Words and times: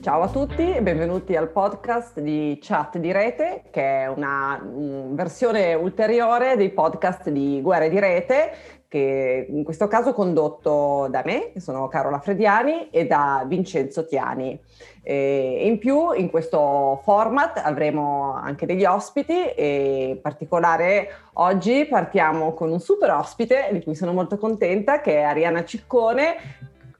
Ciao 0.00 0.22
a 0.22 0.28
tutti 0.28 0.74
e 0.74 0.80
benvenuti 0.80 1.36
al 1.36 1.50
podcast 1.50 2.20
di 2.20 2.58
Chat 2.58 2.96
di 2.96 3.12
Rete, 3.12 3.64
che 3.70 4.04
è 4.04 4.06
una 4.06 4.58
versione 4.64 5.74
ulteriore 5.74 6.56
dei 6.56 6.70
podcast 6.70 7.28
di 7.28 7.60
Guerre 7.60 7.90
di 7.90 7.98
Rete, 7.98 8.50
che 8.88 9.46
in 9.46 9.62
questo 9.62 9.88
caso 9.88 10.14
condotto 10.14 11.06
da 11.10 11.20
me, 11.22 11.52
che 11.52 11.60
sono 11.60 11.86
Carola 11.88 12.18
Frediani, 12.18 12.88
e 12.88 13.06
da 13.06 13.44
Vincenzo 13.46 14.06
Tiani. 14.06 14.58
E 15.02 15.66
in 15.66 15.76
più 15.76 16.12
in 16.12 16.30
questo 16.30 17.02
format 17.04 17.60
avremo 17.62 18.32
anche 18.32 18.64
degli 18.64 18.86
ospiti 18.86 19.50
e 19.50 20.12
in 20.14 20.20
particolare 20.22 21.10
oggi 21.34 21.84
partiamo 21.84 22.54
con 22.54 22.70
un 22.70 22.80
super 22.80 23.10
ospite 23.10 23.68
di 23.72 23.82
cui 23.82 23.94
sono 23.94 24.14
molto 24.14 24.38
contenta 24.38 25.02
che 25.02 25.16
è 25.16 25.22
Ariana 25.24 25.62
Ciccone 25.62 26.36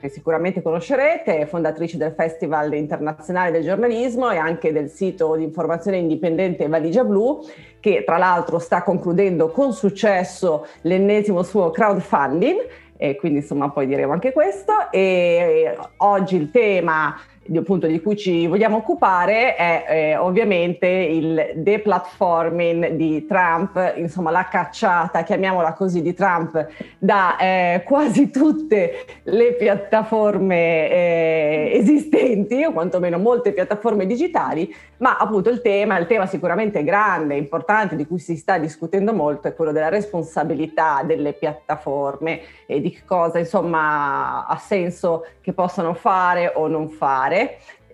che 0.01 0.09
sicuramente 0.09 0.62
conoscerete, 0.62 1.45
fondatrice 1.47 1.98
del 1.98 2.12
Festival 2.12 2.73
Internazionale 2.73 3.51
del 3.51 3.62
Giornalismo 3.62 4.30
e 4.30 4.38
anche 4.38 4.73
del 4.73 4.88
sito 4.88 5.37
di 5.37 5.45
informazione 5.45 5.98
indipendente 5.98 6.66
Valigia 6.69 7.05
Blu, 7.05 7.41
che 7.79 8.02
tra 8.05 8.16
l'altro 8.16 8.59
sta 8.59 8.83
concludendo 8.83 9.51
con 9.51 9.75
successo 9.75 10.66
l'ennesimo 10.83 11.42
suo 11.42 11.70
crowdfunding, 11.70 12.66
e 12.97 13.16
quindi 13.16 13.39
insomma 13.39 13.70
poi 13.70 13.87
diremo 13.87 14.12
anche 14.12 14.33
questo. 14.33 14.91
E 14.91 15.77
oggi 15.98 16.37
il 16.37 16.51
tema 16.51 17.14
appunto, 17.59 17.87
di 17.87 18.01
cui 18.01 18.17
ci 18.17 18.47
vogliamo 18.47 18.77
occupare 18.77 19.57
è 19.57 19.85
eh, 19.89 20.17
ovviamente 20.17 20.87
il 20.87 21.53
deplatforming 21.57 22.91
di 22.91 23.27
Trump, 23.27 23.95
insomma 23.97 24.31
la 24.31 24.47
cacciata, 24.49 25.23
chiamiamola 25.23 25.73
così, 25.73 26.03
di 26.03 26.15
Trump 26.15 26.67
da 26.99 27.37
eh, 27.37 27.83
quasi 27.85 28.31
tutte 28.31 29.05
le 29.25 29.55
piattaforme 29.55 30.91
eh, 30.91 31.71
esistenti, 31.75 32.62
o 32.65 32.73
quantomeno 32.73 33.19
molte 33.19 33.53
piattaforme 33.53 34.07
digitali, 34.07 34.73
ma 34.98 35.17
appunto 35.17 35.51
il 35.51 35.61
tema, 35.61 35.98
il 35.98 36.07
tema 36.07 36.27
sicuramente 36.27 36.85
grande, 36.85 37.35
importante, 37.35 37.97
di 37.97 38.07
cui 38.07 38.19
si 38.19 38.37
sta 38.37 38.59
discutendo 38.59 39.12
molto, 39.12 39.48
è 39.48 39.55
quello 39.55 39.73
della 39.73 39.89
responsabilità 39.89 41.03
delle 41.05 41.33
piattaforme 41.33 42.41
e 42.67 42.81
di 42.81 42.97
cosa 43.05 43.39
insomma 43.39 44.47
ha 44.47 44.57
senso 44.57 45.27
che 45.41 45.53
possano 45.53 45.95
fare 45.95 46.53
o 46.55 46.67
non 46.67 46.89
fare. 46.91 47.39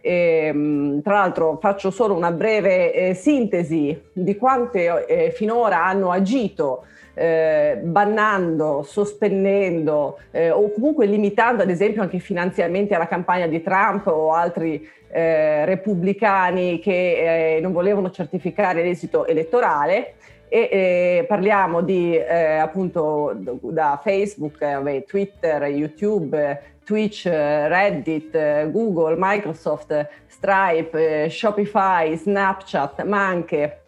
E, 0.07 0.47
ehm, 0.47 1.03
tra 1.03 1.15
l'altro 1.15 1.59
faccio 1.61 1.91
solo 1.91 2.15
una 2.15 2.31
breve 2.31 2.93
eh, 2.93 3.15
sintesi 3.15 4.01
di 4.13 4.37
quante 4.37 5.07
eh, 5.07 5.31
finora 5.33 5.85
hanno 5.85 6.13
agito 6.13 6.85
eh, 7.19 7.79
bannando, 7.83 8.83
sospendendo 8.83 10.19
eh, 10.31 10.51
o 10.51 10.71
comunque 10.71 11.07
limitando 11.07 11.63
ad 11.63 11.71
esempio 11.71 12.03
anche 12.03 12.17
i 12.17 12.21
finanziamenti 12.21 12.95
alla 12.95 13.09
campagna 13.09 13.47
di 13.47 13.63
Trump 13.63 14.07
o 14.07 14.33
altri 14.33 14.87
eh, 15.09 15.65
repubblicani 15.65 16.79
che 16.79 17.57
eh, 17.57 17.61
non 17.61 17.73
volevano 17.73 18.11
certificare 18.11 18.83
l'esito 18.83 19.27
elettorale. 19.27 20.15
E 20.49 21.25
parliamo 21.27 21.83
di 21.83 22.17
appunto 22.17 23.37
da 23.63 24.01
Facebook, 24.01 25.05
Twitter, 25.05 25.65
YouTube, 25.65 26.76
Twitch, 26.87 27.25
Reddit, 27.25 28.71
Google, 28.71 29.17
Microsoft, 29.19 30.09
Stripe, 30.29 31.29
Shopify, 31.29 32.17
Snapchat, 32.17 33.03
ma 33.03 33.27
anche 33.27 33.81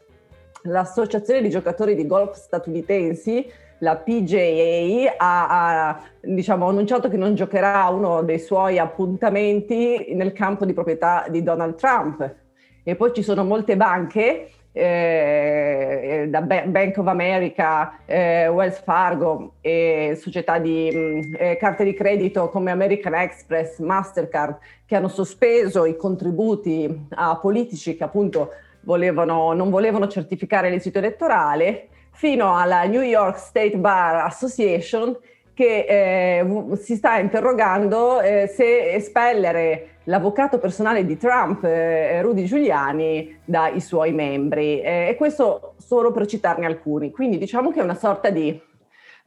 l'associazione 0.63 1.41
di 1.41 1.49
giocatori 1.49 1.95
di 1.95 2.09
golf 2.09 2.35
statunitensi, 2.35 3.49
la 3.79 3.95
PJA, 3.95 5.15
ha, 5.17 5.89
ha 5.89 6.03
diciamo, 6.21 6.67
annunciato 6.67 7.09
che 7.09 7.17
non 7.17 7.37
giocherà 7.37 7.87
uno 7.87 8.23
dei 8.23 8.41
suoi 8.41 8.81
appuntamenti 8.81 10.13
nel 10.15 10.33
campo 10.33 10.65
di 10.65 10.73
proprietà 10.73 11.27
di 11.29 11.45
Donald 11.45 11.77
Trump. 11.77 12.35
E 12.83 12.97
poi 12.97 13.13
ci 13.13 13.23
sono 13.23 13.45
molte 13.45 13.77
banche 13.77 14.51
eh, 14.79 16.27
da 16.29 16.41
Bank 16.41 16.97
of 16.99 17.07
America, 17.07 18.01
eh, 18.07 18.49
Wells 18.49 18.81
Fargo 18.81 19.55
e 19.61 20.17
società 20.21 20.59
di 20.59 20.91
mh, 20.91 21.37
eh, 21.39 21.57
carte 21.57 21.85
di 21.85 21.95
credito 21.95 22.49
come 22.49 22.71
American 22.71 23.15
Express, 23.15 23.79
Mastercard, 23.79 24.59
che 24.87 24.97
hanno 24.97 25.09
sospeso 25.09 25.85
i 25.85 25.97
contributi 25.97 27.07
a 27.11 27.37
politici 27.37 27.97
che 27.97 28.05
appunto 28.05 28.51
volevano, 28.83 29.53
non 29.53 29.71
volevano 29.71 30.07
certificare 30.07 30.71
l'esito 30.71 30.99
elettorale, 30.99 31.89
fino 32.13 32.57
alla 32.57 32.85
New 32.85 33.03
York 33.03 33.39
State 33.39 33.77
Bar 33.77 34.25
Association 34.25 35.17
che 35.55 35.87
eh, 35.89 36.77
si 36.77 36.95
sta 36.95 37.19
interrogando 37.19 38.21
eh, 38.21 38.47
se 38.47 38.93
espellere 38.93 39.98
l'avvocato 40.09 40.59
personale 40.59 41.05
di 41.05 41.17
Trump, 41.17 41.65
eh, 41.65 42.21
Rudy 42.23 42.45
Giuliani, 42.45 43.41
dai 43.45 43.81
suoi 43.81 44.13
membri. 44.13 44.81
Eh, 44.81 45.09
e 45.11 45.15
questo 45.17 45.75
solo 45.77 46.11
per 46.11 46.27
citarne 46.27 46.67
alcuni. 46.67 47.11
Quindi 47.11 47.39
diciamo 47.39 47.71
che 47.71 47.81
è 47.81 47.83
una 47.83 47.95
sorta 47.95 48.31
di 48.31 48.49
eh, 48.49 48.61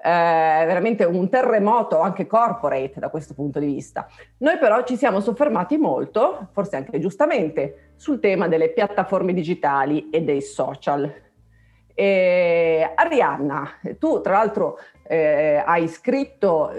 veramente 0.03 1.03
un 1.03 1.29
terremoto 1.29 1.99
anche 1.99 2.25
corporate 2.25 2.99
da 2.99 3.09
questo 3.09 3.35
punto 3.35 3.59
di 3.59 3.67
vista. 3.67 4.07
Noi 4.39 4.57
però 4.57 4.83
ci 4.83 4.97
siamo 4.97 5.19
soffermati 5.19 5.77
molto, 5.77 6.49
forse 6.51 6.75
anche 6.77 6.99
giustamente, 6.99 7.91
sul 7.95 8.19
tema 8.19 8.47
delle 8.47 8.69
piattaforme 8.69 9.33
digitali 9.33 10.09
e 10.09 10.23
dei 10.23 10.41
social. 10.41 11.13
E 11.93 12.91
Arianna, 12.95 13.69
tu 13.99 14.21
tra 14.21 14.33
l'altro 14.33 14.79
eh, 15.03 15.61
hai 15.63 15.87
scritto 15.87 16.71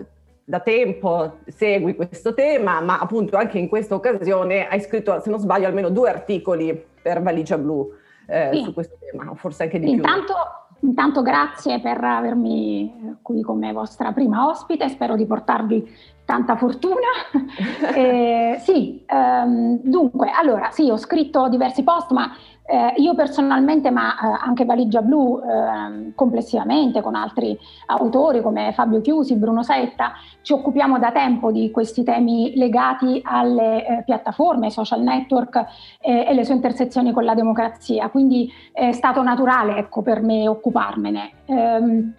da 0.45 0.61
tempo 0.61 1.39
segui 1.47 1.95
questo 1.95 2.35
tema, 2.35 2.81
ma 2.81 2.99
appunto 2.99 3.37
anche 3.37 3.59
in 3.59 3.69
questa 3.69 3.95
occasione 3.95 4.69
hai 4.69 4.81
scritto, 4.81 5.21
se 5.21 5.31
non 5.31 5.39
sbaglio, 5.39 5.67
almeno 5.67 5.89
due 5.89 6.11
articoli 6.11 6.85
per 7.03 7.23
Valigia 7.23 7.59
Blu 7.59 7.93
eh, 8.27 8.51
sì. 8.53 8.63
su 8.65 8.75
questo 8.75 8.97
tema, 8.99 9.35
forse 9.35 9.65
anche 9.65 9.79
di 9.79 9.91
intanto, 9.91 10.35
più. 10.81 10.89
Intanto 10.89 11.23
grazie 11.23 11.81
per 11.81 12.03
avermi 12.03 13.19
qui 13.23 13.41
come 13.43 13.73
vostra 13.73 14.11
prima 14.13 14.49
ospite, 14.49 14.89
spero 14.89 15.15
di 15.15 15.27
portarvi 15.27 15.89
tanta 16.25 16.57
fortuna. 16.57 17.07
eh, 17.95 18.57
sì, 18.59 19.05
ehm, 19.07 19.81
dunque, 19.83 20.31
allora 20.31 20.71
sì, 20.71 20.91
ho 20.91 20.97
scritto 20.97 21.49
diversi 21.49 21.85
post, 21.85 22.11
ma 22.11 22.33
eh, 22.65 22.95
io 22.97 23.15
personalmente, 23.15 23.91
ma 23.91 24.15
eh, 24.15 24.39
anche 24.41 24.65
Valigia 24.65 25.03
Blu 25.03 25.41
eh, 25.41 26.13
complessivamente, 26.15 27.01
con 27.01 27.15
altri 27.15 27.59
autori 27.87 28.41
come 28.41 28.73
Fabio 28.73 29.01
Chiusi, 29.01 29.37
Bruno 29.37 29.63
Setta, 29.63 30.13
ci 30.43 30.53
occupiamo 30.53 30.99
da 30.99 31.11
tempo 31.11 31.51
di 31.51 31.71
questi 31.71 32.05
temi 32.05 32.55
legati 32.57 33.21
alle 33.25 33.87
eh, 33.87 34.03
piattaforme, 34.05 34.71
social 34.71 35.03
network 35.03 35.65
eh, 36.01 36.27
e 36.29 36.35
le 36.35 36.45
sue 36.45 36.55
intersezioni 36.55 37.13
con 37.13 37.25
la 37.25 37.35
democrazia. 37.35 38.09
Quindi 38.11 38.51
è 38.73 38.93
stato 38.93 39.23
naturale 39.23 39.77
ecco, 39.77 40.03
per 40.03 40.23
me 40.23 40.47
occuparmene. 40.47 41.31
Ehm, 41.47 42.15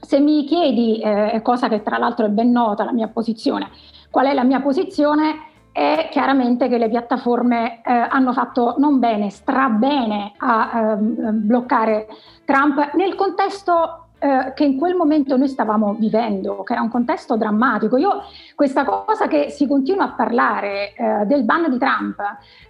se 0.00 0.18
mi 0.18 0.44
chiedi, 0.44 0.98
eh, 1.00 1.40
cosa 1.42 1.68
che 1.68 1.82
tra 1.82 1.98
l'altro 1.98 2.26
è 2.26 2.30
ben 2.30 2.50
nota, 2.50 2.84
la 2.84 2.92
mia 2.92 3.08
posizione, 3.08 3.68
qual 4.10 4.26
è 4.26 4.34
la 4.34 4.44
mia 4.44 4.60
posizione? 4.60 5.49
È 5.72 6.08
chiaramente 6.10 6.68
che 6.68 6.78
le 6.78 6.88
piattaforme 6.88 7.80
eh, 7.82 7.92
hanno 7.92 8.32
fatto 8.32 8.74
non 8.78 8.98
bene, 8.98 9.30
strabene 9.30 10.32
a 10.38 10.70
eh, 10.72 10.96
bloccare 10.96 12.06
Trump 12.44 12.94
nel 12.94 13.14
contesto 13.14 14.06
eh, 14.22 14.52
che 14.54 14.64
in 14.64 14.76
quel 14.76 14.94
momento 14.94 15.38
noi 15.38 15.48
stavamo 15.48 15.94
vivendo, 15.94 16.62
che 16.62 16.74
era 16.74 16.82
un 16.82 16.90
contesto 16.90 17.36
drammatico. 17.36 17.96
Io 17.96 18.22
questa 18.54 18.84
cosa 18.84 19.26
che 19.28 19.48
si 19.48 19.66
continua 19.66 20.04
a 20.04 20.12
parlare 20.12 20.92
eh, 20.92 21.24
del 21.24 21.44
ban 21.44 21.70
di 21.70 21.78
Trump 21.78 22.20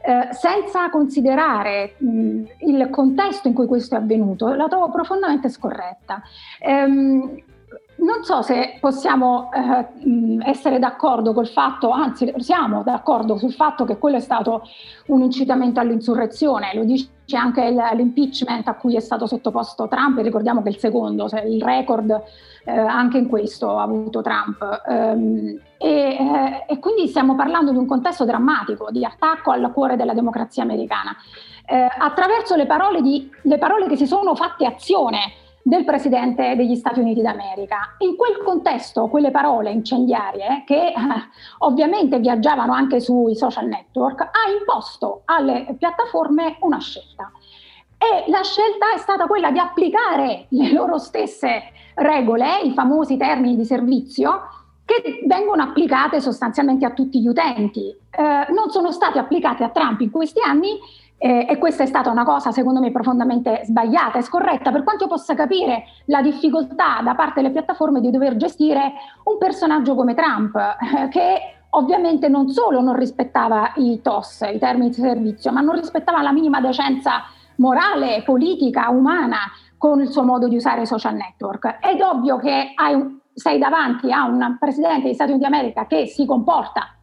eh, 0.01 0.29
senza 0.33 0.89
considerare 0.91 1.97
mh, 1.99 2.43
il 2.59 2.89
contesto 2.91 3.49
in 3.49 3.55
cui 3.55 3.67
questo 3.67 3.97
è 3.97 3.99
avvenuto, 3.99 4.55
la 4.55 4.69
trovo 4.69 4.91
profondamente 4.91 5.49
scorretta. 5.49 6.23
Ehm, 6.61 7.43
non 8.01 8.25
so 8.25 8.43
se 8.43 8.79
possiamo 8.81 9.51
eh, 9.53 10.39
essere 10.49 10.79
d'accordo 10.79 11.33
col 11.33 11.49
fatto, 11.49 11.91
anzi 11.91 12.33
siamo 12.39 12.83
d'accordo 12.83 13.37
sul 13.37 13.53
fatto 13.53 13.85
che 13.85 13.99
quello 13.99 14.17
è 14.17 14.21
stato 14.21 14.63
un 15.07 15.23
incitamento 15.23 15.81
all'insurrezione, 15.81 16.73
lo 16.75 16.85
dice 16.85 17.09
anche 17.33 17.71
l'impeachment 17.71 18.67
a 18.69 18.75
cui 18.75 18.97
è 18.97 19.01
stato 19.01 19.27
sottoposto 19.27 19.87
Trump 19.89 20.19
e 20.19 20.23
ricordiamo 20.23 20.63
che 20.63 20.71
il 20.71 20.79
secondo, 20.79 21.29
cioè 21.29 21.43
il 21.43 21.63
record 21.63 22.11
eh, 22.65 22.73
anche 22.73 23.19
in 23.19 23.29
questo 23.29 23.79
ha 23.79 23.83
avuto 23.83 24.23
Trump. 24.23 24.83
Um, 24.87 25.59
e, 25.79 25.89
eh, 25.89 26.65
e, 26.69 26.79
quindi 26.79 27.07
stiamo 27.07 27.35
parlando 27.35 27.71
di 27.71 27.79
un 27.79 27.87
contesto 27.87 28.25
drammatico, 28.25 28.91
di 28.91 29.05
attacco 29.05 29.51
al 29.51 29.71
cuore 29.73 29.97
della 29.97 30.13
democrazia 30.13 30.63
americana. 30.63 31.15
Eh, 31.67 31.89
attraverso 31.99 32.57
le 32.57 32.67
parole, 32.67 33.01
di, 33.01 33.31
le 33.43 33.59
parole 33.59 33.87
che 33.87 33.97
si 33.97 34.07
sono 34.07 34.35
fatte 34.35 34.67
azione 34.67 35.40
del 35.63 35.85
Presidente 35.85 36.55
degli 36.57 36.75
Stati 36.75 37.01
Uniti 37.01 37.23
d'America. 37.23 37.97
In 37.99 38.17
quel 38.17 38.43
contesto, 38.43 39.09
quelle 39.09 39.31
parole 39.31 39.71
incendiarie, 39.71 40.65
che 40.67 40.89
eh, 40.89 40.95
ovviamente 41.59 42.19
viaggiavano 42.19 42.73
anche 42.73 43.01
sui 43.01 43.37
social 43.37 43.67
network, 43.67 44.21
ha 44.21 44.51
imposto 44.59 45.23
alle 45.27 45.75
piattaforme 45.79 46.57
una 46.61 46.79
scelta. 46.79 47.31
E 47.99 48.31
la 48.31 48.43
scelta 48.43 48.93
è 48.95 48.99
stata 48.99 49.27
quella 49.27 49.51
di 49.51 49.59
applicare 49.59 50.47
le 50.49 50.73
loro 50.73 50.97
stesse 50.99 51.65
regole, 51.97 52.61
i 52.63 52.73
famosi 52.73 53.19
termini 53.19 53.57
di 53.57 53.65
servizio, 53.65 54.41
che 54.87 55.23
vengono 55.27 55.63
applicate 55.63 56.21
sostanzialmente 56.21 56.85
a 56.85 56.91
tutti 56.91 57.21
gli 57.21 57.29
utenti. 57.29 57.95
Eh, 58.11 58.53
non 58.53 58.71
sono 58.71 58.91
state 58.91 59.19
applicate 59.19 59.63
a 59.65 59.69
Trump 59.69 60.01
in 60.01 60.11
questi 60.11 60.41
anni 60.41 60.79
eh, 61.23 61.47
e 61.47 61.59
questa 61.59 61.83
è 61.83 61.87
stata 61.87 62.11
una 62.11 62.25
cosa 62.25 62.51
secondo 62.51 62.81
me 62.81 62.91
profondamente 62.91 63.61
sbagliata 63.65 64.19
e 64.19 64.23
scorretta, 64.23 64.73
per 64.73 64.83
quanto 64.85 65.05
io 65.05 65.11
possa 65.11 65.35
capire 65.35 65.85
la 66.07 66.23
difficoltà 66.23 67.03
da 67.05 67.15
parte 67.15 67.43
delle 67.43 67.53
piattaforme 67.53 68.01
di 68.01 68.11
dover 68.11 68.37
gestire 68.37 68.95
un 69.25 69.37
personaggio 69.37 69.95
come 69.95 70.15
Trump, 70.15 70.57
eh, 70.57 71.09
che 71.09 71.57
ovviamente 71.71 72.29
non 72.29 72.49
solo 72.49 72.81
non 72.81 72.97
rispettava 72.97 73.73
i 73.77 74.01
TOS, 74.01 74.49
i 74.51 74.59
termini 74.59 74.89
di 74.89 74.95
servizio, 74.95 75.53
ma 75.53 75.61
non 75.61 75.75
rispettava 75.75 76.23
la 76.23 76.33
minima 76.33 76.59
decenza 76.63 77.25
morale, 77.57 78.23
politica, 78.25 78.89
umana 78.89 79.41
con 79.77 80.01
il 80.01 80.09
suo 80.09 80.25
modo 80.25 80.49
di 80.49 80.57
usare 80.57 80.83
i 80.83 80.87
social 80.87 81.17
network. 81.17 81.81
È 81.81 81.99
ovvio 82.03 82.39
che 82.39 82.73
hai, 82.75 83.21
sei 83.35 83.59
davanti 83.59 84.11
a 84.11 84.25
un 84.25 84.57
presidente 84.59 85.03
degli 85.03 85.15
Stati 85.15 85.33
Uniti 85.33 85.47
d'America 85.47 85.87
che 85.87 86.07
si 86.07 86.25
comporta 86.25 86.95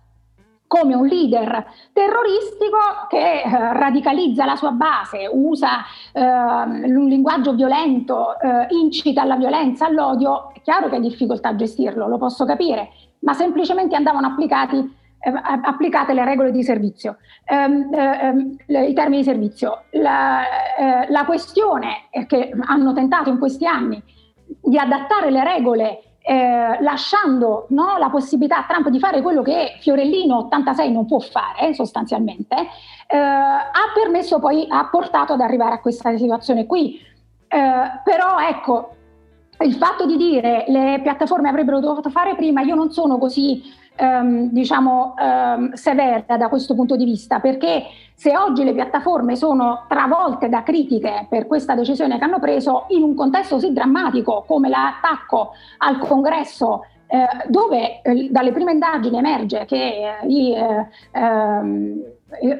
come 0.68 0.94
un 0.94 1.08
leader 1.08 1.66
terroristico 1.94 2.78
che 3.10 3.42
eh, 3.42 3.74
radicalizza 3.74 4.46
la 4.46 4.56
sua 4.56 4.72
base, 4.72 5.30
usa 5.32 5.80
eh, 6.12 6.22
un 6.22 7.08
linguaggio 7.08 7.54
violento, 7.54 8.40
eh, 8.40 8.68
incita 8.70 9.22
alla 9.22 9.38
violenza, 9.38 9.86
all'odio, 9.86 10.52
è 10.54 10.62
chiaro 10.62 10.90
che 10.90 10.98
è 10.98 11.00
difficoltà 11.00 11.50
a 11.50 11.56
gestirlo, 11.56 12.08
lo 12.08 12.18
posso 12.18 12.46
capire, 12.46 12.90
ma 13.20 13.34
semplicemente 13.34 13.96
andavano 13.96 14.28
applicati, 14.28 14.78
eh, 15.20 15.34
applicate 15.64 16.14
le 16.14 16.26
regole 16.26 16.52
di 16.52 16.64
servizio, 16.64 17.18
ehm, 17.46 17.94
ehm, 17.94 18.58
i 18.68 18.94
termini 18.94 19.18
di 19.18 19.24
servizio. 19.24 19.84
La, 19.92 20.42
eh, 20.78 21.10
la 21.10 21.26
questione 21.26 22.10
che 22.28 22.52
hanno 22.66 22.94
tentato 22.94 23.30
in 23.30 23.40
questi 23.40 23.66
anni 23.66 24.04
di 24.62 24.78
adattare 24.78 25.30
le 25.30 25.44
regole 25.44 26.02
eh, 26.28 26.78
lasciando 26.82 27.68
no, 27.70 27.96
la 27.98 28.10
possibilità 28.10 28.58
a 28.58 28.66
Trump 28.68 28.90
di 28.90 29.00
fare 29.00 29.22
quello 29.22 29.42
che 29.42 29.78
Fiorellino 29.80 30.40
86 30.40 30.92
non 30.92 31.06
può 31.06 31.20
fare 31.20 31.74
sostanzialmente, 31.74 32.54
eh, 33.08 33.18
ha 33.18 33.72
permesso 33.94 34.38
poi, 34.38 34.66
ha 34.68 34.90
portato 34.92 35.32
ad 35.32 35.40
arrivare 35.40 35.76
a 35.76 35.80
questa 35.80 36.18
situazione 36.18 36.66
qui. 36.66 37.00
Eh, 37.48 38.02
però 38.04 38.40
ecco, 38.42 38.90
il 39.60 39.76
fatto 39.76 40.06
di 40.06 40.18
dire 40.18 40.66
le 40.68 41.00
piattaforme 41.02 41.48
avrebbero 41.48 41.80
dovuto 41.80 42.10
fare 42.10 42.36
prima, 42.36 42.62
io 42.62 42.76
non 42.76 42.92
sono 42.92 43.18
così 43.18 43.64
ehm, 43.98 44.50
diciamo 44.52 45.16
ehm, 45.20 45.74
severa 45.74 46.38
da 46.38 46.48
questo 46.48 46.76
punto 46.76 46.96
di 46.96 47.06
vista, 47.06 47.40
perché 47.40 47.84
se 48.14 48.38
oggi 48.38 48.64
le 48.64 48.74
piattaforme 48.74 49.36
sono 49.36 49.86
travolte 49.88 50.50
da 50.50 50.64
critiche 50.64 51.28
per 51.30 51.48
questa 51.48 51.76
decisione 51.76 52.18
che 52.18 52.24
hanno 52.24 52.40
preso 52.40 52.86
in 52.90 53.04
un 53.04 53.14
contesto 53.16 53.56
così 53.56 53.74
drammatico 53.74 54.44
come 54.48 54.70
l'attacco 54.70 55.52
al 55.78 55.98
congresso 56.00 56.86
eh, 57.08 57.48
dove 57.48 58.02
eh, 58.02 58.30
dalle 58.30 58.52
prime 58.52 58.74
indagini 58.74 59.18
emerge 59.18 59.66
che 59.66 60.20
eh, 60.22 60.28
i 60.28 60.54
eh, 60.54 60.88
ehm, 61.12 62.04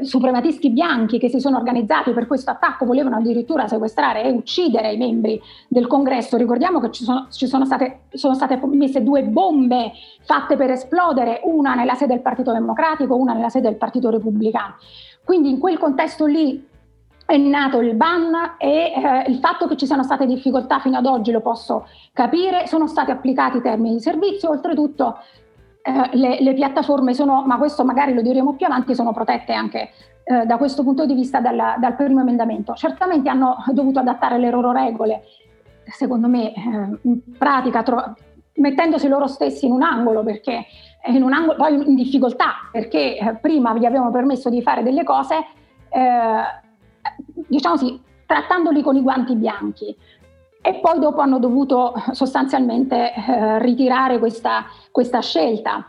suprematisti 0.02 0.70
bianchi 0.70 1.20
che 1.20 1.28
si 1.28 1.42
sono 1.42 1.58
organizzati 1.58 2.12
per 2.12 2.26
questo 2.28 2.52
attacco 2.52 2.86
volevano 2.86 3.18
addirittura 3.18 3.68
sequestrare 3.68 4.24
e 4.24 4.32
uccidere 4.32 4.94
i 4.94 4.98
membri 4.98 5.42
del 5.68 5.88
congresso. 5.88 6.38
Ricordiamo 6.38 6.80
che 6.80 6.92
ci 6.92 7.04
sono, 7.04 7.28
ci 7.30 7.48
sono, 7.48 7.66
state, 7.66 8.04
sono 8.12 8.34
state 8.34 8.58
messe 8.68 9.04
due 9.04 9.24
bombe 9.24 9.92
fatte 10.22 10.56
per 10.56 10.72
esplodere, 10.72 11.42
una 11.44 11.76
nella 11.76 11.96
sede 11.96 12.14
del 12.14 12.22
Partito 12.22 12.54
Democratico, 12.54 13.16
una 13.16 13.34
nella 13.34 13.50
sede 13.50 13.68
del 13.68 13.78
Partito 13.78 14.10
Repubblicano. 14.10 14.76
Quindi 15.26 15.50
in 15.50 15.60
quel 15.60 15.78
contesto 15.78 16.26
lì 16.26 16.66
è 17.28 17.36
nato 17.36 17.82
il 17.82 17.94
ban 17.94 18.56
e 18.58 18.94
eh, 18.94 19.30
il 19.30 19.40
fatto 19.40 19.68
che 19.68 19.76
ci 19.76 19.86
siano 19.86 20.02
state 20.02 20.26
difficoltà 20.26 20.80
fino 20.80 20.98
ad 20.98 21.06
oggi 21.06 21.32
lo 21.32 21.42
posso 21.42 21.86
capire, 22.14 22.68
sono 22.68 22.88
stati 22.88 23.12
applicati 23.12 23.58
i 23.58 23.62
termini 23.62 23.96
di 23.96 24.02
servizio, 24.02 24.50
oltretutto 24.50 25.18
eh, 25.82 26.10
le, 26.14 26.40
le, 26.40 26.54
piattaforme 26.54 27.14
sono, 27.14 27.44
ma 27.46 27.58
questo 27.58 27.84
magari 27.84 28.14
lo 28.14 28.22
diremo 28.22 28.54
più 28.54 28.66
avanti, 28.66 28.96
sono 28.96 29.12
protette 29.12 29.52
anche 29.52 29.90
eh, 30.24 30.46
da 30.46 30.56
questo 30.56 30.84
punto 30.84 31.06
di 31.06 31.16
vista 31.16 31.42
dal, 31.42 31.76
dal, 31.80 31.96
primo 31.98 32.22
emendamento. 32.22 32.74
Certamente 32.76 33.28
hanno 33.28 33.58
dovuto 33.72 34.00
adattare 34.00 34.38
le 34.38 34.50
loro 34.50 34.72
regole, 34.72 35.24
secondo 35.84 36.30
me 36.30 36.54
eh, 36.54 37.00
in 37.02 37.20
pratica 37.38 37.84
tro- 37.84 38.16
mettendosi 38.54 39.10
loro 39.10 39.28
stessi 39.28 39.66
in 39.66 39.74
un 39.74 39.82
angolo 39.82 40.24
perché 40.24 40.66
in 41.08 41.24
un 41.24 41.34
angolo, 41.34 41.58
poi 41.58 41.74
in 41.74 41.96
difficoltà 41.96 42.70
perché 42.72 43.18
eh, 43.18 43.36
prima 43.36 43.78
gli 43.78 43.86
avevano 43.86 44.12
permesso 44.12 44.50
di 44.50 44.62
fare 44.62 44.82
delle 44.82 45.04
cose 45.04 45.36
eh, 45.90 46.66
diciamo 47.48 47.76
così, 47.76 48.00
trattandoli 48.26 48.82
con 48.82 48.96
i 48.96 49.02
guanti 49.02 49.36
bianchi. 49.36 49.96
E 50.62 50.80
poi 50.82 51.00
dopo 51.00 51.22
hanno 51.22 51.40
dovuto 51.40 51.94
sostanzialmente 52.12 53.14
eh, 53.14 53.60
ritirare 53.60 54.20
questa, 54.20 54.66
questa, 54.92 55.22
scelta, 55.22 55.86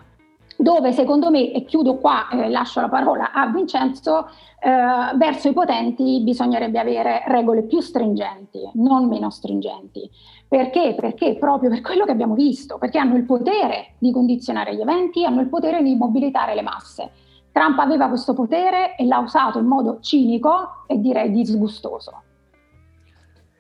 dove 0.57 0.93
secondo 0.93 1.31
me, 1.31 1.53
e 1.53 1.65
chiudo 1.65 1.97
qua, 1.97 2.29
eh, 2.29 2.49
lascio 2.49 2.81
la 2.81 2.89
parola 2.89 3.33
a 3.33 3.49
Vincenzo, 3.49 4.29
eh, 4.61 5.17
verso 5.17 5.49
i 5.49 5.53
potenti 5.53 6.21
bisognerebbe 6.23 6.79
avere 6.79 7.23
regole 7.27 7.63
più 7.63 7.81
stringenti, 7.81 8.71
non 8.75 9.09
meno 9.09 9.31
stringenti. 9.31 10.09
Perché? 10.47 10.95
Perché 10.95 11.37
proprio 11.37 11.71
per 11.71 11.81
quello 11.81 12.05
che 12.05 12.13
abbiamo 12.13 12.35
visto, 12.35 12.79
perché 12.79 12.99
hanno 12.99 13.17
il 13.17 13.25
potere 13.25 13.95
di 13.99 14.13
condizionare 14.13 14.75
gli 14.75 14.81
eventi, 14.81 15.25
hanno 15.25 15.41
il 15.41 15.49
potere 15.49 15.83
di 15.83 15.95
mobilitare 15.97 16.55
le 16.55 16.63
masse. 16.63 17.11
Trump 17.59 17.77
aveva 17.81 18.07
questo 18.07 18.35
potere 18.35 18.95
e 18.95 19.05
l'ha 19.05 19.19
usato 19.19 19.59
in 19.59 19.67
modo 19.67 19.99
cinico 20.01 20.85
e 20.87 21.01
direi 21.01 21.33
disgustoso. 21.33 22.23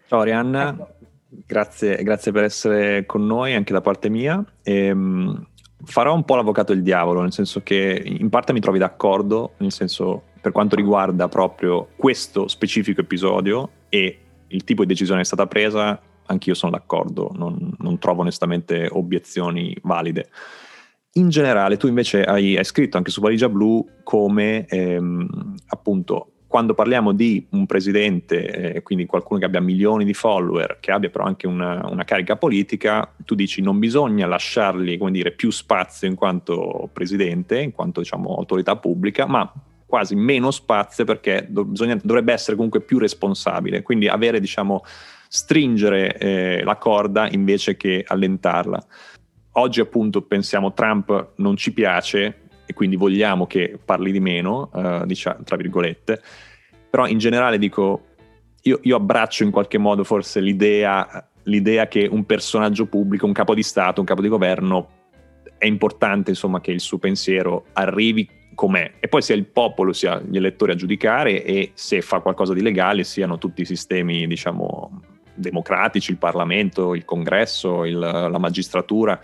Ciao 0.06 0.20
Arianna, 0.20 0.68
ecco. 0.68 0.88
grazie, 1.28 2.00
grazie, 2.04 2.30
per 2.30 2.44
essere 2.44 3.06
con 3.06 3.26
noi 3.26 3.54
anche 3.54 3.72
da 3.72 3.80
parte 3.80 4.08
mia. 4.08 4.42
E, 4.62 4.92
um, 4.92 5.44
farò 5.84 6.14
un 6.14 6.24
po' 6.24 6.36
l'avvocato 6.36 6.72
del 6.72 6.84
diavolo, 6.84 7.22
nel 7.22 7.32
senso 7.32 7.62
che 7.64 8.00
in 8.04 8.28
parte 8.28 8.52
mi 8.52 8.60
trovi 8.60 8.78
d'accordo, 8.78 9.54
nel 9.56 9.72
senso 9.72 10.22
per 10.40 10.52
quanto 10.52 10.76
riguarda 10.76 11.26
proprio 11.26 11.88
questo 11.96 12.46
specifico 12.46 13.00
episodio 13.00 13.68
e 13.88 14.20
il 14.46 14.62
tipo 14.62 14.82
di 14.82 14.88
decisione 14.88 15.22
che 15.22 15.24
è 15.24 15.26
stata 15.26 15.48
presa, 15.48 16.00
anch'io 16.26 16.54
sono 16.54 16.70
d'accordo, 16.70 17.32
non, 17.34 17.72
non 17.78 17.98
trovo 17.98 18.20
onestamente 18.20 18.88
obiezioni 18.88 19.76
valide. 19.82 20.28
In 21.18 21.30
generale, 21.30 21.76
tu 21.76 21.88
invece 21.88 22.22
hai, 22.22 22.56
hai 22.56 22.64
scritto 22.64 22.96
anche 22.96 23.10
su 23.10 23.20
Valigia 23.20 23.48
Blu 23.48 23.84
come 24.04 24.66
ehm, 24.66 25.54
appunto 25.66 26.30
quando 26.46 26.74
parliamo 26.74 27.12
di 27.12 27.44
un 27.50 27.66
presidente, 27.66 28.74
eh, 28.74 28.82
quindi 28.82 29.04
qualcuno 29.04 29.40
che 29.40 29.44
abbia 29.44 29.60
milioni 29.60 30.04
di 30.04 30.14
follower, 30.14 30.78
che 30.80 30.92
abbia 30.92 31.10
però 31.10 31.24
anche 31.24 31.46
una, 31.46 31.86
una, 31.90 32.04
carica 32.04 32.36
politica, 32.36 33.12
tu 33.24 33.34
dici 33.34 33.60
non 33.60 33.78
bisogna 33.78 34.26
lasciargli 34.26 34.96
come 34.96 35.10
dire, 35.10 35.32
più 35.32 35.50
spazio 35.50 36.08
in 36.08 36.14
quanto 36.14 36.88
presidente, 36.92 37.60
in 37.60 37.72
quanto 37.72 38.00
diciamo, 38.00 38.34
autorità 38.34 38.76
pubblica, 38.76 39.26
ma 39.26 39.52
quasi 39.84 40.14
meno 40.14 40.50
spazio 40.52 41.04
perché 41.04 41.46
do, 41.50 41.64
bisogna, 41.64 41.98
dovrebbe 42.00 42.32
essere 42.32 42.54
comunque 42.54 42.80
più 42.80 42.98
responsabile, 42.98 43.82
quindi 43.82 44.08
avere, 44.08 44.40
diciamo, 44.40 44.84
stringere 45.28 46.16
eh, 46.16 46.62
la 46.64 46.76
corda 46.76 47.28
invece 47.28 47.76
che 47.76 48.04
allentarla 48.06 48.82
oggi 49.52 49.80
appunto 49.80 50.22
pensiamo 50.22 50.72
Trump 50.72 51.32
non 51.36 51.56
ci 51.56 51.72
piace 51.72 52.48
e 52.66 52.74
quindi 52.74 52.96
vogliamo 52.96 53.46
che 53.46 53.78
parli 53.82 54.12
di 54.12 54.20
meno, 54.20 54.70
uh, 54.72 55.06
diciamo, 55.06 55.42
tra 55.42 55.56
virgolette, 55.56 56.20
però 56.90 57.06
in 57.06 57.18
generale 57.18 57.58
dico, 57.58 58.04
io, 58.62 58.80
io 58.82 58.96
abbraccio 58.96 59.42
in 59.42 59.50
qualche 59.50 59.78
modo 59.78 60.04
forse 60.04 60.40
l'idea, 60.40 61.28
l'idea, 61.44 61.88
che 61.88 62.06
un 62.10 62.24
personaggio 62.24 62.86
pubblico, 62.86 63.24
un 63.24 63.32
capo 63.32 63.54
di 63.54 63.62
Stato, 63.62 64.00
un 64.00 64.06
capo 64.06 64.20
di 64.20 64.28
governo, 64.28 64.88
è 65.56 65.66
importante 65.66 66.30
insomma 66.30 66.60
che 66.60 66.70
il 66.70 66.80
suo 66.80 66.98
pensiero 66.98 67.64
arrivi 67.72 68.28
com'è. 68.54 68.94
E 69.00 69.08
poi 69.08 69.22
sia 69.22 69.34
il 69.34 69.46
popolo, 69.46 69.92
sia 69.92 70.20
gli 70.20 70.36
elettori 70.36 70.72
a 70.72 70.74
giudicare 70.74 71.44
e 71.44 71.70
se 71.74 72.00
fa 72.00 72.20
qualcosa 72.20 72.52
di 72.52 72.60
legale 72.60 73.04
siano 73.04 73.38
tutti 73.38 73.62
i 73.62 73.64
sistemi 73.64 74.26
diciamo 74.26 75.07
democratici, 75.38 76.10
il 76.10 76.18
Parlamento, 76.18 76.94
il 76.94 77.04
Congresso, 77.04 77.84
il, 77.84 77.98
la 77.98 78.38
magistratura 78.38 79.20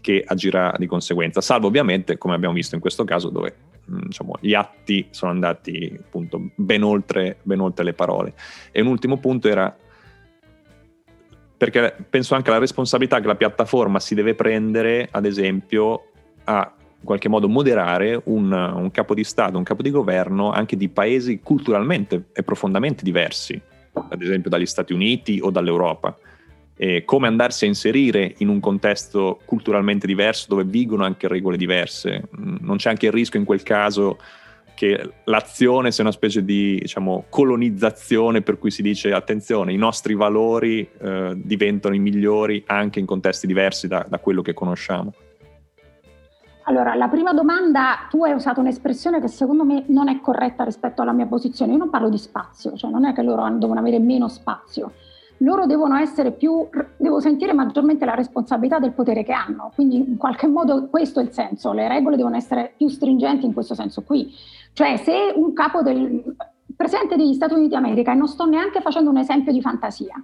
che 0.00 0.22
agirà 0.26 0.74
di 0.78 0.86
conseguenza, 0.86 1.40
salvo 1.40 1.66
ovviamente, 1.68 2.18
come 2.18 2.34
abbiamo 2.34 2.54
visto 2.54 2.74
in 2.74 2.80
questo 2.80 3.04
caso, 3.04 3.30
dove 3.30 3.54
mm, 3.90 4.02
diciamo, 4.02 4.34
gli 4.40 4.52
atti 4.52 5.06
sono 5.10 5.30
andati 5.30 5.96
appunto 5.98 6.50
ben 6.54 6.82
oltre, 6.82 7.38
ben 7.42 7.60
oltre 7.60 7.84
le 7.84 7.94
parole. 7.94 8.34
E 8.70 8.82
un 8.82 8.88
ultimo 8.88 9.16
punto 9.18 9.48
era 9.48 9.74
perché 11.56 11.96
penso 12.10 12.34
anche 12.34 12.50
alla 12.50 12.58
responsabilità 12.58 13.20
che 13.20 13.26
la 13.26 13.36
piattaforma 13.36 13.98
si 13.98 14.14
deve 14.14 14.34
prendere, 14.34 15.08
ad 15.10 15.24
esempio, 15.24 16.10
a 16.44 16.70
in 17.04 17.10
qualche 17.10 17.28
modo 17.28 17.50
moderare 17.50 18.18
un, 18.24 18.50
un, 18.50 18.90
capo 18.90 19.12
di 19.12 19.24
Stato, 19.24 19.58
un 19.58 19.62
capo 19.62 19.82
di 19.82 19.90
governo 19.90 20.52
anche 20.52 20.74
di 20.74 20.88
paesi 20.88 21.38
culturalmente 21.40 22.30
e 22.32 22.42
profondamente 22.42 23.04
diversi, 23.04 23.60
ad 23.94 24.20
esempio 24.20 24.50
dagli 24.50 24.66
Stati 24.66 24.92
Uniti 24.92 25.38
o 25.42 25.50
dall'Europa 25.50 26.16
eh, 26.76 27.04
come 27.04 27.26
andarsi 27.26 27.64
a 27.64 27.68
inserire 27.68 28.34
in 28.38 28.48
un 28.48 28.60
contesto 28.60 29.40
culturalmente 29.44 30.06
diverso 30.06 30.46
dove 30.48 30.64
vigono 30.64 31.04
anche 31.04 31.28
regole 31.28 31.56
diverse. 31.56 32.28
Mm, 32.36 32.56
non 32.60 32.76
c'è 32.76 32.90
anche 32.90 33.06
il 33.06 33.12
rischio 33.12 33.38
in 33.38 33.44
quel 33.44 33.62
caso 33.62 34.18
che 34.74 35.12
l'azione 35.24 35.92
sia 35.92 36.02
una 36.02 36.12
specie 36.12 36.44
di 36.44 36.78
diciamo, 36.80 37.26
colonizzazione 37.28 38.42
per 38.42 38.58
cui 38.58 38.72
si 38.72 38.82
dice 38.82 39.12
attenzione, 39.12 39.72
i 39.72 39.76
nostri 39.76 40.14
valori 40.14 40.88
eh, 41.00 41.32
diventano 41.36 41.94
i 41.94 42.00
migliori 42.00 42.64
anche 42.66 42.98
in 42.98 43.06
contesti 43.06 43.46
diversi 43.46 43.86
da, 43.86 44.04
da 44.08 44.18
quello 44.18 44.42
che 44.42 44.52
conosciamo. 44.52 45.12
Allora, 46.66 46.94
la 46.94 47.08
prima 47.08 47.34
domanda, 47.34 48.06
tu 48.08 48.24
hai 48.24 48.32
usato 48.32 48.60
un'espressione 48.60 49.20
che 49.20 49.28
secondo 49.28 49.64
me 49.64 49.84
non 49.88 50.08
è 50.08 50.20
corretta 50.20 50.64
rispetto 50.64 51.02
alla 51.02 51.12
mia 51.12 51.26
posizione. 51.26 51.72
Io 51.72 51.78
non 51.78 51.90
parlo 51.90 52.08
di 52.08 52.16
spazio, 52.16 52.74
cioè 52.74 52.90
non 52.90 53.04
è 53.04 53.12
che 53.12 53.22
loro 53.22 53.46
devono 53.50 53.80
avere 53.80 53.98
meno 53.98 54.28
spazio. 54.28 54.92
Loro 55.38 55.66
devono 55.66 55.96
essere 55.96 56.32
più, 56.32 56.66
devo 56.96 57.20
sentire 57.20 57.52
maggiormente 57.52 58.06
la 58.06 58.14
responsabilità 58.14 58.78
del 58.78 58.92
potere 58.92 59.24
che 59.24 59.32
hanno. 59.32 59.72
Quindi 59.74 59.96
in 59.96 60.16
qualche 60.16 60.46
modo 60.46 60.88
questo 60.88 61.20
è 61.20 61.24
il 61.24 61.32
senso. 61.32 61.72
Le 61.72 61.86
regole 61.86 62.16
devono 62.16 62.36
essere 62.36 62.72
più 62.76 62.88
stringenti 62.88 63.44
in 63.44 63.52
questo 63.52 63.74
senso 63.74 64.02
qui. 64.02 64.32
Cioè 64.72 64.96
se 64.96 65.34
un 65.34 65.52
capo 65.52 65.82
del 65.82 66.34
Presidente 66.74 67.16
degli 67.16 67.34
Stati 67.34 67.52
Uniti 67.52 67.74
d'America, 67.74 68.12
e 68.12 68.14
non 68.14 68.26
sto 68.26 68.46
neanche 68.46 68.80
facendo 68.80 69.10
un 69.10 69.18
esempio 69.18 69.52
di 69.52 69.60
fantasia, 69.60 70.14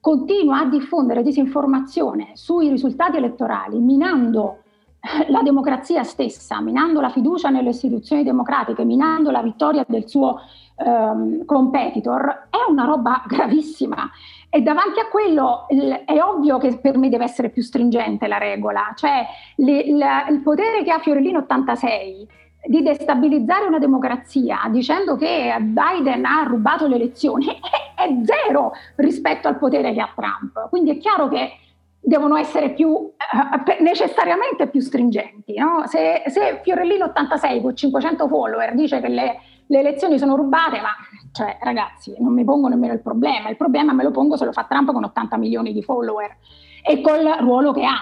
continua 0.00 0.60
a 0.60 0.64
diffondere 0.64 1.22
disinformazione 1.22 2.30
sui 2.34 2.68
risultati 2.68 3.18
elettorali, 3.18 3.78
minando 3.78 4.59
la 5.28 5.42
democrazia 5.42 6.02
stessa, 6.02 6.60
minando 6.60 7.00
la 7.00 7.08
fiducia 7.10 7.48
nelle 7.48 7.70
istituzioni 7.70 8.22
democratiche, 8.22 8.84
minando 8.84 9.30
la 9.30 9.42
vittoria 9.42 9.84
del 9.86 10.08
suo 10.08 10.40
um, 10.76 11.44
competitor, 11.44 12.48
è 12.50 12.70
una 12.70 12.84
roba 12.84 13.22
gravissima. 13.26 14.10
E 14.48 14.62
davanti 14.62 14.98
a 14.98 15.06
quello 15.06 15.68
è 15.68 16.20
ovvio 16.20 16.58
che 16.58 16.76
per 16.78 16.98
me 16.98 17.08
deve 17.08 17.24
essere 17.24 17.50
più 17.50 17.62
stringente 17.62 18.26
la 18.26 18.38
regola, 18.38 18.92
cioè 18.96 19.24
le, 19.56 19.96
la, 19.96 20.26
il 20.28 20.40
potere 20.40 20.82
che 20.82 20.90
ha 20.90 20.98
Fiorellino 20.98 21.38
86 21.38 22.28
di 22.62 22.82
destabilizzare 22.82 23.66
una 23.66 23.78
democrazia 23.78 24.68
dicendo 24.70 25.16
che 25.16 25.56
Biden 25.60 26.26
ha 26.26 26.42
rubato 26.42 26.86
le 26.86 26.96
elezioni 26.96 27.46
è 27.96 28.08
zero 28.24 28.72
rispetto 28.96 29.48
al 29.48 29.56
potere 29.56 29.92
che 29.92 30.00
ha 30.00 30.12
Trump. 30.14 30.68
Quindi 30.68 30.90
è 30.90 30.98
chiaro 30.98 31.28
che 31.28 31.52
devono 32.00 32.36
essere 32.36 32.70
più, 32.70 33.12
eh, 33.16 33.82
necessariamente 33.82 34.68
più 34.68 34.80
stringenti. 34.80 35.54
No? 35.58 35.82
Se, 35.86 36.22
se, 36.26 36.60
Fiorellino 36.62 37.04
86 37.06 37.60
con 37.60 37.76
500 37.76 38.26
follower 38.26 38.74
dice 38.74 39.00
che 39.00 39.08
le, 39.08 39.40
le, 39.66 39.78
elezioni 39.78 40.18
sono 40.18 40.34
rubate, 40.34 40.80
ma 40.80 40.90
cioè, 41.32 41.58
ragazzi, 41.60 42.14
non 42.18 42.32
mi 42.32 42.44
pongo 42.44 42.68
nemmeno 42.68 42.94
il 42.94 43.02
problema. 43.02 43.50
Il 43.50 43.56
problema 43.56 43.92
me 43.92 44.02
lo 44.02 44.10
pongo 44.10 44.36
se 44.36 44.44
lo 44.44 44.52
fa 44.52 44.64
Trump 44.68 44.92
con 44.92 45.04
80 45.04 45.36
milioni 45.36 45.72
di 45.72 45.82
follower 45.82 46.36
e 46.82 47.00
col 47.00 47.36
ruolo 47.40 47.72
che 47.72 47.84
ha. 47.84 47.98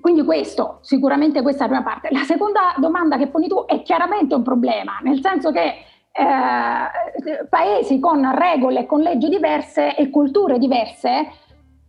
Quindi 0.00 0.24
questo, 0.24 0.78
sicuramente 0.80 1.42
questa 1.42 1.64
è 1.64 1.68
la 1.68 1.74
prima 1.74 1.90
parte. 1.90 2.08
La 2.10 2.24
seconda 2.24 2.74
domanda 2.78 3.18
che 3.18 3.26
poni 3.26 3.48
tu 3.48 3.66
è 3.66 3.82
chiaramente 3.82 4.34
un 4.34 4.42
problema, 4.42 4.98
nel 5.02 5.20
senso 5.20 5.52
che 5.52 5.84
eh, 6.12 7.46
paesi 7.48 8.00
con 8.00 8.34
regole, 8.34 8.86
con 8.86 9.00
leggi 9.00 9.28
diverse 9.28 9.94
e 9.94 10.08
culture 10.08 10.58
diverse 10.58 11.28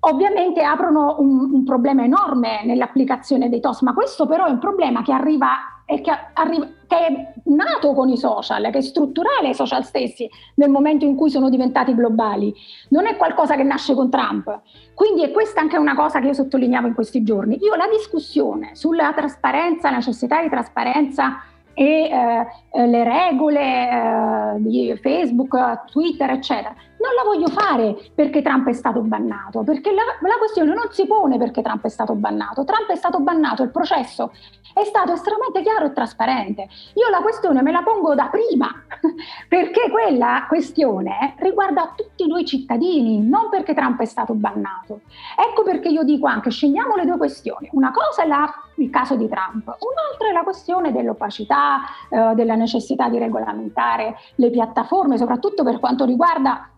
ovviamente 0.01 0.63
aprono 0.63 1.17
un, 1.19 1.53
un, 1.53 1.63
problema 1.63 2.03
enorme 2.03 2.63
nell'applicazione 2.65 3.49
dei 3.49 3.59
TOS, 3.59 3.81
ma 3.81 3.93
questo 3.93 4.25
però 4.25 4.45
è 4.45 4.49
un 4.49 4.59
problema 4.59 5.03
che 5.03 5.11
arriva, 5.11 5.49
che, 5.85 6.01
arriva, 6.33 6.67
che 6.87 6.97
è 6.97 7.33
nato 7.45 7.93
con 7.93 8.09
i 8.09 8.17
social, 8.17 8.63
che 8.71 8.79
è 8.79 8.81
strutturale 8.81 9.49
ai 9.49 9.53
social 9.53 9.83
stessi 9.83 10.27
nel 10.55 10.69
momento 10.69 11.05
in 11.05 11.15
cui 11.15 11.29
sono 11.29 11.49
diventati 11.49 11.93
globali, 11.93 12.53
non 12.89 13.05
è 13.05 13.15
qualcosa 13.15 13.55
che 13.55 13.63
nasce 13.63 13.93
con 13.93 14.09
Trump. 14.09 14.61
Quindi 14.95 15.23
è 15.23 15.31
questa 15.31 15.61
anche 15.61 15.77
una 15.77 15.95
cosa 15.95 16.19
che 16.19 16.27
io 16.27 16.33
sottolineavo 16.33 16.87
in 16.87 16.93
questi 16.95 17.21
giorni. 17.21 17.57
Io 17.61 17.75
la 17.75 17.87
discussione 17.87 18.75
sulla 18.75 19.13
trasparenza, 19.13 19.89
la 19.91 19.97
necessità 19.97 20.41
di 20.41 20.49
trasparenza 20.49 21.43
e 21.73 22.09
eh, 22.09 22.87
le 22.87 23.03
regole 23.03 23.61
eh, 23.61 24.55
di 24.59 24.99
Facebook, 25.01 25.85
Twitter, 25.91 26.29
eccetera. 26.31 26.75
Non 27.01 27.13
la 27.15 27.23
voglio 27.23 27.47
fare 27.47 27.97
perché 28.13 28.43
Trump 28.43 28.67
è 28.67 28.73
stato 28.73 29.01
bannato, 29.01 29.63
perché 29.63 29.91
la, 29.91 30.03
la, 30.21 30.37
questione 30.37 30.71
non 30.71 30.91
si 30.91 31.07
pone 31.07 31.39
perché 31.39 31.63
Trump 31.63 31.83
è 31.83 31.89
stato 31.89 32.13
bannato. 32.13 32.63
Trump 32.63 32.89
è 32.89 32.95
stato 32.95 33.19
bannato, 33.19 33.63
il 33.63 33.71
processo 33.71 34.31
è 34.73 34.83
stato 34.83 35.13
estremamente 35.13 35.63
chiaro 35.63 35.85
e 35.85 35.93
trasparente. 35.93 36.67
Io 36.93 37.09
la 37.09 37.21
questione 37.21 37.61
me 37.61 37.71
la 37.71 37.81
pongo 37.81 38.13
da 38.13 38.29
prima, 38.29 38.69
perché 39.49 39.89
quella 39.89 40.45
questione 40.47 41.35
riguarda 41.39 41.93
tutti 41.95 42.27
noi 42.27 42.45
cittadini, 42.45 43.27
non 43.27 43.49
perché 43.49 43.73
Trump 43.73 43.99
è 44.01 44.05
stato 44.05 44.33
bannato. 44.33 45.01
Ecco 45.37 45.63
perché 45.63 45.89
io 45.89 46.03
dico 46.03 46.27
anche, 46.27 46.51
scegliamo 46.51 46.95
le 46.95 47.05
due 47.05 47.17
questioni. 47.17 47.67
Una 47.71 47.91
cosa 47.91 48.23
è 48.23 48.27
la, 48.27 48.47
il 48.75 48.89
caso 48.89 49.15
di 49.15 49.27
Trump, 49.27 49.65
un'altra 49.65 50.29
è 50.29 50.31
la 50.31 50.43
questione 50.43 50.91
dell'opacità, 50.91 51.81
eh, 52.09 52.35
della 52.35 52.55
necessità 52.55 53.09
di 53.09 53.17
regolamentare 53.17 54.17
le 54.35 54.49
piattaforme, 54.49 55.17
soprattutto 55.17 55.63
per 55.63 55.79
quanto 55.79 56.05
riguarda 56.05 56.70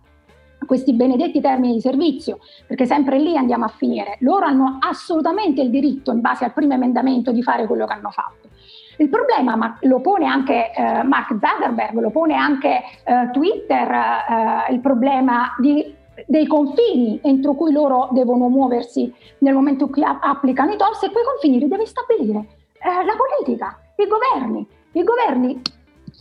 questi 0.65 0.93
benedetti 0.93 1.41
termini 1.41 1.73
di 1.73 1.81
servizio, 1.81 2.39
perché 2.67 2.85
sempre 2.85 3.19
lì 3.19 3.35
andiamo 3.37 3.65
a 3.65 3.69
finire. 3.69 4.17
Loro 4.19 4.45
hanno 4.45 4.77
assolutamente 4.79 5.61
il 5.61 5.69
diritto, 5.69 6.11
in 6.11 6.21
base 6.21 6.45
al 6.45 6.53
primo 6.53 6.73
emendamento, 6.73 7.31
di 7.31 7.43
fare 7.43 7.67
quello 7.67 7.85
che 7.85 7.93
hanno 7.93 8.09
fatto. 8.09 8.49
Il 8.97 9.09
problema 9.09 9.55
ma 9.55 9.77
lo 9.81 10.01
pone 10.01 10.27
anche 10.27 10.71
eh, 10.71 11.03
Mark 11.03 11.29
Zuckerberg, 11.29 11.99
lo 11.99 12.11
pone 12.11 12.35
anche 12.35 12.81
eh, 13.03 13.29
Twitter, 13.31 13.91
eh, 13.91 14.73
il 14.73 14.79
problema 14.79 15.55
di, 15.57 15.93
dei 16.27 16.45
confini 16.45 17.19
entro 17.23 17.55
cui 17.55 17.71
loro 17.71 18.09
devono 18.11 18.49
muoversi 18.49 19.11
nel 19.39 19.53
momento 19.53 19.85
in 19.85 19.91
cui 19.91 20.03
applicano 20.03 20.73
i 20.73 20.77
TOS 20.77 21.03
e 21.03 21.11
quei 21.11 21.23
confini 21.23 21.59
li 21.59 21.67
deve 21.67 21.87
stabilire 21.87 22.45
eh, 22.73 23.05
la 23.05 23.15
politica, 23.17 23.79
i 23.95 24.07
governi. 24.07 24.67
I 24.95 25.03
governi 25.03 25.61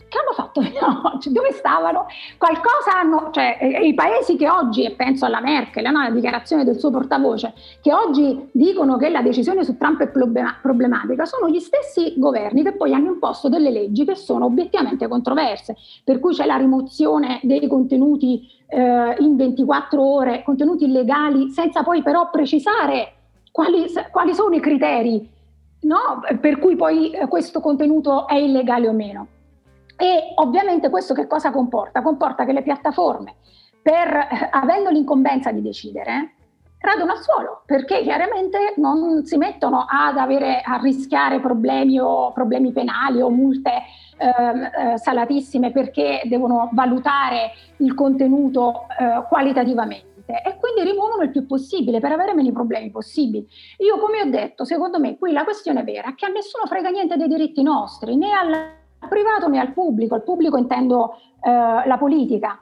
che 0.09 0.17
hanno 0.17 0.33
fatto 0.33 0.61
fino 0.61 0.85
ad 0.85 1.13
oggi? 1.13 1.31
Dove 1.31 1.51
stavano? 1.51 2.05
Qualcosa 2.37 2.99
hanno, 2.99 3.29
cioè 3.31 3.57
i 3.81 3.93
paesi 3.93 4.35
che 4.35 4.49
oggi, 4.49 4.83
e 4.83 4.91
penso 4.91 5.25
alla 5.25 5.39
Merkel, 5.39 5.89
no, 5.91 5.99
alla 5.99 6.09
dichiarazione 6.09 6.63
del 6.63 6.77
suo 6.77 6.89
portavoce, 6.89 7.53
che 7.81 7.93
oggi 7.93 8.49
dicono 8.51 8.97
che 8.97 9.09
la 9.09 9.21
decisione 9.21 9.63
su 9.63 9.77
Trump 9.77 10.01
è 10.01 10.07
problematica, 10.09 11.25
sono 11.25 11.49
gli 11.49 11.59
stessi 11.59 12.13
governi 12.17 12.63
che 12.63 12.73
poi 12.73 12.93
hanno 12.93 13.11
imposto 13.11 13.49
delle 13.49 13.71
leggi 13.71 14.05
che 14.05 14.15
sono 14.15 14.45
obiettivamente 14.45 15.07
controverse, 15.07 15.75
per 16.03 16.19
cui 16.19 16.33
c'è 16.33 16.45
la 16.45 16.57
rimozione 16.57 17.39
dei 17.43 17.67
contenuti 17.67 18.47
eh, 18.67 19.15
in 19.19 19.35
24 19.35 20.01
ore, 20.01 20.43
contenuti 20.43 20.85
illegali, 20.85 21.49
senza 21.49 21.83
poi 21.83 22.01
però 22.01 22.29
precisare 22.29 23.13
quali, 23.51 23.85
quali 24.11 24.33
sono 24.33 24.55
i 24.55 24.59
criteri 24.59 25.29
no, 25.83 26.21
per 26.39 26.59
cui 26.59 26.75
poi 26.75 27.11
eh, 27.11 27.27
questo 27.27 27.59
contenuto 27.59 28.27
è 28.27 28.35
illegale 28.35 28.87
o 28.87 28.93
meno. 28.93 29.27
E 29.97 30.33
ovviamente 30.35 30.89
questo 30.89 31.13
che 31.13 31.27
cosa 31.27 31.51
comporta? 31.51 32.01
Comporta 32.01 32.45
che 32.45 32.53
le 32.53 32.63
piattaforme, 32.63 33.35
per, 33.81 34.07
eh, 34.07 34.49
avendo 34.51 34.89
l'incombenza 34.89 35.51
di 35.51 35.61
decidere, 35.61 36.35
radono 36.83 37.13
al 37.13 37.21
suolo 37.21 37.63
perché 37.65 38.01
chiaramente 38.01 38.73
non 38.75 39.25
si 39.25 39.37
mettono 39.37 39.85
ad 39.87 40.17
avere 40.17 40.61
a 40.61 40.77
rischiare 40.81 41.39
problemi 41.39 41.97
o 41.97 42.33
problemi 42.33 42.73
penali 42.73 43.21
o 43.21 43.29
multe 43.29 43.71
ehm, 44.17 44.63
eh, 44.63 44.97
salatissime 44.97 45.71
perché 45.71 46.21
devono 46.25 46.69
valutare 46.73 47.51
il 47.77 47.93
contenuto 47.93 48.85
eh, 48.99 49.23
qualitativamente 49.29 50.11
e 50.25 50.57
quindi 50.57 50.89
rimuovono 50.89 51.23
il 51.23 51.31
più 51.31 51.45
possibile 51.45 51.99
per 51.99 52.11
avere 52.11 52.33
meno 52.33 52.51
problemi 52.51 52.91
possibili. 52.91 53.47
Io 53.77 53.97
come 53.99 54.21
ho 54.21 54.29
detto, 54.29 54.65
secondo 54.65 54.99
me 54.99 55.17
qui 55.17 55.31
la 55.31 55.45
questione 55.45 55.83
vera 55.83 56.09
è 56.09 56.15
che 56.15 56.25
a 56.25 56.29
nessuno 56.29 56.65
frega 56.65 56.89
niente 56.89 57.15
dei 57.15 57.27
diritti 57.27 57.63
nostri, 57.63 58.17
né 58.17 58.31
al 58.31 58.81
privato 59.07 59.47
né 59.47 59.59
al 59.59 59.73
pubblico, 59.73 60.15
al 60.15 60.23
pubblico 60.23 60.57
intendo 60.57 61.17
eh, 61.41 61.87
la 61.87 61.97
politica. 61.97 62.59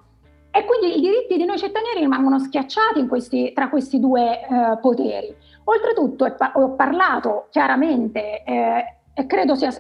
E 0.52 0.66
quindi 0.66 0.98
i 0.98 1.02
diritti 1.02 1.38
di 1.38 1.46
noi 1.46 1.58
cittadini 1.58 2.02
rimangono 2.02 2.38
schiacciati 2.38 3.08
questi, 3.08 3.54
tra 3.54 3.70
questi 3.70 4.00
due 4.00 4.42
eh, 4.42 4.78
poteri. 4.82 5.34
Oltretutto 5.64 6.36
ho 6.54 6.72
parlato 6.72 7.48
chiaramente, 7.52 8.44
eh, 8.44 8.98
e 9.14 9.26
credo, 9.28 9.56
sia, 9.56 9.72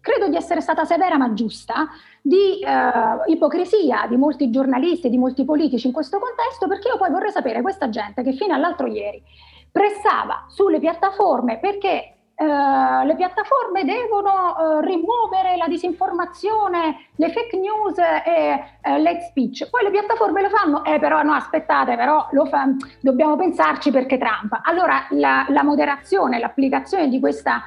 credo, 0.00 0.28
di 0.28 0.34
essere 0.34 0.60
stata 0.60 0.84
severa 0.84 1.16
ma 1.16 1.32
giusta, 1.32 1.86
di 2.20 2.58
eh, 2.58 3.30
ipocrisia 3.30 4.06
di 4.08 4.16
molti 4.16 4.50
giornalisti, 4.50 5.10
di 5.10 5.18
molti 5.18 5.44
politici 5.44 5.86
in 5.86 5.92
questo 5.92 6.18
contesto, 6.18 6.66
perché 6.66 6.88
io 6.88 6.96
poi 6.96 7.10
vorrei 7.10 7.30
sapere 7.30 7.62
questa 7.62 7.88
gente 7.88 8.22
che 8.22 8.32
fino 8.32 8.54
all'altro 8.54 8.88
ieri 8.88 9.22
pressava 9.70 10.46
sulle 10.48 10.78
piattaforme 10.78 11.58
perché 11.58 12.15
Uh, 12.38 13.06
le 13.06 13.14
piattaforme 13.16 13.86
devono 13.86 14.30
uh, 14.58 14.80
rimuovere 14.80 15.56
la 15.56 15.66
disinformazione, 15.68 17.08
le 17.16 17.30
fake 17.30 17.56
news 17.56 17.96
e 17.96 18.62
uh, 18.82 19.00
l'hate 19.00 19.22
speech. 19.30 19.70
Poi 19.70 19.82
le 19.82 19.90
piattaforme 19.90 20.42
lo 20.42 20.50
fanno, 20.50 20.84
eh 20.84 20.98
però 20.98 21.22
no, 21.22 21.32
aspettate, 21.32 21.96
però 21.96 22.28
fa, 22.50 22.66
dobbiamo 23.00 23.36
pensarci 23.36 23.90
perché 23.90 24.18
Trump. 24.18 24.60
Allora 24.64 25.06
la, 25.12 25.46
la 25.48 25.62
moderazione, 25.62 26.38
l'applicazione 26.38 27.08
di 27.08 27.18
questa, 27.20 27.62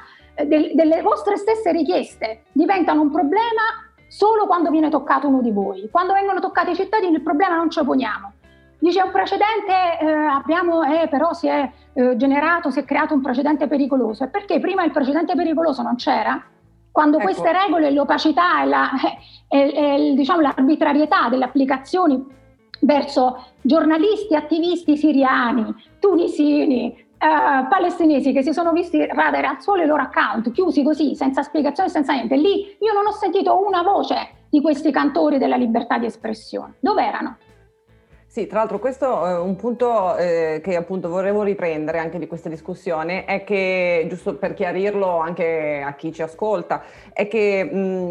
del, 0.46 0.70
delle 0.74 1.02
vostre 1.02 1.36
stesse 1.36 1.72
richieste 1.72 2.44
diventano 2.52 3.00
un 3.00 3.10
problema 3.10 3.90
solo 4.06 4.46
quando 4.46 4.70
viene 4.70 4.88
toccato 4.88 5.26
uno 5.26 5.40
di 5.40 5.50
voi. 5.50 5.88
Quando 5.90 6.12
vengono 6.12 6.38
toccati 6.38 6.70
i 6.70 6.76
cittadini 6.76 7.16
il 7.16 7.22
problema 7.22 7.56
non 7.56 7.70
ce 7.70 7.82
poniamo. 7.82 8.34
Dice 8.80 9.02
un 9.02 9.10
precedente, 9.10 9.98
eh, 10.00 10.06
abbiamo, 10.10 10.82
eh, 10.82 11.06
però 11.08 11.34
si 11.34 11.46
è 11.46 11.70
eh, 11.92 12.16
generato, 12.16 12.70
si 12.70 12.80
è 12.80 12.84
creato 12.84 13.12
un 13.12 13.20
precedente 13.20 13.66
pericoloso. 13.66 14.24
E 14.24 14.28
perché 14.28 14.58
prima 14.58 14.82
il 14.84 14.90
precedente 14.90 15.34
pericoloso 15.34 15.82
non 15.82 15.96
c'era? 15.96 16.42
Quando 16.90 17.18
ecco. 17.18 17.26
queste 17.26 17.52
regole, 17.52 17.90
l'opacità 17.90 18.62
e, 18.62 18.66
la, 18.66 18.90
e, 19.48 19.58
e 19.58 20.14
diciamo, 20.16 20.40
l'arbitrarietà 20.40 21.28
delle 21.28 21.44
applicazioni 21.44 22.24
verso 22.80 23.44
giornalisti, 23.60 24.34
attivisti 24.34 24.96
siriani, 24.96 25.74
tunisini, 25.98 27.06
uh, 27.18 27.68
palestinesi 27.68 28.32
che 28.32 28.42
si 28.42 28.54
sono 28.54 28.72
visti 28.72 29.04
radere 29.06 29.46
al 29.46 29.60
sole 29.60 29.84
i 29.84 29.86
loro 29.86 30.02
account, 30.02 30.50
chiusi 30.52 30.82
così, 30.82 31.14
senza 31.14 31.42
spiegazione, 31.42 31.90
senza 31.90 32.14
niente. 32.14 32.36
Lì 32.36 32.76
io 32.80 32.92
non 32.94 33.06
ho 33.06 33.12
sentito 33.12 33.62
una 33.62 33.82
voce 33.82 34.46
di 34.48 34.62
questi 34.62 34.90
cantori 34.90 35.36
della 35.36 35.56
libertà 35.56 35.98
di 35.98 36.06
espressione. 36.06 36.76
Dove 36.80 37.04
erano? 37.04 37.36
Sì, 38.32 38.46
tra 38.46 38.60
l'altro 38.60 38.78
questo 38.78 39.26
è 39.26 39.36
un 39.40 39.56
punto 39.56 40.16
eh, 40.16 40.60
che 40.62 40.76
appunto 40.76 41.08
volevo 41.08 41.42
riprendere 41.42 41.98
anche 41.98 42.16
di 42.20 42.28
questa 42.28 42.48
discussione, 42.48 43.24
è 43.24 43.42
che, 43.42 44.06
giusto 44.08 44.36
per 44.36 44.54
chiarirlo 44.54 45.18
anche 45.18 45.82
a 45.84 45.92
chi 45.94 46.12
ci 46.12 46.22
ascolta, 46.22 46.80
è 47.12 47.26
che 47.26 47.64
mh, 47.64 48.10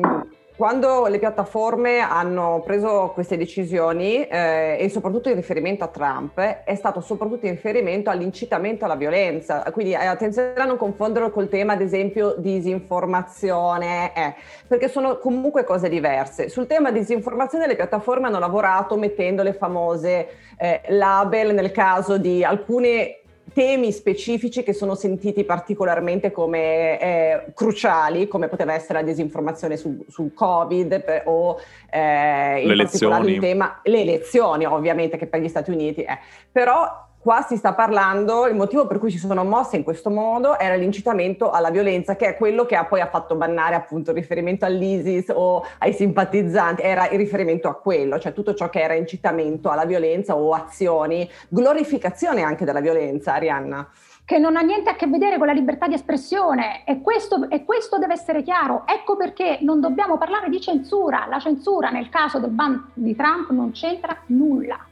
quando 0.59 1.07
le 1.07 1.19
piattaforme 1.19 1.99
hanno 1.99 2.61
preso 2.65 3.11
queste 3.13 3.37
decisioni 3.37 4.27
eh, 4.27 4.75
e 4.77 4.89
soprattutto 4.89 5.29
in 5.29 5.35
riferimento 5.35 5.85
a 5.85 5.87
Trump 5.87 6.37
è 6.37 6.75
stato 6.75 6.99
soprattutto 6.99 7.45
in 7.45 7.53
riferimento 7.53 8.09
all'incitamento 8.09 8.83
alla 8.83 8.97
violenza, 8.97 9.63
quindi 9.71 9.93
eh, 9.93 10.05
attenzione 10.05 10.55
a 10.55 10.65
non 10.65 10.75
confonderlo 10.75 11.31
col 11.31 11.47
tema 11.47 11.71
ad 11.71 11.81
esempio 11.81 12.35
disinformazione, 12.37 14.13
eh, 14.13 14.35
perché 14.67 14.89
sono 14.89 15.17
comunque 15.19 15.63
cose 15.63 15.87
diverse. 15.87 16.49
Sul 16.49 16.67
tema 16.67 16.91
disinformazione 16.91 17.65
le 17.65 17.77
piattaforme 17.77 18.27
hanno 18.27 18.39
lavorato 18.39 18.97
mettendo 18.97 19.43
le 19.43 19.53
famose 19.53 20.27
eh, 20.57 20.81
label 20.89 21.53
nel 21.53 21.71
caso 21.71 22.17
di 22.17 22.43
alcune 22.43 23.18
temi 23.59 23.91
specifici 23.91 24.63
che 24.63 24.71
sono 24.71 24.95
sentiti 24.95 25.43
particolarmente 25.43 26.31
come 26.31 26.97
eh, 26.97 27.51
cruciali, 27.53 28.29
come 28.29 28.47
poteva 28.47 28.73
essere 28.73 29.01
la 29.01 29.05
disinformazione 29.05 29.75
sul, 29.75 29.99
sul 30.07 30.33
Covid 30.33 31.03
per, 31.03 31.23
o 31.25 31.59
eh, 31.91 32.61
in 32.61 32.69
le 32.69 32.83
particolare 32.83 33.23
elezioni. 33.23 33.33
il 33.33 33.39
tema 33.41 33.81
le 33.83 33.99
elezioni, 33.99 34.63
ovviamente, 34.63 35.17
che 35.17 35.27
per 35.27 35.41
gli 35.41 35.49
Stati 35.49 35.71
Uniti 35.71 36.03
è. 36.03 36.17
Però 36.49 37.08
Qua 37.21 37.41
si 37.41 37.57
sta 37.57 37.73
parlando, 37.73 38.47
il 38.47 38.55
motivo 38.55 38.87
per 38.87 38.97
cui 38.97 39.11
si 39.11 39.17
sono 39.17 39.43
mosse 39.43 39.75
in 39.75 39.83
questo 39.83 40.09
modo 40.09 40.57
era 40.57 40.75
l'incitamento 40.75 41.51
alla 41.51 41.69
violenza, 41.69 42.15
che 42.15 42.27
è 42.27 42.37
quello 42.37 42.65
che 42.65 42.77
ha 42.77 42.85
poi 42.85 43.01
ha 43.01 43.09
fatto 43.09 43.35
bannare 43.35 43.75
appunto 43.75 44.11
il 44.11 44.15
riferimento 44.15 44.63
all'ISIS 44.63 45.29
o 45.35 45.65
ai 45.79 45.91
simpatizzanti, 45.91 46.81
era 46.81 47.09
il 47.09 47.17
riferimento 47.17 47.67
a 47.67 47.75
quello, 47.75 48.19
cioè 48.19 48.31
tutto 48.31 48.53
ciò 48.53 48.69
che 48.69 48.79
era 48.79 48.93
incitamento 48.93 49.69
alla 49.69 49.83
violenza 49.83 50.37
o 50.37 50.53
azioni, 50.53 51.29
glorificazione 51.49 52.41
anche 52.41 52.63
della 52.63 52.79
violenza, 52.79 53.33
Arianna 53.33 53.85
che 54.23 54.37
non 54.37 54.55
ha 54.55 54.61
niente 54.61 54.91
a 54.91 54.95
che 54.95 55.07
vedere 55.07 55.39
con 55.39 55.47
la 55.47 55.53
libertà 55.53 55.87
di 55.87 55.95
espressione 55.95 56.85
e 56.85 57.01
questo, 57.01 57.49
e 57.49 57.65
questo, 57.65 57.97
deve 57.97 58.13
essere 58.13 58.43
chiaro. 58.43 58.83
Ecco 58.85 59.17
perché 59.17 59.57
non 59.61 59.81
dobbiamo 59.81 60.19
parlare 60.19 60.49
di 60.49 60.61
censura. 60.61 61.25
La 61.27 61.39
censura 61.39 61.89
nel 61.89 62.09
caso 62.09 62.37
del 62.37 62.51
ban 62.51 62.91
di 62.93 63.15
Trump 63.15 63.49
non 63.49 63.71
c'entra 63.71 64.15
nulla. 64.27 64.85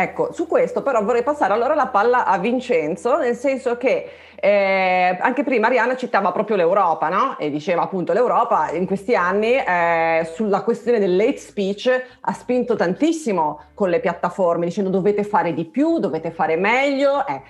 Ecco, 0.00 0.32
su 0.32 0.46
questo 0.46 0.82
però 0.82 1.02
vorrei 1.02 1.24
passare 1.24 1.52
allora 1.52 1.74
la 1.74 1.88
palla 1.88 2.24
a 2.24 2.38
Vincenzo, 2.38 3.16
nel 3.16 3.34
senso 3.34 3.76
che 3.76 4.08
eh, 4.36 5.18
anche 5.18 5.42
prima 5.42 5.66
Arianna 5.66 5.96
citava 5.96 6.30
proprio 6.30 6.54
l'Europa, 6.54 7.08
no? 7.08 7.36
E 7.36 7.50
diceva 7.50 7.82
appunto 7.82 8.12
l'Europa 8.12 8.70
in 8.70 8.86
questi 8.86 9.16
anni 9.16 9.56
eh, 9.56 10.30
sulla 10.32 10.62
questione 10.62 11.00
del 11.00 11.16
late 11.16 11.38
speech 11.38 11.90
ha 12.20 12.32
spinto 12.32 12.76
tantissimo 12.76 13.60
con 13.74 13.90
le 13.90 13.98
piattaforme 13.98 14.66
dicendo 14.66 14.88
dovete 14.88 15.24
fare 15.24 15.52
di 15.52 15.64
più, 15.64 15.98
dovete 15.98 16.30
fare 16.30 16.54
meglio. 16.54 17.26
Eh. 17.26 17.42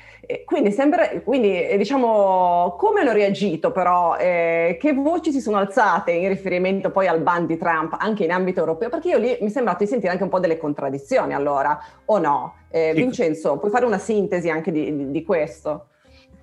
Quindi, 0.45 0.73
sempre, 0.73 1.23
quindi 1.25 1.67
eh, 1.67 1.79
diciamo 1.79 2.77
come 2.79 3.01
hanno 3.01 3.13
reagito 3.13 3.73
però, 3.73 4.15
eh, 4.17 4.77
che 4.79 4.93
voci 4.93 5.33
si 5.33 5.41
sono 5.41 5.57
alzate 5.57 6.11
in 6.11 6.29
riferimento 6.29 6.91
poi 6.91 7.07
al 7.07 7.21
ban 7.21 7.47
di 7.47 7.57
Trump 7.57 7.97
anche 7.99 8.25
in 8.25 8.33
ambito 8.33 8.61
europeo? 8.61 8.91
Perché 8.91 9.09
io 9.09 9.19
lì 9.19 9.39
mi 9.41 9.47
è 9.47 9.51
sembrato 9.51 9.85
di 9.85 9.89
sentire 9.89 10.13
anche 10.13 10.25
un 10.25 10.29
po' 10.29 10.39
delle 10.39 10.59
contraddizioni 10.59 11.33
allora, 11.33 11.81
o 12.05 12.19
no? 12.19 12.57
Eh, 12.71 12.93
Vincenzo, 12.95 13.57
puoi 13.57 13.71
fare 13.71 13.87
una 13.87 13.97
sintesi 13.97 14.51
anche 14.51 14.71
di, 14.71 14.95
di, 14.95 15.11
di 15.11 15.23
questo? 15.25 15.87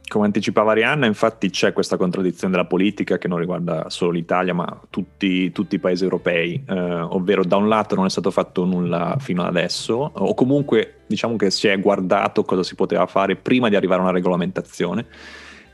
Come 0.08 0.26
anticipava 0.26 0.72
Arianna, 0.72 1.08
infatti 1.08 1.50
c'è 1.50 1.74
questa 1.74 1.98
contraddizione 1.98 2.54
della 2.54 2.68
politica 2.68 3.18
che 3.18 3.28
non 3.28 3.40
riguarda 3.40 3.90
solo 3.90 4.12
l'Italia, 4.12 4.54
ma 4.54 4.80
tutti, 4.90 5.52
tutti 5.52 5.76
i 5.76 5.80
paesi 5.80 6.04
europei, 6.04 6.64
eh, 6.68 6.74
ovvero 6.74 7.44
da 7.44 7.56
un 7.58 7.68
lato 7.68 7.96
non 7.96 8.06
è 8.06 8.10
stato 8.10 8.30
fatto 8.30 8.66
nulla 8.66 9.18
fino 9.20 9.42
ad 9.42 9.48
adesso, 9.48 10.12
o 10.14 10.34
comunque 10.36 11.02
diciamo 11.08 11.36
che 11.38 11.50
si 11.50 11.68
è 11.68 11.80
guardato 11.80 12.44
cosa 12.44 12.62
si 12.62 12.76
poteva 12.76 13.08
fare 13.08 13.36
prima 13.36 13.68
di 13.68 13.76
arrivare 13.76 14.02
a 14.02 14.04
una 14.04 14.14
regolamentazione 14.14 15.06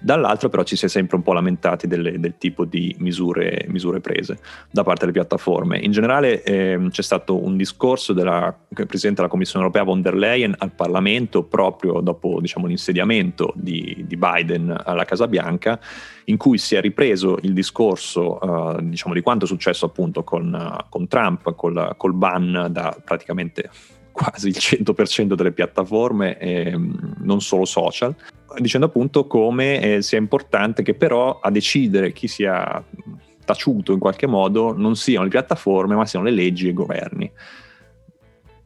Dall'altro 0.03 0.49
però 0.49 0.63
ci 0.63 0.75
si 0.75 0.85
è 0.85 0.87
sempre 0.87 1.15
un 1.15 1.21
po' 1.21 1.31
lamentati 1.33 1.85
delle, 1.85 2.19
del 2.19 2.33
tipo 2.39 2.65
di 2.65 2.95
misure, 2.97 3.65
misure, 3.67 3.99
prese 3.99 4.39
da 4.71 4.81
parte 4.81 5.01
delle 5.01 5.11
piattaforme. 5.11 5.77
In 5.77 5.91
generale 5.91 6.41
eh, 6.41 6.79
c'è 6.89 7.03
stato 7.03 7.41
un 7.41 7.55
discorso 7.55 8.11
della 8.11 8.55
Presidente 8.73 9.21
della 9.21 9.27
Commissione 9.27 9.63
europea 9.63 9.83
von 9.83 10.01
der 10.01 10.15
Leyen 10.15 10.55
al 10.57 10.71
Parlamento 10.71 11.43
proprio 11.43 11.99
dopo 11.99 12.39
diciamo, 12.41 12.65
l'insediamento 12.65 13.53
di, 13.55 14.03
di 14.07 14.17
Biden 14.17 14.75
alla 14.83 15.05
Casa 15.05 15.27
Bianca 15.27 15.79
in 16.25 16.37
cui 16.37 16.57
si 16.57 16.75
è 16.75 16.81
ripreso 16.81 17.37
il 17.43 17.53
discorso 17.53 18.39
uh, 18.41 18.81
diciamo, 18.81 19.13
di 19.13 19.21
quanto 19.21 19.45
è 19.45 19.47
successo 19.47 19.85
appunto 19.85 20.23
con, 20.23 20.83
con 20.89 21.07
Trump, 21.07 21.53
col, 21.53 21.93
col 21.95 22.13
ban 22.13 22.69
da 22.71 22.95
praticamente 23.03 23.69
quasi 24.11 24.49
il 24.49 24.57
100% 24.57 25.33
delle 25.33 25.51
piattaforme, 25.51 26.37
eh, 26.37 26.77
non 27.19 27.41
solo 27.41 27.65
social, 27.65 28.15
dicendo 28.59 28.87
appunto 28.87 29.27
come 29.27 29.81
eh, 29.81 30.01
sia 30.01 30.17
importante 30.17 30.83
che 30.83 30.93
però 30.93 31.39
a 31.39 31.49
decidere 31.49 32.11
chi 32.11 32.27
sia 32.27 32.83
taciuto 33.43 33.91
in 33.91 33.99
qualche 33.99 34.27
modo 34.27 34.75
non 34.75 34.95
siano 34.95 35.23
le 35.23 35.29
piattaforme 35.29 35.95
ma 35.95 36.05
siano 36.05 36.25
le 36.25 36.31
leggi 36.31 36.67
e 36.67 36.69
i 36.69 36.73
governi 36.73 37.31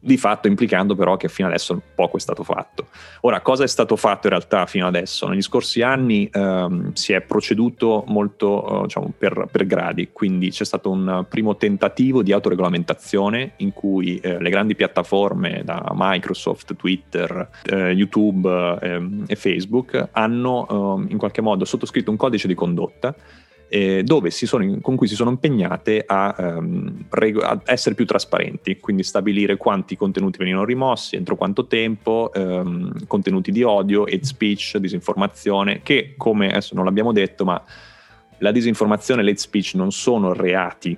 di 0.06 0.16
fatto 0.16 0.46
implicando 0.46 0.94
però 0.94 1.16
che 1.16 1.28
fino 1.28 1.48
adesso 1.48 1.82
poco 1.96 2.16
è 2.16 2.20
stato 2.20 2.44
fatto. 2.44 2.86
Ora, 3.22 3.40
cosa 3.40 3.64
è 3.64 3.66
stato 3.66 3.96
fatto 3.96 4.28
in 4.28 4.34
realtà 4.34 4.64
fino 4.66 4.86
adesso? 4.86 5.26
Negli 5.26 5.42
scorsi 5.42 5.82
anni 5.82 6.28
ehm, 6.32 6.92
si 6.92 7.12
è 7.12 7.20
proceduto 7.22 8.04
molto 8.06 8.82
eh, 8.82 8.82
diciamo, 8.82 9.12
per, 9.18 9.48
per, 9.50 9.66
gradi, 9.66 10.10
quindi 10.12 10.50
c'è 10.50 10.64
stato 10.64 10.90
un 10.90 11.26
primo 11.28 11.56
tentativo 11.56 12.22
di 12.22 12.30
autoregolamentazione 12.30 13.54
in 13.56 13.72
cui 13.72 14.18
eh, 14.18 14.40
le 14.40 14.48
grandi 14.50 14.76
piattaforme 14.76 15.62
da 15.64 15.90
Microsoft, 15.92 16.76
Twitter, 16.76 17.48
eh, 17.64 17.90
YouTube 17.90 18.78
ehm, 18.80 19.24
e 19.26 19.34
Facebook 19.34 20.10
hanno 20.12 20.68
ehm, 20.98 21.06
in 21.10 21.18
qualche 21.18 21.40
modo 21.40 21.64
sottoscritto 21.64 22.12
un 22.12 22.16
codice 22.16 22.46
di 22.46 22.54
condotta 22.54 23.12
eh, 23.68 24.04
sono, 24.30 24.78
con 24.80 24.96
cui 24.96 25.08
si 25.08 25.14
sono 25.14 25.30
impegnate 25.30 26.02
a, 26.06 26.34
um, 26.38 27.04
reg- 27.10 27.42
a, 27.42 27.60
essere 27.64 27.94
più 27.94 28.04
trasparenti, 28.04 28.78
quindi 28.78 29.02
stabilire 29.02 29.56
quanti 29.56 29.96
contenuti 29.96 30.38
venivano 30.38 30.64
rimossi, 30.64 31.16
entro 31.16 31.36
quanto 31.36 31.66
tempo, 31.66 32.30
um, 32.34 33.06
contenuti 33.06 33.50
di 33.50 33.62
odio, 33.62 34.02
hate 34.02 34.24
speech, 34.24 34.76
disinformazione, 34.78 35.80
che 35.82 36.14
come 36.16 36.48
adesso 36.48 36.74
non 36.74 36.84
l'abbiamo 36.84 37.12
detto, 37.12 37.44
ma 37.44 37.62
la 38.38 38.52
disinformazione 38.52 39.22
e 39.22 39.24
l'hate 39.24 39.38
speech 39.38 39.74
non 39.74 39.90
sono 39.90 40.32
reati 40.32 40.96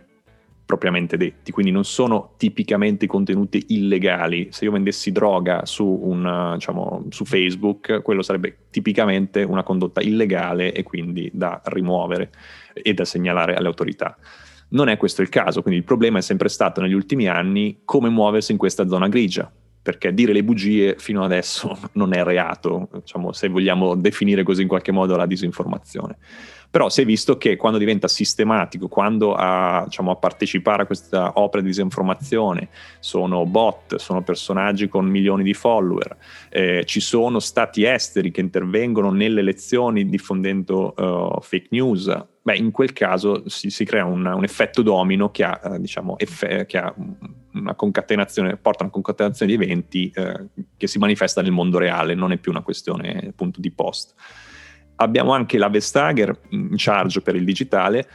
propriamente 0.69 1.17
detti, 1.17 1.51
quindi 1.51 1.73
non 1.73 1.85
sono 1.85 2.35
tipicamente 2.37 3.07
contenuti 3.07 3.65
illegali. 3.69 4.49
Se 4.51 4.67
io 4.67 4.71
vendessi 4.71 5.11
droga 5.13 5.65
su, 5.65 5.87
un, 5.87 6.53
diciamo, 6.57 7.07
su 7.09 7.25
Facebook, 7.25 8.03
quello 8.03 8.21
sarebbe 8.21 8.67
tipicamente 8.69 9.43
una 9.45 9.63
condotta 9.63 10.03
illegale 10.03 10.75
e 10.75 10.83
quindi 10.83 11.31
da 11.33 11.63
rimuovere 11.65 12.31
e 12.75 12.93
da 12.93 13.07
segnalare 13.07 13.55
alle 13.55 13.69
autorità. 13.69 14.15
Non 14.69 14.91
è 14.91 14.99
questo 14.99 15.23
il 15.23 15.31
caso, 15.31 15.63
quindi 15.63 15.81
il 15.81 15.87
problema 15.87 16.19
è 16.19 16.21
sempre 16.23 16.51
stato 16.51 16.83
negli 16.83 16.93
ultimi 16.93 17.29
anni 17.29 17.81
come 17.87 18.11
muoversi 18.11 18.53
in 18.53 18.59
questa 18.59 18.87
zona 18.87 19.09
grigia, 19.09 19.51
perché 19.81 20.13
dire 20.13 20.35
le 20.35 20.45
bugie 20.45 20.97
fino 20.99 21.25
adesso 21.25 21.79
non 21.95 22.13
è 22.13 22.23
reato, 22.23 22.91
diciamo, 22.93 23.33
se 23.33 23.49
vogliamo 23.49 23.95
definire 23.95 24.43
così 24.43 24.61
in 24.61 24.69
qualche 24.69 24.93
modo 24.93 25.17
la 25.17 25.25
disinformazione. 25.25 26.19
Però 26.71 26.91
si 26.91 27.01
è 27.01 27.05
visto 27.07 27.39
che 27.39 27.57
quando 27.57 27.79
diventa 27.79 28.09
sistematico, 28.09 28.89
quando 28.89 29.35
a, 29.35 29.85
diciamo, 29.87 30.11
a 30.11 30.17
partecipare 30.17 30.83
a 30.83 30.87
questa 30.87 31.33
opera 31.37 31.63
di 31.63 31.69
disinformazione 31.69 32.69
sono 33.01 33.47
bot, 33.47 33.97
sono 33.97 34.23
personaggi 34.23 34.87
con 34.87 35.07
milioni 35.07 35.43
di 35.43 35.55
follower, 35.55 36.17
eh, 36.51 36.85
ci 36.85 37.01
sono 37.01 37.39
stati 37.39 37.85
esteri 37.85 38.31
che 38.31 38.43
intervengono 38.43 39.11
nelle 39.11 39.41
elezioni 39.41 40.11
diffondendo 40.11 40.93
uh, 40.95 41.41
fake 41.41 41.69
news, 41.71 42.15
beh, 42.43 42.57
in 42.57 42.71
quel 42.71 42.93
caso 42.93 43.49
si, 43.49 43.71
si 43.71 43.87
crea 43.87 44.05
un, 44.05 44.27
un, 44.27 44.45
effetto 44.45 44.83
domino 44.83 45.31
che 45.31 45.45
ha, 45.45 45.59
eh, 45.65 45.81
diciamo, 45.81 46.19
effe- 46.19 46.67
che 46.67 46.77
ha 46.77 46.95
una 47.55 47.75
concatenazione, 47.75 48.59
porta 48.59 48.81
a 48.81 48.83
una 48.85 48.93
concatenazione 48.93 49.57
di 49.57 49.63
eventi 49.65 50.13
eh, 50.15 50.49
che 50.77 50.87
si 50.87 50.99
manifesta 50.99 51.41
nel 51.41 51.53
mondo 51.53 51.79
reale, 51.79 52.15
non 52.15 52.33
è 52.33 52.37
più 52.37 52.51
una 52.51 52.63
questione 52.63 53.29
appunto 53.31 53.59
di 53.59 53.71
post 53.71 54.15
abbiamo 54.99 55.33
anche 55.33 55.59
la 55.59 55.69
Vestager 55.69 56.39
in 56.51 56.75
charge 56.77 57.21
per 57.21 57.35
il 57.35 57.45
digitale 57.45 58.09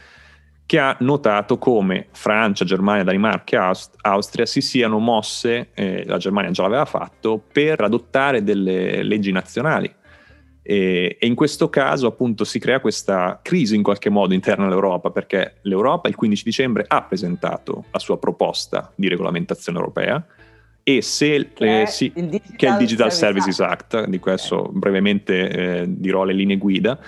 che 0.66 0.78
ha 0.78 0.96
notato 1.00 1.58
come 1.58 2.06
Francia, 2.12 2.64
Germania, 2.64 3.04
Danimarca 3.04 3.56
e 3.56 3.60
Aust- 3.60 3.96
Austria 4.00 4.46
si 4.46 4.62
siano 4.62 4.98
mosse, 4.98 5.70
eh, 5.74 6.04
la 6.06 6.16
Germania 6.16 6.50
già 6.52 6.62
l'aveva 6.62 6.86
fatto, 6.86 7.42
per 7.52 7.82
adottare 7.82 8.42
delle 8.42 9.02
leggi 9.02 9.30
nazionali. 9.30 9.92
E, 10.62 11.18
e, 11.20 11.26
in 11.26 11.34
questo 11.34 11.68
caso 11.68 12.06
appunto 12.06 12.44
si 12.44 12.58
crea 12.58 12.80
questa 12.80 13.40
crisi 13.42 13.74
in 13.74 13.82
qualche 13.82 14.08
modo 14.08 14.32
interna 14.32 14.64
all'Europa 14.64 15.10
perché 15.10 15.56
l'Europa 15.62 16.08
il 16.08 16.14
15 16.14 16.42
dicembre 16.42 16.86
ha 16.88 17.02
presentato 17.02 17.84
la 17.90 17.98
sua 17.98 18.18
proposta 18.18 18.90
di 18.94 19.08
regolamentazione 19.08 19.76
europea 19.76 20.24
e 20.84 21.00
se 21.00 21.50
che, 21.54 21.82
eh, 21.82 21.86
sì, 21.86 22.12
il 22.14 22.28
Digital, 22.28 22.56
che 22.56 22.66
è 22.66 22.70
il 22.70 22.76
Digital 22.76 23.10
Services, 23.10 23.58
Act, 23.60 23.94
Act 23.94 24.08
di 24.08 24.18
questo 24.18 24.68
brevemente 24.70 25.48
eh, 25.48 25.84
dirò 25.88 26.24
le 26.24 26.34
linee 26.34 26.58
guida, 26.58 26.98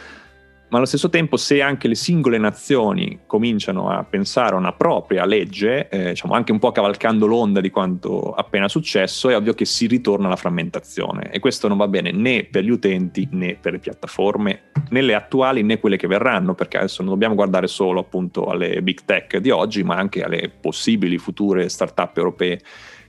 ma 0.69 0.79
allo 0.79 0.87
stesso 0.87 1.11
tempo 1.11 1.37
se 1.37 1.61
anche 1.63 1.87
le 1.87 1.95
singole 1.95 2.39
nazioni 2.39 3.21
cominciano 3.27 3.89
a 3.89 4.03
pensare 4.03 4.55
a 4.55 4.59
una 4.59 4.73
propria 4.73 5.25
legge, 5.25 5.89
eh, 5.91 6.09
diciamo 6.09 6.35
anche 6.35 6.51
un 6.53 6.59
po' 6.59 6.73
cavalcando 6.73 7.27
l'onda 7.27 7.61
di 7.61 7.71
quanto 7.71 8.33
appena 8.33 8.67
successo, 8.67 9.29
è 9.29 9.37
ovvio 9.37 9.53
che 9.53 9.65
si 9.67 9.87
ritorna 9.87 10.27
alla 10.27 10.37
frammentazione. 10.37 11.31
E 11.31 11.39
questo 11.39 11.69
non 11.69 11.77
va 11.77 11.87
bene 11.87 12.11
né 12.11 12.45
per 12.51 12.65
gli 12.65 12.71
utenti 12.71 13.29
né 13.31 13.59
per 13.61 13.73
le 13.73 13.79
piattaforme, 13.79 14.71
né 14.89 15.03
le 15.03 15.15
attuali 15.15 15.63
né 15.63 15.79
quelle 15.79 15.99
che 15.99 16.09
verranno, 16.09 16.55
perché 16.55 16.79
adesso 16.79 17.03
non 17.03 17.13
dobbiamo 17.13 17.35
guardare 17.35 17.69
solo 17.69 18.01
appunto 18.01 18.47
alle 18.47 18.83
big 18.83 19.01
tech 19.05 19.37
di 19.37 19.51
oggi, 19.51 19.85
ma 19.85 19.97
anche 19.97 20.25
alle 20.25 20.51
possibili 20.61 21.19
future 21.19 21.69
start-up 21.69 22.17
europee 22.17 22.61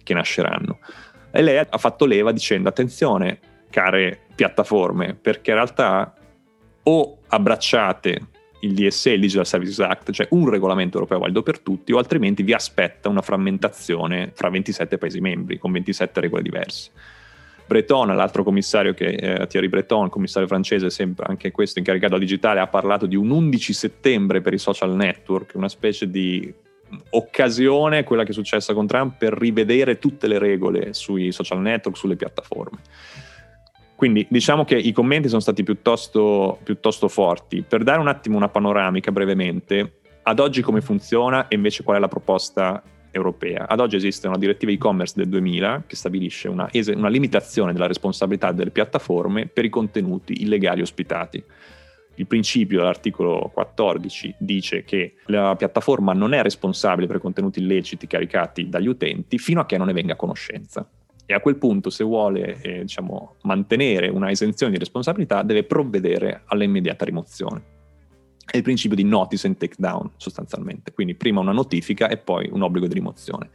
che 0.07 0.13
nasceranno. 0.13 0.79
E 1.31 1.41
lei 1.41 1.57
ha 1.57 1.77
fatto 1.77 2.05
leva 2.05 2.31
dicendo 2.31 2.69
attenzione, 2.69 3.39
care 3.69 4.21
piattaforme, 4.33 5.13
perché 5.13 5.51
in 5.51 5.57
realtà 5.57 6.13
o 6.83 7.17
abbracciate 7.27 8.21
il 8.61 8.73
DSA, 8.73 9.11
il 9.11 9.19
Digital 9.19 9.45
Services 9.45 9.79
Act, 9.79 10.11
cioè 10.11 10.27
un 10.31 10.49
regolamento 10.49 10.95
europeo 10.95 11.19
valido 11.19 11.43
per 11.43 11.59
tutti, 11.59 11.91
o 11.91 11.97
altrimenti 11.97 12.41
vi 12.41 12.53
aspetta 12.53 13.09
una 13.09 13.21
frammentazione 13.21 14.31
fra 14.33 14.49
27 14.49 14.97
Paesi 14.97 15.19
membri, 15.19 15.57
con 15.57 15.73
27 15.73 16.21
regole 16.21 16.41
diverse. 16.41 16.91
Breton, 17.67 18.15
l'altro 18.15 18.45
commissario 18.45 18.93
che 18.93 19.07
eh, 19.07 19.47
Thierry 19.47 19.67
Breton, 19.67 20.07
commissario 20.07 20.47
francese, 20.47 20.89
sempre 20.89 21.25
anche 21.27 21.51
questo 21.51 21.79
incaricato 21.79 22.13
al 22.13 22.21
digitale, 22.21 22.61
ha 22.61 22.67
parlato 22.67 23.05
di 23.05 23.17
un 23.17 23.29
11 23.29 23.73
settembre 23.73 24.39
per 24.39 24.53
i 24.53 24.57
social 24.57 24.95
network, 24.95 25.55
una 25.55 25.67
specie 25.67 26.09
di 26.09 26.51
occasione, 27.11 28.03
quella 28.03 28.23
che 28.23 28.31
è 28.31 28.33
successa 28.33 28.73
con 28.73 28.87
Trump, 28.87 29.17
per 29.17 29.33
rivedere 29.33 29.99
tutte 29.99 30.27
le 30.27 30.37
regole 30.37 30.93
sui 30.93 31.31
social 31.31 31.59
network, 31.59 31.97
sulle 31.97 32.15
piattaforme. 32.15 32.79
Quindi 33.95 34.27
diciamo 34.29 34.63
che 34.63 34.75
i 34.77 34.91
commenti 34.91 35.27
sono 35.27 35.41
stati 35.41 35.63
piuttosto, 35.63 36.59
piuttosto 36.63 37.07
forti. 37.07 37.63
Per 37.67 37.83
dare 37.83 37.99
un 37.99 38.07
attimo 38.07 38.37
una 38.37 38.49
panoramica 38.49 39.11
brevemente, 39.11 40.01
ad 40.21 40.39
oggi 40.39 40.61
come 40.61 40.81
funziona 40.81 41.47
e 41.47 41.55
invece 41.55 41.83
qual 41.83 41.97
è 41.97 41.99
la 41.99 42.07
proposta 42.07 42.83
europea. 43.09 43.67
Ad 43.67 43.79
oggi 43.79 43.95
esiste 43.95 44.27
una 44.27 44.37
direttiva 44.37 44.71
e-commerce 44.71 45.13
del 45.15 45.29
2000 45.29 45.83
che 45.87 45.95
stabilisce 45.95 46.47
una, 46.47 46.69
una, 46.71 47.07
limitazione 47.07 47.73
della 47.73 47.87
responsabilità 47.87 48.51
delle 48.51 48.69
piattaforme 48.69 49.47
per 49.47 49.65
i 49.65 49.69
contenuti 49.69 50.41
illegali 50.43 50.81
ospitati. 50.81 51.43
Il 52.17 52.25
principio 52.25 52.79
dell'articolo 52.79 53.51
14 53.53 54.35
dice 54.39 54.83
che 54.83 55.17
la 55.27 55.55
piattaforma 55.55 56.13
non 56.13 56.33
è 56.33 56.41
responsabile 56.41 57.05
per 57.05 57.19
contenuti 57.19 57.59
illeciti 57.59 58.07
caricati 58.07 58.69
dagli 58.69 58.87
utenti 58.87 59.37
fino 59.37 59.61
a 59.61 59.65
che 59.65 59.77
non 59.77 59.85
ne 59.85 59.93
venga 59.93 60.13
a 60.13 60.15
conoscenza 60.15 60.87
e 61.29 61.33
a 61.33 61.41
quel 61.41 61.57
punto 61.57 61.89
se 61.89 62.03
vuole 62.03 62.59
eh, 62.61 62.81
diciamo, 62.81 63.35
mantenere 63.43 64.07
una 64.07 64.31
esenzione 64.31 64.71
di 64.71 64.79
responsabilità 64.79 65.43
deve 65.43 65.63
provvedere 65.63 66.43
all'immediata 66.45 67.05
rimozione. 67.05 67.75
È 68.49 68.55
il 68.55 68.63
principio 68.63 68.95
di 68.95 69.03
notice 69.03 69.45
and 69.45 69.57
take 69.57 69.75
down 69.77 70.09
sostanzialmente, 70.15 70.93
quindi 70.93 71.15
prima 71.15 71.41
una 71.41 71.51
notifica 71.51 72.07
e 72.07 72.17
poi 72.17 72.49
un 72.49 72.61
obbligo 72.61 72.87
di 72.87 72.93
rimozione. 72.93 73.49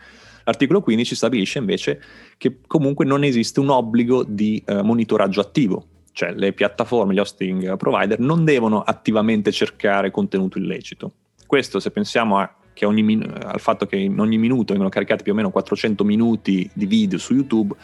L'articolo 0.45 0.83
15 0.83 1.15
stabilisce 1.15 1.59
invece 1.59 2.01
che 2.37 2.59
comunque 2.67 3.07
non 3.07 3.25
esiste 3.25 3.59
un 3.59 3.71
obbligo 3.71 4.23
di 4.23 4.63
eh, 4.67 4.83
monitoraggio 4.83 5.41
attivo, 5.41 5.87
cioè 6.13 6.33
le 6.35 6.53
piattaforme, 6.53 7.15
gli 7.15 7.19
hosting 7.19 7.77
provider 7.77 8.19
non 8.21 8.45
devono 8.45 8.83
attivamente 8.83 9.51
cercare 9.51 10.11
contenuto 10.11 10.59
illecito. 10.59 11.13
Questo 11.47 11.81
se 11.81 11.91
pensiamo 11.91 12.39
a 12.39 12.55
ogni, 12.85 13.23
al 13.23 13.61
fatto 13.61 13.87
che 13.87 13.97
in 13.97 14.19
ogni 14.19 14.39
minuto 14.39 14.69
vengono 14.69 14.89
caricati 14.89 15.23
più 15.23 15.33
o 15.33 15.35
meno 15.35 15.51
400 15.51 16.05
minuti 16.05 16.69
di 16.73 16.87
video 16.87 17.19
su 17.19 17.35
YouTube, 17.35 17.75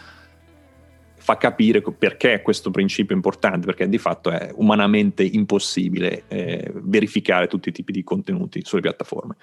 fa 1.16 1.36
capire 1.36 1.82
perché 1.82 2.40
questo 2.40 2.70
principio 2.70 3.12
è 3.12 3.16
importante, 3.16 3.66
perché 3.66 3.88
di 3.88 3.98
fatto 3.98 4.30
è 4.30 4.50
umanamente 4.54 5.22
impossibile 5.22 6.24
eh, 6.28 6.72
verificare 6.74 7.46
tutti 7.46 7.68
i 7.68 7.72
tipi 7.72 7.92
di 7.92 8.02
contenuti 8.02 8.62
sulle 8.64 8.80
piattaforme. 8.80 9.36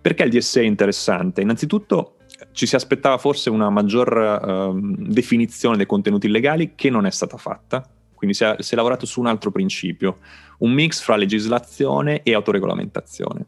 Perché 0.00 0.22
il 0.22 0.30
DSA 0.30 0.60
è 0.60 0.64
interessante? 0.64 1.40
Innanzitutto 1.42 2.14
ci 2.52 2.66
si 2.66 2.76
aspettava 2.76 3.18
forse 3.18 3.50
una 3.50 3.68
maggior 3.68 4.16
eh, 4.16 4.80
definizione 5.10 5.76
dei 5.76 5.86
contenuti 5.86 6.26
illegali 6.26 6.72
che 6.74 6.88
non 6.88 7.04
è 7.04 7.10
stata 7.10 7.36
fatta, 7.36 7.86
quindi 8.18 8.34
si 8.34 8.42
è, 8.42 8.56
si 8.58 8.74
è 8.74 8.76
lavorato 8.76 9.06
su 9.06 9.20
un 9.20 9.28
altro 9.28 9.52
principio, 9.52 10.18
un 10.58 10.72
mix 10.72 11.00
fra 11.00 11.14
legislazione 11.14 12.24
e 12.24 12.34
autoregolamentazione. 12.34 13.46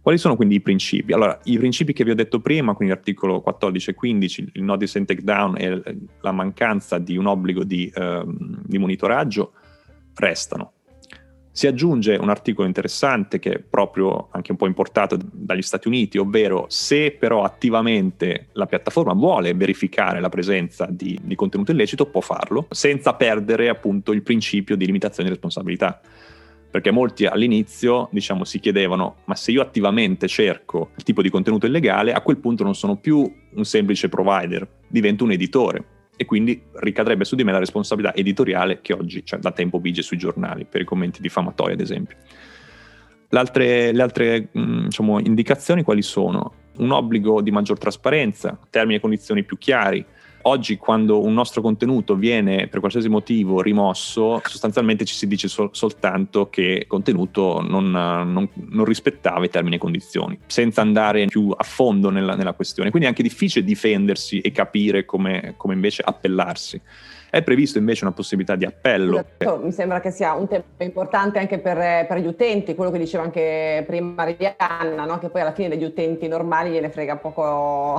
Quali 0.00 0.18
sono 0.18 0.36
quindi 0.36 0.54
i 0.54 0.60
principi? 0.60 1.12
Allora, 1.12 1.36
i 1.44 1.58
principi 1.58 1.92
che 1.92 2.04
vi 2.04 2.12
ho 2.12 2.14
detto 2.14 2.38
prima, 2.38 2.74
quindi 2.74 2.94
l'articolo 2.94 3.40
14 3.40 3.90
e 3.90 3.94
15, 3.94 4.50
il 4.52 4.70
and 4.70 5.04
take 5.04 5.22
down 5.24 5.56
e 5.56 5.82
la 6.20 6.30
mancanza 6.30 6.98
di 6.98 7.16
un 7.16 7.26
obbligo 7.26 7.64
di, 7.64 7.90
ehm, 7.92 8.62
di 8.62 8.78
monitoraggio, 8.78 9.52
restano. 10.14 10.74
Si 11.56 11.68
aggiunge 11.68 12.16
un 12.16 12.30
articolo 12.30 12.66
interessante 12.66 13.38
che 13.38 13.52
è 13.52 13.58
proprio 13.60 14.26
anche 14.32 14.50
un 14.50 14.56
po' 14.56 14.66
importato 14.66 15.16
dagli 15.16 15.62
Stati 15.62 15.86
Uniti, 15.86 16.18
ovvero 16.18 16.66
se 16.68 17.12
però 17.12 17.44
attivamente 17.44 18.48
la 18.54 18.66
piattaforma 18.66 19.12
vuole 19.12 19.54
verificare 19.54 20.18
la 20.18 20.28
presenza 20.28 20.88
di, 20.90 21.16
di 21.22 21.36
contenuto 21.36 21.70
illecito, 21.70 22.06
può 22.06 22.20
farlo, 22.20 22.66
senza 22.70 23.14
perdere 23.14 23.68
appunto 23.68 24.10
il 24.10 24.22
principio 24.22 24.74
di 24.74 24.84
limitazione 24.84 25.28
di 25.28 25.34
responsabilità. 25.36 26.00
Perché 26.72 26.90
molti 26.90 27.24
all'inizio 27.24 28.08
diciamo, 28.10 28.42
si 28.42 28.58
chiedevano 28.58 29.18
ma 29.26 29.36
se 29.36 29.52
io 29.52 29.62
attivamente 29.62 30.26
cerco 30.26 30.90
il 30.96 31.04
tipo 31.04 31.22
di 31.22 31.30
contenuto 31.30 31.66
illegale 31.66 32.12
a 32.12 32.20
quel 32.20 32.38
punto 32.38 32.64
non 32.64 32.74
sono 32.74 32.96
più 32.96 33.32
un 33.54 33.64
semplice 33.64 34.08
provider, 34.08 34.68
divento 34.88 35.22
un 35.22 35.30
editore 35.30 35.84
e 36.16 36.24
quindi 36.24 36.62
ricadrebbe 36.74 37.24
su 37.24 37.34
di 37.34 37.44
me 37.44 37.52
la 37.52 37.58
responsabilità 37.58 38.14
editoriale 38.14 38.80
che 38.80 38.92
oggi 38.92 39.24
cioè, 39.24 39.40
da 39.40 39.50
tempo 39.50 39.78
vige 39.78 40.02
sui 40.02 40.16
giornali 40.16 40.64
per 40.64 40.80
i 40.80 40.84
commenti 40.84 41.20
diffamatori 41.20 41.72
ad 41.72 41.80
esempio. 41.80 42.16
L'altre, 43.30 43.92
le 43.92 44.02
altre 44.02 44.48
mh, 44.52 44.84
diciamo, 44.84 45.18
indicazioni 45.18 45.82
quali 45.82 46.02
sono? 46.02 46.52
Un 46.76 46.92
obbligo 46.92 47.40
di 47.40 47.50
maggior 47.50 47.78
trasparenza, 47.78 48.58
termini 48.70 48.96
e 48.96 49.00
condizioni 49.00 49.44
più 49.44 49.58
chiari, 49.58 50.04
oggi 50.46 50.76
quando 50.76 51.22
un 51.22 51.32
nostro 51.32 51.60
contenuto 51.60 52.16
viene 52.16 52.66
per 52.68 52.80
qualsiasi 52.80 53.08
motivo 53.08 53.60
rimosso, 53.60 54.40
sostanzialmente 54.44 55.04
ci 55.04 55.14
si 55.14 55.26
dice 55.26 55.48
sol- 55.48 55.70
soltanto 55.72 56.48
che 56.50 56.80
il 56.82 56.86
contenuto 56.86 57.60
non, 57.60 57.90
non, 57.90 58.48
non, 58.52 58.84
rispettava 58.84 59.44
i 59.44 59.48
termini 59.48 59.76
e 59.76 59.78
condizioni, 59.78 60.38
senza 60.46 60.80
andare 60.80 61.26
più 61.26 61.54
a 61.56 61.62
fondo 61.64 62.10
nella, 62.10 62.34
nella 62.34 62.52
questione. 62.52 62.90
Quindi 62.90 63.08
è 63.08 63.10
anche 63.10 63.22
difficile 63.22 63.64
difendersi 63.64 64.40
e 64.40 64.50
capire 64.50 65.04
come, 65.04 65.54
come 65.56 65.74
invece 65.74 66.02
appellarsi. 66.04 66.80
È 67.30 67.42
previsto 67.42 67.78
invece 67.78 68.04
una 68.04 68.14
possibilità 68.14 68.54
di 68.54 68.64
appello. 68.64 69.18
Esatto, 69.18 69.60
mi 69.64 69.72
sembra 69.72 70.00
che 70.00 70.12
sia 70.12 70.34
un 70.34 70.46
tema 70.46 70.62
importante 70.78 71.40
anche 71.40 71.58
per, 71.58 72.06
per, 72.06 72.18
gli 72.18 72.26
utenti, 72.26 72.76
quello 72.76 72.92
che 72.92 72.98
diceva 72.98 73.24
anche 73.24 73.82
prima 73.86 74.22
Rihanna, 74.22 75.04
no? 75.04 75.18
che 75.18 75.30
poi 75.30 75.40
alla 75.40 75.52
fine 75.52 75.68
degli 75.68 75.82
utenti 75.82 76.28
normali 76.28 76.70
gliene 76.70 76.90
frega 76.90 77.16
poco 77.16 77.98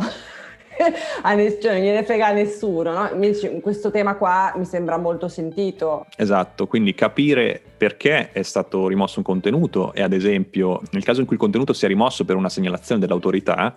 cioè 1.62 1.74
non 1.74 1.82
gliene 1.82 2.04
frega 2.04 2.28
a 2.28 2.32
nessuno, 2.32 2.92
no? 2.92 3.10
Invece 3.14 3.60
questo 3.62 3.92
tema 3.92 4.16
qua 4.16 4.54
mi 4.56 4.66
sembra 4.66 4.98
molto 4.98 5.28
sentito. 5.28 6.06
Esatto, 6.16 6.68
quindi 6.68 6.94
capire 6.94 7.62
perché 7.78 8.32
è 8.32 8.42
stato 8.42 8.88
rimosso 8.88 9.20
un 9.20 9.26
contenuto 9.26 9.94
e 9.94 10.02
ad 10.02 10.14
esempio 10.14 10.82
nel 10.92 11.04
caso 11.04 11.20
in 11.20 11.26
cui 11.26 11.36
il 11.36 11.42
contenuto 11.42 11.74
sia 11.74 11.88
rimosso 11.88 12.26
per 12.26 12.36
una 12.36 12.50
segnalazione 12.50 13.02
dell'autorità 13.02 13.74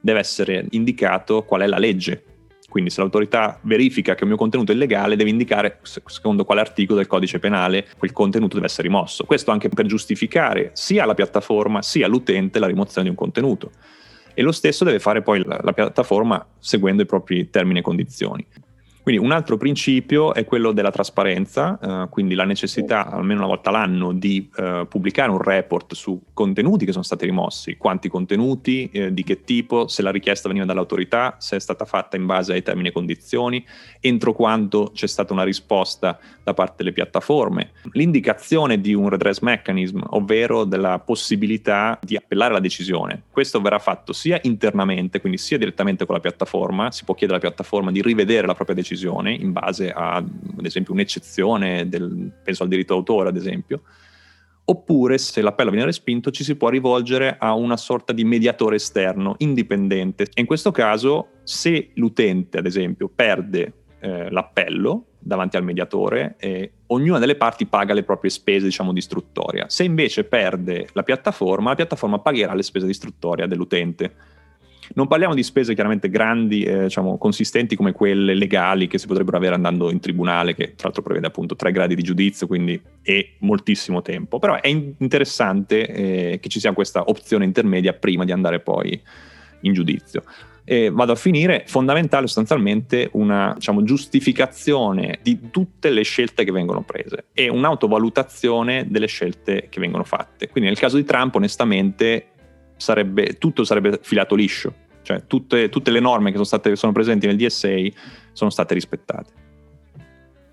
deve 0.00 0.18
essere 0.18 0.66
indicato 0.70 1.44
qual 1.44 1.62
è 1.62 1.66
la 1.66 1.78
legge. 1.78 2.24
Quindi 2.68 2.88
se 2.88 3.02
l'autorità 3.02 3.58
verifica 3.62 4.14
che 4.14 4.22
il 4.22 4.28
mio 4.28 4.38
contenuto 4.38 4.72
è 4.72 4.74
illegale 4.74 5.14
deve 5.14 5.28
indicare 5.28 5.80
secondo 5.82 6.46
quale 6.46 6.62
articolo 6.62 6.96
del 6.96 7.06
codice 7.06 7.38
penale 7.38 7.86
quel 7.98 8.12
contenuto 8.12 8.54
deve 8.54 8.66
essere 8.66 8.88
rimosso. 8.88 9.24
Questo 9.24 9.50
anche 9.50 9.68
per 9.68 9.84
giustificare 9.84 10.70
sia 10.72 11.02
alla 11.02 11.12
piattaforma 11.12 11.82
sia 11.82 12.06
all'utente 12.06 12.58
la 12.58 12.66
rimozione 12.66 13.04
di 13.04 13.10
un 13.10 13.16
contenuto 13.16 13.72
e 14.34 14.42
lo 14.42 14.52
stesso 14.52 14.84
deve 14.84 14.98
fare 14.98 15.22
poi 15.22 15.44
la, 15.44 15.60
la 15.62 15.72
piattaforma 15.72 16.44
seguendo 16.58 17.02
i 17.02 17.06
propri 17.06 17.50
termini 17.50 17.80
e 17.80 17.82
condizioni. 17.82 18.46
Quindi 19.02 19.20
un 19.20 19.32
altro 19.32 19.56
principio 19.56 20.32
è 20.32 20.44
quello 20.44 20.70
della 20.70 20.92
trasparenza, 20.92 21.78
eh, 21.82 22.08
quindi 22.08 22.34
la 22.34 22.44
necessità 22.44 23.10
almeno 23.10 23.40
una 23.40 23.48
volta 23.48 23.72
l'anno 23.72 24.12
di 24.12 24.48
eh, 24.56 24.86
pubblicare 24.88 25.30
un 25.32 25.42
report 25.42 25.94
su 25.94 26.20
contenuti 26.32 26.84
che 26.84 26.92
sono 26.92 27.02
stati 27.02 27.24
rimossi, 27.24 27.76
quanti 27.76 28.08
contenuti, 28.08 28.88
eh, 28.92 29.12
di 29.12 29.24
che 29.24 29.42
tipo, 29.42 29.88
se 29.88 30.02
la 30.02 30.12
richiesta 30.12 30.46
veniva 30.46 30.66
dall'autorità, 30.66 31.34
se 31.38 31.56
è 31.56 31.58
stata 31.58 31.84
fatta 31.84 32.16
in 32.16 32.26
base 32.26 32.52
ai 32.52 32.62
termini 32.62 32.88
e 32.88 32.92
condizioni, 32.92 33.64
entro 33.98 34.32
quanto 34.32 34.92
c'è 34.94 35.08
stata 35.08 35.32
una 35.32 35.42
risposta 35.42 36.16
da 36.44 36.54
parte 36.54 36.74
delle 36.78 36.92
piattaforme, 36.92 37.72
l'indicazione 37.94 38.80
di 38.80 38.94
un 38.94 39.08
redress 39.08 39.40
mechanism, 39.40 40.00
ovvero 40.10 40.62
della 40.62 41.00
possibilità 41.00 41.98
di 42.00 42.14
appellare 42.14 42.52
la 42.52 42.60
decisione. 42.60 43.22
Questo 43.30 43.60
verrà 43.60 43.80
fatto 43.80 44.12
sia 44.12 44.38
internamente, 44.42 45.20
quindi 45.20 45.38
sia 45.38 45.58
direttamente 45.58 46.06
con 46.06 46.14
la 46.14 46.20
piattaforma, 46.20 46.92
si 46.92 47.04
può 47.04 47.14
chiedere 47.14 47.40
alla 47.40 47.48
piattaforma 47.48 47.90
di 47.90 48.00
rivedere 48.00 48.46
la 48.46 48.54
propria 48.54 48.76
decisione, 48.76 48.90
decisione 48.92 49.32
in 49.32 49.52
base 49.52 49.90
a, 49.90 50.16
ad 50.16 50.64
esempio, 50.64 50.92
un'eccezione, 50.92 51.88
del, 51.88 52.30
penso 52.42 52.62
al 52.62 52.68
diritto 52.68 52.94
d'autore, 52.94 53.28
ad 53.28 53.36
esempio, 53.36 53.82
oppure 54.64 55.18
se 55.18 55.42
l'appello 55.42 55.70
viene 55.70 55.86
respinto 55.86 56.30
ci 56.30 56.44
si 56.44 56.54
può 56.54 56.68
rivolgere 56.68 57.36
a 57.38 57.54
una 57.54 57.76
sorta 57.76 58.12
di 58.12 58.24
mediatore 58.24 58.76
esterno, 58.76 59.34
indipendente. 59.38 60.24
E 60.32 60.40
in 60.40 60.46
questo 60.46 60.70
caso, 60.70 61.28
se 61.42 61.90
l'utente, 61.94 62.58
ad 62.58 62.66
esempio, 62.66 63.10
perde 63.12 63.72
eh, 64.00 64.30
l'appello 64.30 65.06
davanti 65.18 65.56
al 65.56 65.64
mediatore, 65.64 66.34
eh, 66.38 66.72
ognuna 66.88 67.18
delle 67.18 67.36
parti 67.36 67.66
paga 67.66 67.94
le 67.94 68.02
proprie 68.02 68.30
spese, 68.30 68.66
diciamo, 68.66 68.92
di 68.92 68.98
istruttoria. 68.98 69.68
Se 69.68 69.84
invece 69.84 70.24
perde 70.24 70.88
la 70.92 71.02
piattaforma, 71.02 71.70
la 71.70 71.76
piattaforma 71.76 72.18
pagherà 72.18 72.54
le 72.54 72.62
spese 72.62 72.86
di 72.86 72.90
istruttoria 72.90 73.46
dell'utente. 73.46 74.14
Non 74.94 75.06
parliamo 75.06 75.34
di 75.34 75.42
spese 75.42 75.74
chiaramente 75.74 76.10
grandi, 76.10 76.62
eh, 76.62 76.84
diciamo, 76.84 77.16
consistenti 77.16 77.76
come 77.76 77.92
quelle 77.92 78.34
legali 78.34 78.88
che 78.88 78.98
si 78.98 79.06
potrebbero 79.06 79.36
avere 79.36 79.54
andando 79.54 79.90
in 79.90 80.00
tribunale, 80.00 80.54
che 80.54 80.74
tra 80.74 80.84
l'altro 80.84 81.02
prevede 81.02 81.26
appunto 81.26 81.56
tre 81.56 81.72
gradi 81.72 81.94
di 81.94 82.02
giudizio, 82.02 82.46
quindi 82.46 82.80
è 83.00 83.26
moltissimo 83.38 84.02
tempo. 84.02 84.38
Però 84.38 84.60
è 84.60 84.68
interessante 84.68 85.86
eh, 85.86 86.38
che 86.40 86.48
ci 86.48 86.60
sia 86.60 86.72
questa 86.72 87.04
opzione 87.06 87.44
intermedia 87.44 87.92
prima 87.92 88.24
di 88.24 88.32
andare 88.32 88.60
poi 88.60 89.00
in 89.60 89.72
giudizio. 89.72 90.24
E 90.64 90.90
vado 90.90 91.12
a 91.12 91.16
finire, 91.16 91.64
fondamentale 91.66 92.26
sostanzialmente 92.26 93.08
una 93.14 93.52
diciamo, 93.54 93.82
giustificazione 93.82 95.18
di 95.20 95.50
tutte 95.50 95.90
le 95.90 96.02
scelte 96.02 96.44
che 96.44 96.52
vengono 96.52 96.82
prese 96.82 97.24
e 97.32 97.48
un'autovalutazione 97.48 98.86
delle 98.88 99.06
scelte 99.06 99.66
che 99.68 99.80
vengono 99.80 100.04
fatte. 100.04 100.48
Quindi 100.48 100.70
nel 100.70 100.78
caso 100.78 100.96
di 100.96 101.04
Trump 101.04 101.34
onestamente 101.34 102.31
sarebbe, 102.82 103.38
tutto 103.38 103.64
sarebbe 103.64 104.00
filato 104.02 104.34
liscio, 104.34 104.74
cioè 105.02 105.26
tutte, 105.26 105.68
tutte 105.68 105.90
le 105.90 106.00
norme 106.00 106.26
che 106.26 106.32
sono, 106.32 106.44
state, 106.44 106.74
sono 106.76 106.92
presenti 106.92 107.26
nel 107.26 107.36
DSA 107.36 107.76
sono 108.32 108.50
state 108.50 108.74
rispettate. 108.74 109.40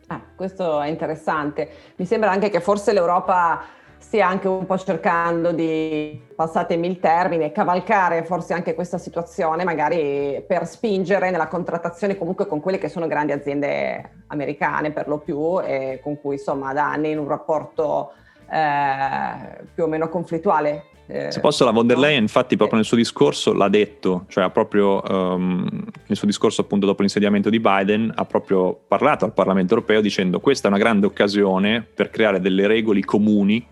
Ah, 0.07 0.21
questo 0.35 0.79
è 0.81 0.87
interessante. 0.87 1.69
Mi 1.95 2.05
sembra 2.05 2.31
anche 2.31 2.49
che 2.49 2.59
forse 2.61 2.93
l'Europa 2.93 3.63
stia 3.97 4.27
anche 4.27 4.47
un 4.47 4.65
po' 4.65 4.77
cercando 4.77 5.51
di, 5.51 6.19
passatemi 6.35 6.87
il 6.87 6.99
termine, 6.99 7.51
cavalcare 7.51 8.23
forse 8.23 8.53
anche 8.53 8.73
questa 8.73 8.97
situazione, 8.97 9.63
magari 9.63 10.43
per 10.47 10.65
spingere 10.65 11.29
nella 11.29 11.47
contrattazione 11.47 12.17
comunque 12.17 12.47
con 12.47 12.59
quelle 12.59 12.77
che 12.77 12.89
sono 12.89 13.07
grandi 13.07 13.33
aziende 13.33 14.23
americane 14.27 14.91
per 14.91 15.07
lo 15.07 15.17
più 15.17 15.61
e 15.61 15.99
con 16.01 16.19
cui 16.19 16.35
insomma 16.35 16.73
da 16.73 16.91
anni 16.91 17.11
in 17.11 17.19
un 17.19 17.27
rapporto 17.27 18.13
eh, 18.49 19.63
più 19.73 19.83
o 19.83 19.87
meno 19.87 20.09
conflittuale 20.09 20.85
eh, 21.11 21.31
Se 21.31 21.39
posso, 21.39 21.65
la 21.65 21.71
von 21.71 21.87
der 21.87 21.97
Leyen, 21.97 22.21
infatti, 22.21 22.55
proprio 22.55 22.77
nel 22.77 22.85
suo 22.85 22.95
discorso 22.95 23.51
l'ha 23.51 23.67
detto, 23.67 24.25
cioè 24.27 24.43
ha 24.43 24.49
proprio 24.51 25.01
um, 25.01 25.67
nel 26.05 26.17
suo 26.17 26.27
discorso, 26.27 26.61
appunto, 26.61 26.85
dopo 26.85 27.01
l'insediamento 27.01 27.49
di 27.49 27.59
Biden, 27.59 28.11
ha 28.15 28.25
proprio 28.25 28.79
parlato 28.87 29.25
al 29.25 29.33
Parlamento 29.33 29.73
europeo 29.73 30.01
dicendo: 30.01 30.39
Questa 30.39 30.67
è 30.67 30.71
una 30.71 30.79
grande 30.79 31.07
occasione 31.07 31.81
per 31.81 32.11
creare 32.11 32.39
delle 32.39 32.67
regole 32.67 33.03
comuni 33.03 33.65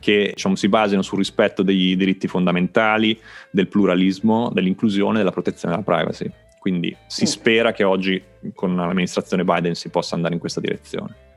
che 0.00 0.30
diciamo, 0.34 0.54
si 0.54 0.68
basino 0.68 1.02
sul 1.02 1.18
rispetto 1.18 1.62
dei 1.62 1.96
diritti 1.96 2.26
fondamentali, 2.26 3.18
del 3.50 3.68
pluralismo, 3.68 4.50
dell'inclusione 4.52 5.16
e 5.16 5.18
della 5.18 5.32
protezione 5.32 5.74
della 5.74 5.84
privacy. 5.84 6.30
Quindi 6.58 6.96
si 7.06 7.26
spera 7.26 7.72
che 7.72 7.84
oggi 7.84 8.22
con 8.54 8.74
l'amministrazione 8.74 9.44
Biden 9.44 9.74
si 9.74 9.90
possa 9.90 10.14
andare 10.14 10.34
in 10.34 10.40
questa 10.40 10.60
direzione. 10.60 11.27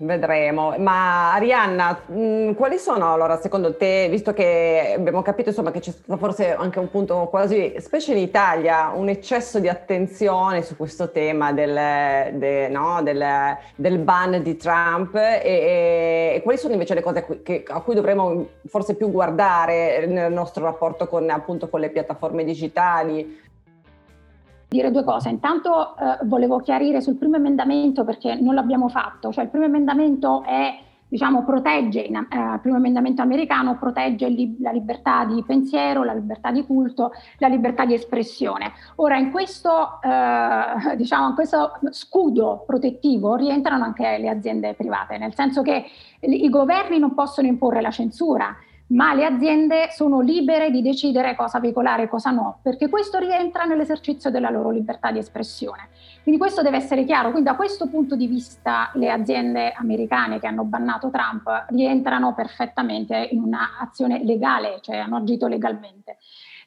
Vedremo, 0.00 0.76
ma 0.78 1.32
Arianna, 1.32 2.02
mh, 2.06 2.20
mm, 2.20 2.52
quali 2.52 2.78
sono 2.78 3.12
allora 3.12 3.36
secondo 3.40 3.74
te, 3.74 4.06
visto 4.08 4.32
che 4.32 4.94
abbiamo 4.96 5.22
capito 5.22 5.48
insomma 5.48 5.72
che 5.72 5.80
c'è 5.80 5.90
stato 5.90 6.16
forse 6.16 6.54
anche 6.54 6.78
un 6.78 6.88
punto 6.88 7.26
quasi, 7.28 7.74
specie 7.78 8.12
in 8.12 8.18
Italia, 8.18 8.92
un 8.94 9.08
eccesso 9.08 9.58
di 9.58 9.68
attenzione 9.68 10.62
su 10.62 10.76
questo 10.76 11.10
tema 11.10 11.52
del, 11.52 12.38
de, 12.38 12.68
no, 12.68 13.02
del, 13.02 13.56
del, 13.74 13.98
ban 13.98 14.40
di 14.40 14.56
Trump 14.56 15.16
e, 15.16 15.40
e, 15.42 16.32
e, 16.36 16.40
quali 16.44 16.58
sono 16.58 16.74
invece 16.74 16.94
le 16.94 17.02
cose 17.02 17.18
a 17.18 17.24
cui, 17.24 17.42
che, 17.42 17.64
a 17.66 17.80
cui, 17.80 17.96
dovremmo 17.96 18.46
forse 18.68 18.94
più 18.94 19.10
guardare 19.10 20.06
nel 20.06 20.32
nostro 20.32 20.62
rapporto 20.62 21.08
con, 21.08 21.28
appunto, 21.28 21.68
con 21.68 21.80
le 21.80 21.90
piattaforme 21.90 22.44
digitali? 22.44 23.46
Dire 24.68 24.90
due 24.90 25.04
cose. 25.04 25.30
Intanto 25.30 25.96
eh, 25.96 26.18
volevo 26.24 26.60
chiarire 26.60 27.00
sul 27.00 27.16
primo 27.16 27.36
emendamento 27.36 28.04
perché 28.04 28.34
non 28.34 28.54
l'abbiamo 28.54 28.88
fatto, 28.88 29.32
cioè 29.32 29.44
il 29.44 29.50
primo 29.50 29.64
emendamento 29.64 30.42
è 30.44 30.86
diciamo, 31.08 31.42
protegge, 31.42 32.06
eh, 32.06 32.10
il 32.10 32.58
primo 32.60 32.76
emendamento 32.76 33.22
americano 33.22 33.78
protegge 33.78 34.28
li, 34.28 34.56
la 34.60 34.70
libertà 34.70 35.24
di 35.24 35.42
pensiero, 35.42 36.04
la 36.04 36.12
libertà 36.12 36.50
di 36.50 36.64
culto, 36.64 37.12
la 37.38 37.48
libertà 37.48 37.86
di 37.86 37.94
espressione. 37.94 38.72
Ora, 38.96 39.16
in 39.16 39.30
questo, 39.30 40.00
eh, 40.02 40.94
diciamo, 40.96 41.28
in 41.28 41.34
questo 41.34 41.78
scudo 41.90 42.62
protettivo 42.66 43.36
rientrano 43.36 43.84
anche 43.84 44.18
le 44.18 44.28
aziende 44.28 44.74
private, 44.74 45.18
nel 45.18 45.34
senso 45.34 45.62
che 45.62 45.86
i 46.20 46.50
governi 46.50 46.98
non 46.98 47.14
possono 47.14 47.46
imporre 47.46 47.80
la 47.80 47.90
censura, 47.90 48.54
ma 48.88 49.14
le 49.14 49.24
aziende 49.24 49.88
sono 49.90 50.20
libere 50.20 50.70
di 50.70 50.82
decidere 50.82 51.34
cosa 51.34 51.60
veicolare 51.60 52.04
e 52.04 52.08
cosa 52.08 52.30
no, 52.30 52.58
perché 52.62 52.88
questo 52.88 53.18
rientra 53.18 53.64
nell'esercizio 53.64 54.30
della 54.30 54.50
loro 54.50 54.70
libertà 54.70 55.10
di 55.10 55.18
espressione. 55.18 55.88
Quindi 56.22 56.40
questo 56.40 56.62
deve 56.62 56.76
essere 56.76 57.04
chiaro. 57.04 57.30
Quindi 57.30 57.48
da 57.48 57.56
questo 57.56 57.88
punto 57.88 58.14
di 58.14 58.26
vista 58.26 58.90
le 58.94 59.10
aziende 59.10 59.72
americane 59.72 60.38
che 60.38 60.46
hanno 60.46 60.64
bannato 60.64 61.10
Trump 61.10 61.66
rientrano 61.68 62.34
perfettamente 62.34 63.28
in 63.30 63.42
un'azione 63.42 64.22
legale, 64.24 64.78
cioè 64.82 64.98
hanno 64.98 65.16
agito 65.16 65.46
legalmente. 65.46 66.18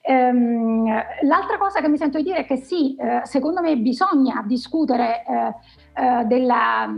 Ehm, 0.03 0.85
l'altra 1.21 1.57
cosa 1.59 1.79
che 1.79 1.87
mi 1.87 1.97
sento 1.97 2.17
di 2.17 2.23
dire 2.23 2.39
è 2.39 2.45
che 2.45 2.55
sì, 2.55 2.95
eh, 2.95 3.21
secondo 3.23 3.61
me 3.61 3.77
bisogna 3.77 4.43
discutere 4.45 5.23
eh, 5.23 5.53
eh, 5.93 6.25
della, 6.25 6.91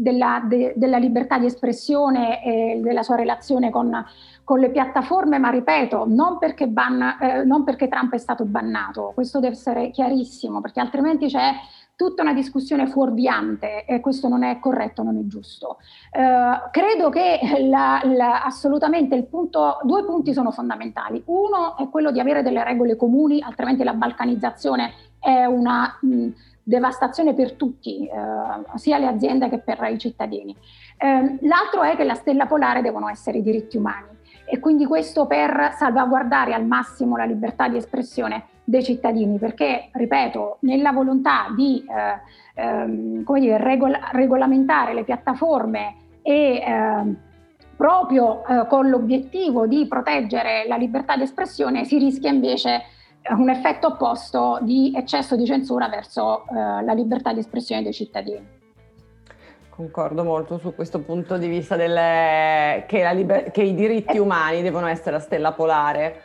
della, 0.00 0.42
de, 0.46 0.72
della, 0.76 0.96
libertà 0.96 1.38
di 1.38 1.44
espressione 1.44 2.42
e 2.42 2.80
della 2.82 3.02
sua 3.02 3.16
relazione 3.16 3.70
con, 3.70 4.04
con 4.44 4.58
le 4.58 4.70
piattaforme, 4.70 5.38
ma 5.38 5.50
ripeto, 5.50 6.06
non 6.08 6.38
perché, 6.38 6.68
ban, 6.68 7.18
eh, 7.20 7.44
non 7.44 7.64
perché 7.64 7.86
Trump 7.88 8.14
è 8.14 8.18
stato 8.18 8.44
bannato, 8.44 9.12
questo 9.14 9.40
deve 9.40 9.54
essere 9.54 9.90
chiarissimo, 9.90 10.62
perché 10.62 10.80
altrimenti 10.80 11.26
c'è 11.26 11.52
tutta 11.96 12.22
una 12.22 12.32
discussione 12.32 12.86
fuorviante 12.86 13.84
e 13.84 14.00
questo 14.00 14.26
non 14.26 14.42
è 14.42 14.58
corretto, 14.58 15.02
non 15.02 15.18
è 15.18 15.26
giusto. 15.26 15.76
Eh, 16.10 16.70
credo 16.70 17.10
che 17.10 17.38
la, 17.68 18.00
la, 18.04 18.42
assolutamente 18.42 19.14
il 19.14 19.26
punto, 19.26 19.80
due 19.82 20.02
punti 20.06 20.32
sono 20.32 20.50
fondamentali. 20.50 21.22
Uno 21.26 21.76
è 21.76 21.90
quello 21.90 22.10
di 22.10 22.18
avere 22.18 22.42
delle 22.42 22.64
regole 22.64 22.96
comuni, 22.96 23.42
altrimenti 23.42 23.84
la 23.84 23.92
balcanizzazione 23.92 24.92
è 25.18 25.44
una 25.44 25.98
mh, 26.00 26.28
devastazione 26.62 27.34
per 27.34 27.52
tutti, 27.54 28.06
eh, 28.06 28.78
sia 28.78 28.98
le 28.98 29.06
aziende 29.06 29.48
che 29.48 29.58
per 29.58 29.82
i 29.90 29.98
cittadini. 29.98 30.56
Eh, 30.96 31.38
l'altro 31.42 31.82
è 31.82 31.96
che 31.96 32.04
la 32.04 32.14
stella 32.14 32.46
polare 32.46 32.82
devono 32.82 33.08
essere 33.08 33.38
i 33.38 33.42
diritti 33.42 33.76
umani 33.76 34.18
e 34.44 34.58
quindi 34.58 34.84
questo 34.84 35.26
per 35.26 35.74
salvaguardare 35.76 36.54
al 36.54 36.66
massimo 36.66 37.16
la 37.16 37.24
libertà 37.24 37.68
di 37.68 37.76
espressione 37.76 38.46
dei 38.64 38.82
cittadini, 38.82 39.38
perché, 39.38 39.90
ripeto, 39.92 40.58
nella 40.60 40.92
volontà 40.92 41.46
di 41.54 41.84
eh, 41.88 42.60
ehm, 42.60 43.24
dire, 43.38 43.58
regol- 43.58 43.98
regolamentare 44.12 44.94
le 44.94 45.04
piattaforme 45.04 45.94
e 46.22 46.56
eh, 46.56 47.14
proprio 47.76 48.44
eh, 48.46 48.66
con 48.68 48.88
l'obiettivo 48.88 49.66
di 49.66 49.86
proteggere 49.86 50.64
la 50.68 50.76
libertà 50.76 51.16
di 51.16 51.22
espressione 51.22 51.84
si 51.84 51.98
rischia 51.98 52.30
invece 52.30 52.82
un 53.28 53.50
effetto 53.50 53.88
opposto 53.88 54.58
di 54.62 54.92
eccesso 54.96 55.36
di 55.36 55.44
censura 55.44 55.88
verso 55.88 56.46
eh, 56.48 56.82
la 56.82 56.92
libertà 56.92 57.32
di 57.32 57.40
espressione 57.40 57.82
dei 57.82 57.92
cittadini. 57.92 58.58
Concordo 59.68 60.24
molto 60.24 60.58
su 60.58 60.74
questo 60.74 61.00
punto 61.00 61.38
di 61.38 61.48
vista 61.48 61.76
delle, 61.76 62.84
che, 62.86 63.08
liber- 63.14 63.50
che, 63.50 63.62
i 63.62 63.74
diritti 63.74 64.16
eh. 64.16 64.18
umani 64.18 64.62
devono 64.62 64.86
essere 64.86 65.12
la 65.12 65.20
stella 65.20 65.52
polare. 65.52 66.24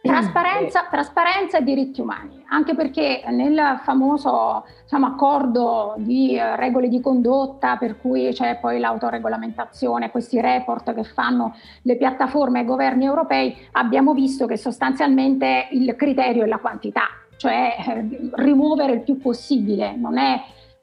Trasparenza, 0.00 0.86
trasparenza, 0.88 1.58
e 1.58 1.64
diritti 1.64 2.00
umani, 2.00 2.44
anche 2.50 2.76
perché 2.76 3.22
nel 3.30 3.80
famoso 3.82 4.64
diciamo, 4.84 5.06
accordo 5.06 5.94
di 5.98 6.36
eh, 6.36 6.54
regole 6.54 6.88
di 6.88 7.00
condotta 7.00 7.76
per 7.76 8.00
cui 8.00 8.32
c'è 8.32 8.58
poi 8.60 8.78
l'autoregolamentazione, 8.78 10.12
questi 10.12 10.40
report 10.40 10.94
che 10.94 11.02
fanno 11.02 11.56
le 11.82 11.96
piattaforme 11.96 12.60
e 12.60 12.62
i 12.62 12.66
governi 12.66 13.06
europei, 13.06 13.56
abbiamo 13.72 14.14
visto 14.14 14.46
che 14.46 14.56
sostanzialmente 14.56 15.66
il 15.72 15.94
criterio 15.96 16.44
è 16.44 16.46
la 16.46 16.58
quantità, 16.58 17.08
cioè 17.36 17.74
eh, 17.76 18.30
rimuovere 18.34 18.92
il 18.92 19.00
più 19.00 19.18
possibile, 19.18 19.96
non 19.96 20.16
è 20.16 20.40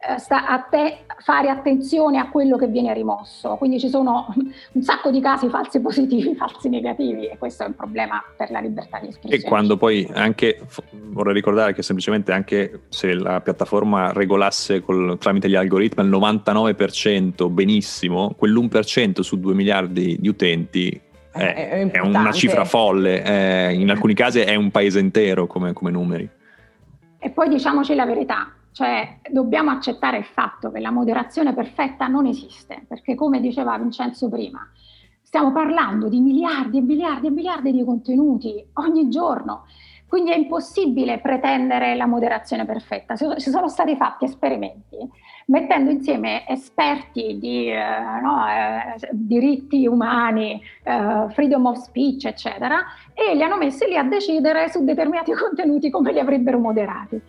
eh, 0.08 0.20
sta 0.20 0.48
a 0.48 0.60
te 0.60 1.06
fare 1.20 1.50
attenzione 1.50 2.20
a 2.20 2.30
quello 2.30 2.58
che 2.58 2.68
viene 2.68 2.94
rimosso. 2.94 3.56
Quindi 3.56 3.80
ci 3.80 3.89
sono 3.89 4.28
un 4.36 4.82
sacco 4.82 5.10
di 5.10 5.20
casi 5.20 5.50
falsi 5.50 5.80
positivi, 5.80 6.36
falsi 6.38 6.70
negativi 6.70 7.28
e 7.28 7.38
questo 7.38 7.63
è 7.63 7.68
un 7.68 7.76
problema 7.76 8.24
per 8.38 8.52
la 8.52 8.60
libertà 8.60 9.00
di 9.00 9.08
espressione. 9.08 9.44
E 9.44 9.48
quando 9.48 9.78
poi 9.78 10.08
anche, 10.13 10.62
vorrei 10.91 11.34
ricordare 11.34 11.74
che 11.74 11.82
semplicemente 11.82 12.32
anche 12.32 12.82
se 12.89 13.13
la 13.13 13.41
piattaforma 13.41 14.12
regolasse 14.12 14.82
col, 14.82 15.18
tramite 15.18 15.50
gli 15.50 15.56
algoritmi 15.56 16.04
al 16.04 16.10
99% 16.10 17.50
benissimo, 17.50 18.36
quell'1% 18.39 19.22
su 19.22 19.39
2 19.39 19.54
miliardi 19.54 20.18
di 20.20 20.28
utenti 20.28 21.02
è, 21.32 21.54
è, 21.54 21.91
è 21.91 22.00
una 22.00 22.32
cifra 22.32 22.63
folle, 22.63 23.22
è, 23.22 23.68
in 23.68 23.89
alcuni 23.89 24.13
casi 24.13 24.39
è 24.39 24.56
un 24.56 24.72
paese 24.72 25.00
intero 25.00 25.48
come, 25.48 25.74
come 25.74 25.91
numeri. 25.91 26.30
E 27.20 27.30
poi 27.32 27.50
diciamoci 27.50 27.96
la 27.96 28.06
verità, 28.06 28.55
cioè 28.76 29.20
dobbiamo 29.32 29.72
accettare 29.72 30.18
il 30.18 30.26
fatto 30.26 30.70
che 30.70 30.82
la 30.82 30.92
moderazione 30.92 31.54
perfetta 31.54 32.08
non 32.08 32.26
esiste, 32.26 32.84
perché 32.86 33.16
come 33.16 33.40
diceva 33.40 33.78
Vincenzo 33.78 34.28
prima, 34.28 34.70
stiamo 35.22 35.54
parlando 35.54 36.10
di 36.10 36.20
miliardi 36.20 36.80
e 36.80 36.82
miliardi 36.82 37.28
e 37.28 37.32
miliardi 37.32 37.72
di 37.72 37.86
contenuti 37.86 38.68
ogni 38.74 39.08
giorno. 39.08 39.64
Quindi 40.10 40.32
è 40.32 40.36
impossibile 40.36 41.20
pretendere 41.20 41.96
la 41.96 42.06
moderazione 42.06 42.66
perfetta. 42.66 43.16
Ci 43.16 43.50
sono 43.50 43.70
stati 43.70 43.96
fatti 43.96 44.26
esperimenti 44.26 44.98
mettendo 45.48 45.92
insieme 45.92 46.48
esperti 46.48 47.38
di 47.40 47.70
eh, 47.70 47.80
no, 48.22 48.46
eh, 48.48 49.10
diritti 49.12 49.86
umani, 49.86 50.62
eh, 50.84 51.28
freedom 51.30 51.66
of 51.66 51.78
speech, 51.78 52.26
eccetera, 52.26 52.84
e 53.14 53.36
li 53.36 53.44
hanno 53.44 53.58
messi 53.58 53.86
lì 53.86 53.98
a 53.98 54.04
decidere 54.04 54.70
su 54.70 54.84
determinati 54.84 55.34
contenuti 55.36 55.90
come 55.90 56.12
li 56.12 56.20
avrebbero 56.20 56.60
moderati. 56.60 57.22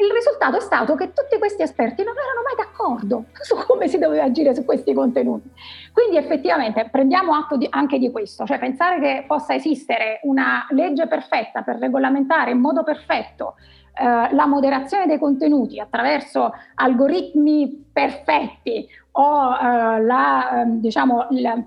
Il 0.00 0.12
risultato 0.12 0.58
è 0.58 0.60
stato 0.60 0.94
che 0.94 1.12
tutti 1.12 1.38
questi 1.38 1.62
esperti 1.62 2.04
non 2.04 2.14
erano 2.16 2.42
mai 2.44 2.54
d'accordo 2.56 3.24
su 3.42 3.56
come 3.66 3.88
si 3.88 3.98
doveva 3.98 4.24
agire 4.24 4.54
su 4.54 4.64
questi 4.64 4.94
contenuti. 4.94 5.50
Quindi 5.92 6.16
effettivamente 6.16 6.88
prendiamo 6.88 7.34
atto 7.34 7.56
di, 7.56 7.66
anche 7.68 7.98
di 7.98 8.10
questo, 8.12 8.46
cioè 8.46 8.60
pensare 8.60 9.00
che 9.00 9.24
possa 9.26 9.54
esistere 9.54 10.20
una 10.22 10.66
legge 10.70 11.08
perfetta 11.08 11.62
per 11.62 11.78
regolamentare 11.78 12.52
in 12.52 12.60
modo 12.60 12.84
perfetto 12.84 13.56
eh, 14.00 14.32
la 14.32 14.46
moderazione 14.46 15.06
dei 15.06 15.18
contenuti 15.18 15.80
attraverso 15.80 16.52
algoritmi 16.76 17.90
perfetti 17.92 18.86
o 19.12 19.56
eh, 19.56 20.00
la, 20.02 20.60
ehm, 20.60 20.80
diciamo, 20.80 21.26
la, 21.30 21.60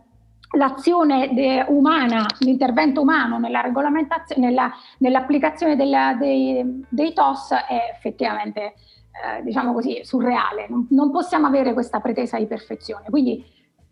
l'azione 0.53 1.65
umana, 1.69 2.25
l'intervento 2.39 3.01
umano 3.01 3.37
nella 3.37 3.61
regolamentazione, 3.61 4.47
nella, 4.47 4.71
nell'applicazione 4.99 5.75
della, 5.75 6.15
dei, 6.19 6.85
dei, 6.89 7.13
TOS 7.13 7.51
è 7.51 7.91
effettivamente, 7.93 8.61
eh, 8.61 9.43
diciamo 9.43 9.73
così, 9.73 10.01
surreale. 10.03 10.67
Non, 10.69 10.87
non, 10.91 11.11
possiamo 11.11 11.47
avere 11.47 11.73
questa 11.73 11.99
pretesa 11.99 12.37
di 12.37 12.47
perfezione. 12.47 13.05
Quindi 13.09 13.43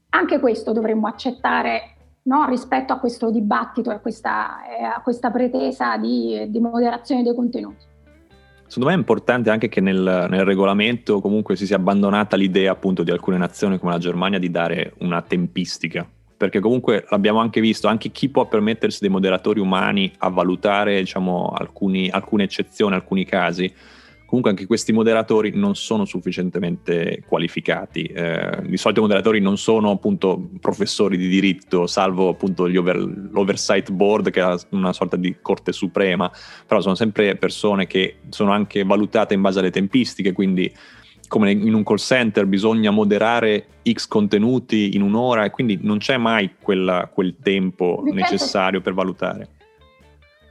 anche 0.10 0.40
questo 0.40 0.74
dovremmo 0.74 1.08
accettare 1.08 1.96
no, 2.24 2.46
rispetto 2.48 2.94
a 2.94 3.00
questo 3.00 3.32
dibattito 3.32 3.92
e 3.92 3.96
a 3.96 4.00
questa, 4.00 4.58
a 4.96 5.02
questa 5.02 5.32
pretesa 5.32 5.98
di, 5.98 6.46
di 6.50 6.60
moderazione 6.60 7.24
dei 7.24 7.36
contenuti. 7.36 7.88
Secondo 8.70 8.90
me 8.90 8.96
è 8.96 9.00
importante 9.00 9.50
anche 9.50 9.68
che 9.68 9.82
nel, 9.82 10.28
nel, 10.30 10.46
regolamento 10.46 11.22
comunque 11.22 11.56
si 11.56 11.66
sia 11.66 11.78
abbandonata 11.78 12.36
l'idea 12.36 12.72
appunto 12.72 13.02
di 13.02 13.10
alcune 13.10 13.38
nazioni 13.38 13.80
come 13.80 13.94
la 13.94 13.98
Germania 13.98 14.38
di 14.38 14.52
dare 14.52 14.94
una 15.00 15.24
tempistica, 15.24 16.08
perché 16.40 16.62
comunque 16.62 17.06
l'abbiamo 17.10 17.40
anche 17.40 17.60
visto, 17.60 17.90
anche 17.90 18.12
chi 18.12 18.30
può 18.30 18.48
permettersi 18.48 19.00
dei 19.02 19.10
moderatori 19.10 19.60
umani 19.60 20.10
a 20.20 20.30
valutare 20.30 20.98
diciamo, 21.00 21.54
alcuni, 21.54 22.10
alcune 22.10 22.46
eccezioni, 22.46 22.96
alcuni 22.96 23.26
casi, 23.26 23.70
comunque 24.26 24.50
anche 24.50 24.66
questi 24.66 24.94
moderatori 24.94 25.52
non 25.54 25.76
sono 25.76 26.06
sufficientemente 26.06 27.24
qualificati. 27.28 28.04
Eh, 28.04 28.62
di 28.68 28.78
solito 28.78 29.02
i 29.02 29.04
moderatori 29.04 29.42
non 29.42 29.58
sono 29.58 29.92
appunto 29.92 30.52
professori 30.62 31.18
di 31.18 31.28
diritto, 31.28 31.88
salvo 31.88 32.30
appunto 32.30 32.64
over, 32.64 32.96
l'oversight 33.32 33.92
board 33.92 34.30
che 34.30 34.42
è 34.42 34.56
una 34.70 34.94
sorta 34.94 35.18
di 35.18 35.36
corte 35.42 35.74
suprema, 35.74 36.32
però 36.66 36.80
sono 36.80 36.96
sempre 36.96 37.36
persone 37.36 37.86
che 37.86 38.20
sono 38.30 38.54
anche 38.54 38.86
valutate 38.86 39.34
in 39.34 39.42
base 39.42 39.60
alle 39.60 39.72
tempistiche, 39.72 40.32
quindi 40.32 40.74
come 41.30 41.52
in 41.52 41.74
un 41.74 41.84
call 41.84 41.98
center 41.98 42.46
bisogna 42.48 42.90
moderare 42.90 43.68
X 43.90 44.08
contenuti 44.08 44.96
in 44.96 45.04
un'ora 45.04 45.46
e 45.46 45.52
quindi 45.52 45.80
non 45.82 46.00
c'è 46.00 46.18
mai 46.18 46.56
quella, 46.60 47.10
quel 47.14 47.36
tempo 47.42 48.02
necessario 48.04 48.82
per 48.82 48.94
valutare. 48.94 49.48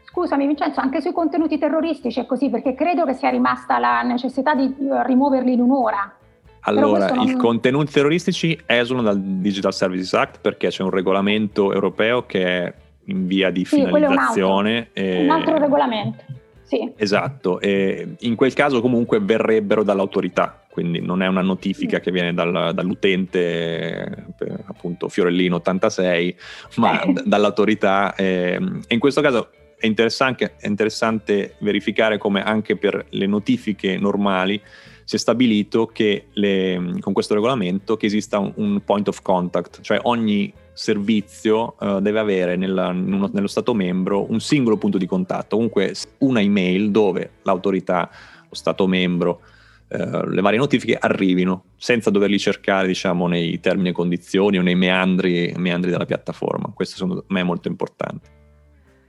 Scusami 0.04 0.46
Vincenzo, 0.46 0.80
anche 0.80 1.00
sui 1.00 1.12
contenuti 1.12 1.58
terroristici 1.58 2.20
è 2.20 2.26
così 2.26 2.48
perché 2.48 2.74
credo 2.74 3.04
che 3.04 3.12
sia 3.12 3.28
rimasta 3.28 3.78
la 3.78 4.02
necessità 4.02 4.54
di 4.54 4.64
eh, 4.64 5.04
rimuoverli 5.04 5.52
in 5.52 5.60
un'ora. 5.60 6.16
Allora, 6.60 7.08
non... 7.12 7.26
i 7.26 7.34
contenuti 7.34 7.92
terroristici 7.92 8.58
esulano 8.64 9.04
dal 9.04 9.20
Digital 9.20 9.74
Services 9.74 10.14
Act 10.14 10.40
perché 10.40 10.68
c'è 10.68 10.82
un 10.82 10.90
regolamento 10.90 11.72
europeo 11.72 12.24
che 12.24 12.44
è 12.44 12.74
in 13.06 13.26
via 13.26 13.50
di 13.50 13.64
sì, 13.64 13.76
finalizzazione. 13.76 14.70
Un 14.70 14.76
altro, 14.76 15.02
e... 15.02 15.24
un 15.24 15.30
altro 15.30 15.58
regolamento. 15.58 16.24
Sì. 16.68 16.92
Esatto, 16.96 17.60
e 17.60 18.16
in 18.20 18.34
quel 18.34 18.52
caso 18.52 18.82
comunque 18.82 19.20
verrebbero 19.20 19.82
dall'autorità, 19.82 20.64
quindi 20.68 21.00
non 21.00 21.22
è 21.22 21.26
una 21.26 21.40
notifica 21.40 21.96
mm. 21.96 22.00
che 22.00 22.10
viene 22.10 22.34
dal, 22.34 22.72
dall'utente, 22.74 24.26
appunto 24.66 25.08
Fiorellino 25.08 25.56
86, 25.56 26.36
ma 26.76 27.00
eh. 27.00 27.14
dall'autorità. 27.24 28.14
E, 28.14 28.60
e 28.86 28.94
in 28.94 28.98
questo 29.00 29.22
caso 29.22 29.48
è 29.78 29.86
interessante, 29.86 30.56
è 30.58 30.66
interessante, 30.66 31.54
verificare 31.60 32.18
come 32.18 32.42
anche 32.42 32.76
per 32.76 33.06
le 33.08 33.26
notifiche 33.26 33.96
normali 33.96 34.60
si 35.04 35.16
è 35.16 35.18
stabilito 35.18 35.86
che 35.86 36.26
le, 36.32 36.96
con 37.00 37.14
questo 37.14 37.32
regolamento 37.32 37.96
che 37.96 38.04
esista 38.04 38.38
un, 38.38 38.52
un, 38.56 38.84
point 38.84 39.08
of 39.08 39.22
contact, 39.22 39.80
cioè 39.80 40.00
ogni 40.02 40.52
servizio 40.78 41.74
uh, 41.80 41.98
deve 41.98 42.20
avere 42.20 42.54
nella, 42.54 42.86
uno, 42.86 43.28
nello 43.32 43.48
Stato 43.48 43.74
membro 43.74 44.30
un 44.30 44.38
singolo 44.38 44.76
punto 44.76 44.96
di 44.96 45.06
contatto, 45.06 45.56
comunque 45.56 45.92
una 46.18 46.40
email 46.40 46.92
dove 46.92 47.32
l'autorità, 47.42 48.08
lo 48.48 48.54
Stato 48.54 48.86
membro, 48.86 49.40
uh, 49.88 50.28
le 50.28 50.40
varie 50.40 50.58
notifiche 50.58 50.96
arrivino 50.96 51.64
senza 51.76 52.10
doverli 52.10 52.38
cercare 52.38 52.86
diciamo 52.86 53.26
nei 53.26 53.58
termini 53.58 53.88
e 53.88 53.92
condizioni 53.92 54.56
o 54.56 54.62
nei 54.62 54.76
meandri, 54.76 55.52
meandri 55.56 55.90
della 55.90 56.06
piattaforma. 56.06 56.70
Questo 56.72 56.94
secondo 56.94 57.24
me 57.26 57.40
è 57.40 57.44
molto 57.44 57.66
importante. 57.66 58.36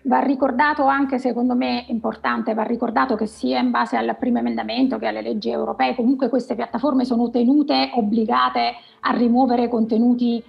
Va 0.02 0.22
ricordato 0.22 0.86
anche, 0.86 1.20
secondo 1.20 1.54
me 1.54 1.86
importante, 1.90 2.56
va 2.56 2.64
ricordato 2.64 3.16
che 3.16 3.28
sia 3.28 3.60
in 3.60 3.70
base 3.70 3.96
al 3.96 4.18
primo 4.18 4.40
emendamento 4.40 4.98
che 4.98 5.06
alle 5.06 5.22
leggi 5.22 5.52
europee, 5.52 5.94
comunque 5.94 6.30
queste 6.30 6.56
piattaforme 6.56 7.06
sono 7.06 7.30
tenute, 7.30 7.92
obbligate 7.94 8.74
a 9.02 9.12
rimuovere 9.12 9.68
contenuti 9.68 10.44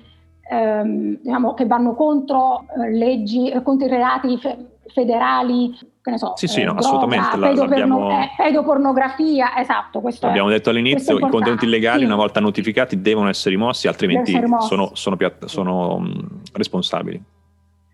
ehm, 0.51 1.19
diciamo, 1.23 1.55
che 1.55 1.67
vanno 1.67 1.95
contro 1.95 2.65
eh, 2.77 2.91
leggi, 2.91 3.53
contro 3.63 3.87
i 3.87 3.91
reati 3.91 4.37
fe- 4.39 4.57
federali, 4.93 5.77
che 6.03 6.11
ne 6.11 6.19
so, 6.19 6.33
sì, 6.35 6.49
sì, 6.49 6.61
eh, 6.61 6.65
no, 6.65 6.73
droga, 6.73 6.87
assolutamente. 6.87 7.39
Pedoporno- 7.39 8.11
eh, 8.11 8.31
pedopornografia, 8.37 9.57
esatto. 9.59 10.01
Questo 10.01 10.27
l'abbiamo 10.27 10.49
è, 10.49 10.53
detto 10.53 10.71
all'inizio, 10.71 11.19
i 11.19 11.29
contenuti 11.29 11.65
illegali 11.67 12.01
sì. 12.01 12.05
una 12.07 12.17
volta 12.17 12.41
notificati 12.41 13.01
devono 13.01 13.29
essere 13.29 13.55
rimossi, 13.55 13.87
altrimenti 13.87 14.33
essere 14.35 14.49
sono, 14.61 14.91
sono, 14.95 15.17
piatt- 15.17 15.45
sono 15.45 16.05
responsabili 16.53 17.23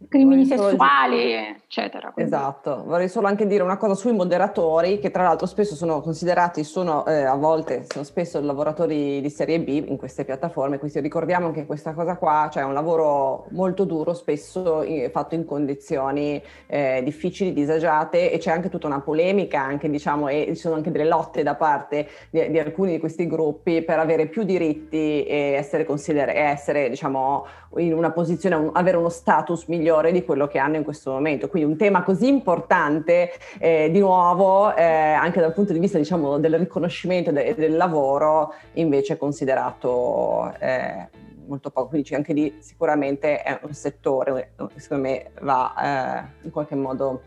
crimini 0.09 0.45
sessuali, 0.45 1.33
eccetera. 1.33 2.11
Quindi. 2.11 2.33
Esatto, 2.33 2.85
vorrei 2.85 3.09
solo 3.09 3.27
anche 3.27 3.47
dire 3.47 3.63
una 3.63 3.77
cosa 3.77 3.95
sui 3.95 4.13
moderatori, 4.13 4.99
che 4.99 5.11
tra 5.11 5.23
l'altro 5.23 5.47
spesso 5.47 5.75
sono 5.75 6.01
considerati, 6.01 6.65
sono 6.65 7.05
eh, 7.07 7.23
a 7.23 7.35
volte, 7.35 7.87
sono 7.89 8.05
spesso 8.05 8.41
lavoratori 8.41 9.21
di 9.21 9.31
serie 9.31 9.59
B 9.61 9.85
in 9.89 9.97
queste 9.97 10.25
piattaforme, 10.25 10.79
quindi 10.79 11.01
ricordiamo 11.01 11.51
che 11.51 11.67
questa 11.67 11.95
cosa 11.95 12.17
qua, 12.17 12.49
cioè 12.53 12.63
è 12.63 12.67
un 12.67 12.75
lavoro 12.75 13.47
molto 13.51 13.85
duro, 13.85 14.13
spesso 14.13 14.85
fatto 15.11 15.35
in 15.35 15.45
condizioni 15.45 16.43
eh, 16.67 17.01
difficili, 17.03 17.53
disagiate 17.53 18.31
e 18.31 18.39
c'è 18.39 18.51
anche 18.51 18.69
tutta 18.69 18.87
una 18.87 19.01
polemica, 19.01 19.61
anche 19.63 19.89
diciamo, 19.89 20.29
e 20.29 20.45
ci 20.49 20.57
sono 20.57 20.75
anche 20.75 20.91
delle 20.91 21.07
lotte 21.07 21.43
da 21.43 21.55
parte 21.55 22.09
di, 22.31 22.51
di 22.51 22.59
alcuni 22.59 22.93
di 22.93 22.99
questi 22.99 23.27
gruppi 23.27 23.83
per 23.83 23.99
avere 23.99 24.27
più 24.27 24.43
diritti 24.45 25.25
e 25.25 25.55
essere, 25.55 25.85
consider- 25.85 26.29
essere 26.37 26.89
diciamo, 26.91 27.47
in 27.77 27.95
una 27.95 28.11
posizione, 28.11 28.55
un, 28.55 28.71
avere 28.73 28.97
uno 28.97 29.09
status 29.09 29.67
migliore 29.67 29.86
di 30.13 30.25
quello 30.25 30.47
che 30.47 30.59
hanno 30.59 30.77
in 30.77 30.85
questo 30.85 31.13
momento. 31.13 31.49
Quindi 31.49 31.71
un 31.71 31.77
tema 31.77 32.03
così 32.03 32.29
importante, 32.29 33.31
eh, 33.59 33.91
di 33.91 34.01
nuovo, 34.01 34.75
eh, 34.75 34.83
anche 34.83 35.41
dal 35.41 35.53
punto 35.53 35.73
di 35.73 35.79
vista 35.79 35.99
diciamo, 35.99 36.39
del 36.39 36.59
riconoscimento 36.59 37.31
de- 37.31 37.55
del 37.55 37.77
lavoro, 37.77 38.55
invece 38.75 39.15
è 39.15 39.17
considerato 39.17 40.53
eh, 40.59 41.09
molto 41.47 41.71
poco. 41.71 41.89
Quindi 41.89 42.15
anche 42.15 42.33
lì 42.33 42.57
sicuramente 42.61 43.43
è 43.43 43.59
un 43.63 43.73
settore 43.73 44.53
che 44.57 44.81
secondo 44.81 45.09
me 45.09 45.31
va 45.41 46.25
eh, 46.25 46.45
in 46.47 46.51
qualche 46.51 46.75
modo 46.75 47.23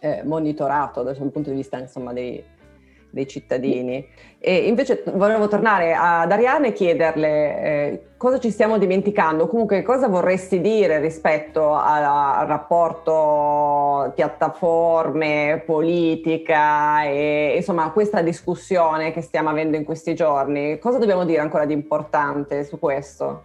eh, 0.00 0.22
monitorato 0.24 1.02
dal 1.02 1.16
punto 1.16 1.50
di 1.50 1.56
vista 1.56 1.78
insomma, 1.78 2.12
dei, 2.12 2.42
dei 3.16 3.26
cittadini. 3.26 4.06
E 4.38 4.68
invece 4.68 5.02
volevo 5.14 5.48
tornare 5.48 5.94
ad 5.94 6.30
Ariane 6.30 6.68
e 6.68 6.72
chiederle 6.72 7.28
eh, 7.28 8.02
cosa 8.16 8.38
ci 8.38 8.50
stiamo 8.50 8.76
dimenticando, 8.78 9.48
comunque 9.48 9.82
cosa 9.82 10.06
vorresti 10.06 10.60
dire 10.60 11.00
rispetto 11.00 11.72
al 11.74 12.46
rapporto 12.46 14.12
piattaforme, 14.14 15.62
politica 15.64 17.04
e 17.04 17.54
insomma 17.56 17.90
questa 17.90 18.20
discussione 18.20 19.12
che 19.12 19.22
stiamo 19.22 19.48
avendo 19.48 19.76
in 19.76 19.84
questi 19.84 20.14
giorni. 20.14 20.78
Cosa 20.78 20.98
dobbiamo 20.98 21.24
dire 21.24 21.40
ancora 21.40 21.64
di 21.64 21.72
importante 21.72 22.62
su 22.64 22.78
questo? 22.78 23.44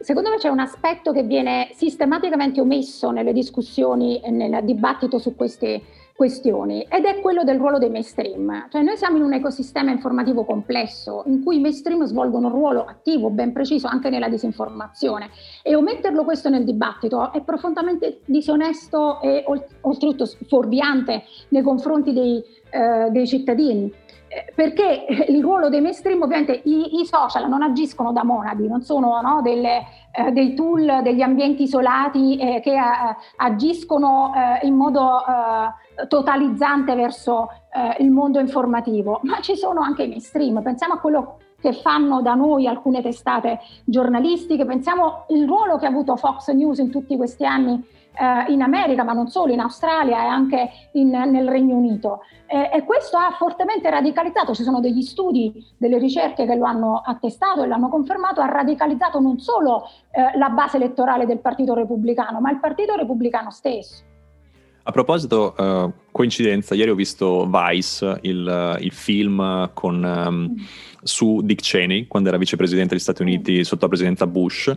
Secondo 0.00 0.30
me 0.30 0.36
c'è 0.36 0.48
un 0.48 0.60
aspetto 0.60 1.12
che 1.12 1.24
viene 1.24 1.70
sistematicamente 1.74 2.60
omesso 2.60 3.10
nelle 3.10 3.32
discussioni 3.32 4.20
e 4.20 4.30
nel 4.30 4.62
dibattito 4.62 5.18
su 5.18 5.34
queste 5.34 5.82
questioni 6.18 6.84
ed 6.90 7.04
è 7.04 7.20
quello 7.20 7.44
del 7.44 7.58
ruolo 7.58 7.78
dei 7.78 7.90
mainstream. 7.90 8.66
Cioè 8.72 8.82
noi 8.82 8.96
siamo 8.96 9.18
in 9.18 9.22
un 9.22 9.34
ecosistema 9.34 9.92
informativo 9.92 10.44
complesso 10.44 11.22
in 11.26 11.44
cui 11.44 11.58
i 11.58 11.60
mainstream 11.60 12.04
svolgono 12.06 12.48
un 12.48 12.54
ruolo 12.54 12.84
attivo, 12.86 13.30
ben 13.30 13.52
preciso 13.52 13.86
anche 13.86 14.10
nella 14.10 14.28
disinformazione 14.28 15.30
e 15.62 15.76
ometterlo 15.76 16.24
questo 16.24 16.48
nel 16.48 16.64
dibattito 16.64 17.32
è 17.32 17.40
profondamente 17.42 18.18
disonesto 18.24 19.20
e 19.20 19.44
oltretutto 19.82 20.26
fuorviante 20.48 21.22
nei 21.50 21.62
confronti 21.62 22.12
dei, 22.12 22.42
eh, 22.68 23.10
dei 23.12 23.26
cittadini. 23.28 23.94
Eh, 24.28 24.52
perché 24.54 25.06
il 25.28 25.42
ruolo 25.42 25.68
dei 25.68 25.80
mainstream, 25.80 26.22
ovviamente 26.22 26.60
i, 26.64 27.00
i 27.00 27.06
social 27.06 27.48
non 27.48 27.62
agiscono 27.62 28.12
da 28.12 28.24
monadi, 28.24 28.68
non 28.68 28.82
sono 28.82 29.20
no, 29.20 29.40
delle, 29.42 29.84
eh, 30.12 30.30
dei 30.32 30.54
tool, 30.54 31.00
degli 31.02 31.22
ambienti 31.22 31.62
isolati 31.62 32.36
eh, 32.36 32.60
che 32.60 32.74
eh, 32.74 32.80
agiscono 33.36 34.32
eh, 34.34 34.66
in 34.66 34.74
modo 34.74 35.20
eh, 35.20 36.06
totalizzante 36.06 36.94
verso 36.94 37.48
il 37.98 38.10
mondo 38.10 38.40
informativo, 38.40 39.20
ma 39.24 39.40
ci 39.40 39.54
sono 39.54 39.80
anche 39.82 40.04
i 40.04 40.08
mainstream. 40.08 40.62
Pensiamo 40.62 40.94
a 40.94 40.98
quello 40.98 41.38
che 41.60 41.72
fanno 41.72 42.22
da 42.22 42.34
noi 42.34 42.66
alcune 42.66 43.02
testate 43.02 43.60
giornalistiche, 43.84 44.64
pensiamo 44.64 45.26
al 45.28 45.44
ruolo 45.44 45.76
che 45.76 45.86
ha 45.86 45.90
avuto 45.90 46.16
Fox 46.16 46.50
News 46.52 46.78
in 46.78 46.90
tutti 46.90 47.16
questi 47.16 47.44
anni 47.44 47.84
eh, 48.18 48.52
in 48.52 48.62
America, 48.62 49.04
ma 49.04 49.12
non 49.12 49.28
solo, 49.28 49.52
in 49.52 49.60
Australia 49.60 50.22
e 50.22 50.26
anche 50.26 50.70
in, 50.92 51.10
nel 51.10 51.48
Regno 51.48 51.76
Unito. 51.76 52.20
Eh, 52.46 52.70
e 52.72 52.84
questo 52.84 53.16
ha 53.16 53.30
fortemente 53.32 53.90
radicalizzato, 53.90 54.54
ci 54.54 54.62
sono 54.62 54.80
degli 54.80 55.02
studi, 55.02 55.64
delle 55.76 55.98
ricerche 55.98 56.46
che 56.46 56.56
lo 56.56 56.64
hanno 56.64 57.02
attestato 57.04 57.62
e 57.62 57.66
l'hanno 57.66 57.88
confermato, 57.88 58.40
ha 58.40 58.46
radicalizzato 58.46 59.20
non 59.20 59.38
solo 59.38 59.84
eh, 60.10 60.36
la 60.36 60.48
base 60.48 60.76
elettorale 60.76 61.26
del 61.26 61.40
Partito 61.40 61.74
Repubblicano, 61.74 62.40
ma 62.40 62.50
il 62.50 62.58
Partito 62.58 62.94
Repubblicano 62.94 63.50
stesso. 63.50 64.07
A 64.88 64.90
proposito, 64.90 65.54
uh, 65.54 65.92
coincidenza, 66.10 66.74
ieri 66.74 66.88
ho 66.88 66.94
visto 66.94 67.46
Vice, 67.46 68.20
il, 68.22 68.78
il 68.80 68.90
film 68.90 69.70
con, 69.74 70.02
um, 70.02 70.66
su 71.02 71.42
Dick 71.44 71.60
Cheney, 71.60 72.06
quando 72.06 72.30
era 72.30 72.38
vicepresidente 72.38 72.94
degli 72.94 73.02
Stati 73.02 73.20
Uniti 73.20 73.64
sotto 73.64 73.82
la 73.82 73.88
presidenza 73.88 74.26
Bush, 74.26 74.74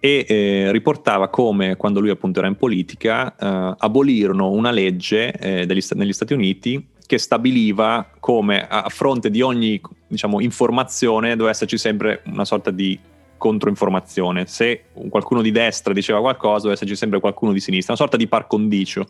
e 0.00 0.26
eh, 0.28 0.72
riportava 0.72 1.28
come 1.28 1.76
quando 1.76 2.00
lui 2.00 2.10
appunto 2.10 2.40
era 2.40 2.48
in 2.48 2.56
politica 2.56 3.36
eh, 3.36 3.74
abolirono 3.78 4.50
una 4.50 4.72
legge 4.72 5.30
eh, 5.30 5.64
degli, 5.64 5.80
negli 5.92 6.12
Stati 6.12 6.32
Uniti 6.32 6.84
che 7.06 7.18
stabiliva 7.18 8.10
come 8.18 8.66
a 8.66 8.88
fronte 8.88 9.30
di 9.30 9.42
ogni 9.42 9.80
diciamo, 10.08 10.40
informazione 10.40 11.36
doveva 11.36 11.50
esserci 11.50 11.78
sempre 11.78 12.22
una 12.24 12.44
sorta 12.44 12.72
di 12.72 12.98
controinformazione. 13.36 14.44
Se 14.46 14.86
qualcuno 15.08 15.40
di 15.40 15.52
destra 15.52 15.92
diceva 15.92 16.18
qualcosa, 16.18 16.56
doveva 16.56 16.74
esserci 16.74 16.96
sempre 16.96 17.20
qualcuno 17.20 17.52
di 17.52 17.60
sinistra, 17.60 17.92
una 17.92 18.02
sorta 18.02 18.16
di 18.16 18.26
par 18.26 18.48
condicio. 18.48 19.06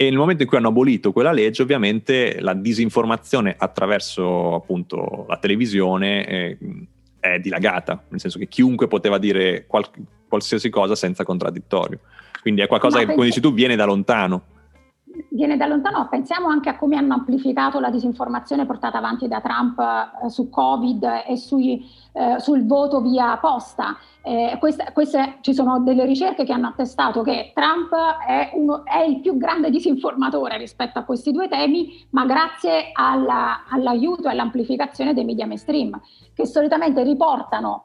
E 0.00 0.04
nel 0.04 0.16
momento 0.16 0.44
in 0.44 0.48
cui 0.48 0.58
hanno 0.58 0.68
abolito 0.68 1.10
quella 1.10 1.32
legge, 1.32 1.62
ovviamente 1.62 2.38
la 2.38 2.54
disinformazione 2.54 3.56
attraverso 3.58 4.54
appunto 4.54 5.24
la 5.26 5.38
televisione 5.38 6.24
eh, 6.24 6.58
è 7.18 7.40
dilagata, 7.40 8.04
nel 8.08 8.20
senso 8.20 8.38
che 8.38 8.46
chiunque 8.46 8.86
poteva 8.86 9.18
dire 9.18 9.66
qual- 9.66 9.90
qualsiasi 10.28 10.70
cosa 10.70 10.94
senza 10.94 11.24
contraddittorio. 11.24 11.98
Quindi 12.40 12.60
è 12.60 12.68
qualcosa 12.68 12.98
Ma 12.98 13.06
che, 13.06 13.14
come 13.14 13.26
dici 13.26 13.40
tu, 13.40 13.52
viene 13.52 13.74
da 13.74 13.86
lontano 13.86 14.44
viene 15.30 15.56
da 15.56 15.66
lontano, 15.66 16.08
pensiamo 16.08 16.48
anche 16.48 16.68
a 16.68 16.76
come 16.76 16.96
hanno 16.96 17.14
amplificato 17.14 17.80
la 17.80 17.90
disinformazione 17.90 18.66
portata 18.66 18.98
avanti 18.98 19.28
da 19.28 19.40
Trump 19.40 19.78
eh, 19.78 20.28
su 20.30 20.48
Covid 20.48 21.24
e 21.26 21.36
sui, 21.36 21.84
eh, 22.12 22.38
sul 22.38 22.66
voto 22.66 23.00
via 23.00 23.36
posta. 23.38 23.96
Eh, 24.22 24.56
queste, 24.58 24.90
queste, 24.92 25.38
ci 25.40 25.54
sono 25.54 25.80
delle 25.80 26.04
ricerche 26.04 26.44
che 26.44 26.52
hanno 26.52 26.68
attestato 26.68 27.22
che 27.22 27.52
Trump 27.54 27.92
è, 28.26 28.50
uno, 28.54 28.84
è, 28.84 29.00
il 29.00 29.20
più 29.20 29.36
grande 29.36 29.70
disinformatore 29.70 30.58
rispetto 30.58 30.98
a 30.98 31.04
questi 31.04 31.32
due 31.32 31.48
temi, 31.48 32.06
ma 32.10 32.24
grazie 32.26 32.90
alla, 32.92 33.64
all'aiuto 33.68 34.28
e 34.28 34.32
all'amplificazione 34.32 35.14
dei 35.14 35.24
media 35.24 35.46
mainstream, 35.46 36.00
che 36.34 36.46
solitamente 36.46 37.02
riportano 37.02 37.84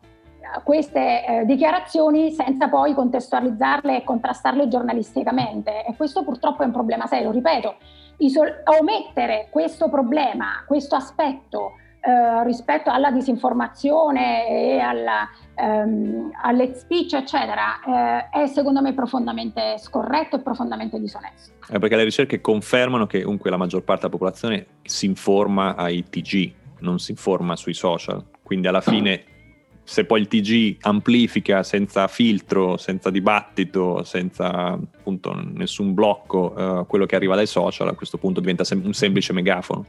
queste 0.63 1.25
eh, 1.25 1.45
dichiarazioni 1.45 2.31
senza 2.31 2.67
poi 2.67 2.93
contestualizzarle 2.93 3.97
e 3.97 4.03
contrastarle 4.03 4.67
giornalisticamente 4.67 5.85
e 5.85 5.95
questo 5.95 6.23
purtroppo 6.23 6.63
è 6.63 6.65
un 6.65 6.71
problema 6.71 7.05
serio, 7.07 7.31
ripeto, 7.31 7.75
isol- 8.17 8.61
omettere 8.79 9.47
questo 9.49 9.89
problema, 9.89 10.63
questo 10.65 10.95
aspetto 10.95 11.73
eh, 12.05 12.43
rispetto 12.43 12.91
alla 12.91 13.11
disinformazione 13.11 14.49
e 14.49 14.79
alla, 14.79 15.29
ehm, 15.55 16.31
all'hate 16.41 16.75
speech 16.75 17.13
eccetera 17.13 18.27
eh, 18.31 18.41
è 18.41 18.47
secondo 18.47 18.81
me 18.81 18.93
profondamente 18.93 19.77
scorretto 19.77 20.35
e 20.35 20.39
profondamente 20.39 20.99
disonesto. 20.99 21.53
È 21.65 21.79
perché 21.79 21.95
le 21.95 22.03
ricerche 22.03 22.41
confermano 22.41 23.07
che 23.07 23.21
comunque 23.21 23.49
la 23.49 23.55
maggior 23.55 23.83
parte 23.83 24.01
della 24.01 24.13
popolazione 24.13 24.65
si 24.83 25.05
informa 25.05 25.75
ai 25.75 26.03
TG, 26.09 26.51
non 26.79 26.99
si 26.99 27.11
informa 27.11 27.55
sui 27.55 27.73
social, 27.73 28.21
quindi 28.43 28.67
alla 28.67 28.81
fine 28.81 29.23
se 29.84 30.05
poi 30.05 30.21
il 30.21 30.27
TG 30.27 30.77
amplifica 30.81 31.61
senza 31.61 32.07
filtro, 32.07 32.77
senza 32.77 33.09
dibattito, 33.09 34.03
senza 34.03 34.47
appunto 34.47 35.34
nessun 35.53 35.93
blocco 35.93 36.53
uh, 36.55 36.88
quello 36.88 37.05
che 37.05 37.15
arriva 37.15 37.36
dai 37.36 37.47
social, 37.47 37.89
a 37.89 37.93
questo 37.93 38.17
punto 38.17 38.39
diventa 38.39 38.63
sem- 38.63 38.84
un 38.86 38.93
semplice 38.93 39.34
megafono. 39.34 39.86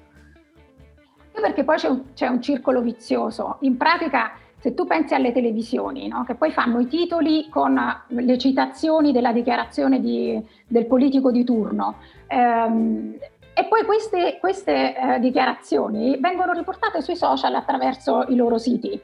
Perché 1.33 1.65
poi 1.65 1.77
c'è 1.77 1.89
un, 1.89 2.03
c'è 2.15 2.27
un, 2.27 2.41
circolo 2.41 2.81
vizioso. 2.81 3.59
In 3.61 3.77
pratica, 3.77 4.33
se 4.59 4.75
tu 4.75 4.87
pensi 4.87 5.15
alle 5.15 5.33
televisioni, 5.33 6.09
no? 6.09 6.25
che 6.25 6.35
poi 6.35 6.51
fanno 6.51 6.81
i 6.81 6.87
titoli 6.87 7.49
con 7.51 7.79
le 8.09 8.39
citazioni 8.39 9.13
della 9.13 9.33
dichiarazione 9.33 10.01
di, 10.01 10.43
del 10.67 10.87
politico 10.87 11.31
di 11.31 11.45
turno, 11.45 11.97
ehm, 12.29 13.17
e 13.55 13.65
poi 13.67 13.85
queste, 13.85 14.39
queste 14.41 14.97
eh, 14.97 15.21
dichiarazioni 15.21 16.19
vengono 16.19 16.53
riportate 16.53 17.01
sui 17.01 17.17
social 17.17 17.55
attraverso 17.55 18.25
i 18.29 18.35
loro 18.35 18.59
siti 18.59 18.91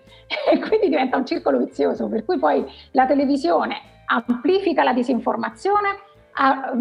e 0.51 0.59
quindi 0.59 0.89
diventa 0.89 1.17
un 1.17 1.25
circolo 1.25 1.59
vizioso, 1.59 2.09
per 2.09 2.25
cui 2.25 2.39
poi 2.39 2.65
la 2.93 3.07
televisione 3.07 3.81
amplifica 4.07 4.83
la 4.83 4.93
disinformazione 4.93 5.89
a, 6.33 6.73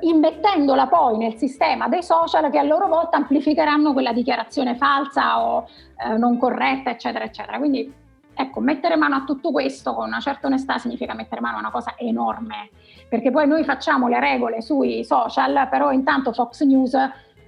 immettendola 0.00 0.86
poi 0.86 1.18
nel 1.18 1.36
sistema 1.36 1.88
dei 1.88 2.02
social 2.02 2.50
che 2.50 2.58
a 2.58 2.62
loro 2.62 2.88
volta 2.88 3.16
amplificheranno 3.16 3.92
quella 3.92 4.12
dichiarazione 4.12 4.76
falsa 4.76 5.44
o 5.44 5.66
eh, 5.96 6.16
non 6.16 6.38
corretta, 6.38 6.90
eccetera, 6.90 7.24
eccetera. 7.24 7.58
Quindi 7.58 7.92
ecco, 8.40 8.60
mettere 8.60 8.94
mano 8.96 9.16
a 9.16 9.24
tutto 9.24 9.50
questo 9.50 9.94
con 9.94 10.06
una 10.06 10.20
certa 10.20 10.46
onestà 10.46 10.78
significa 10.78 11.12
mettere 11.12 11.40
mano 11.40 11.56
a 11.56 11.60
una 11.60 11.70
cosa 11.72 11.94
enorme 11.96 12.70
perché 13.08 13.30
poi 13.30 13.48
noi 13.48 13.64
facciamo 13.64 14.06
le 14.06 14.20
regole 14.20 14.60
sui 14.60 15.02
social, 15.02 15.66
però 15.70 15.90
intanto 15.90 16.32
Fox 16.32 16.62
News, 16.62 16.94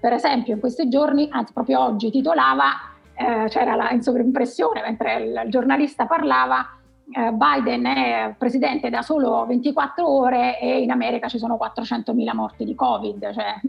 per 0.01 0.13
esempio, 0.15 0.55
in 0.55 0.61
questi 0.61 0.89
giorni, 0.89 1.29
anzi 1.31 1.53
proprio 1.53 1.81
oggi, 1.81 2.11
titolava, 2.11 2.71
eh, 3.15 3.45
c'era 3.49 3.75
la, 3.75 3.91
in 3.91 4.03
sovrimpressione 4.03 4.81
mentre 4.81 5.17
il, 5.17 5.43
il 5.45 5.51
giornalista 5.51 6.07
parlava, 6.07 6.67
eh, 7.13 7.33
Biden 7.33 7.85
è 7.85 8.35
presidente 8.39 8.89
da 8.89 9.03
solo 9.03 9.45
24 9.47 10.09
ore 10.09 10.59
e 10.59 10.81
in 10.81 10.91
America 10.91 11.29
ci 11.29 11.39
sono 11.39 11.59
400.000 11.61 12.35
morti 12.35 12.65
di 12.65 12.75
Covid, 12.75 13.33
cioè 13.33 13.61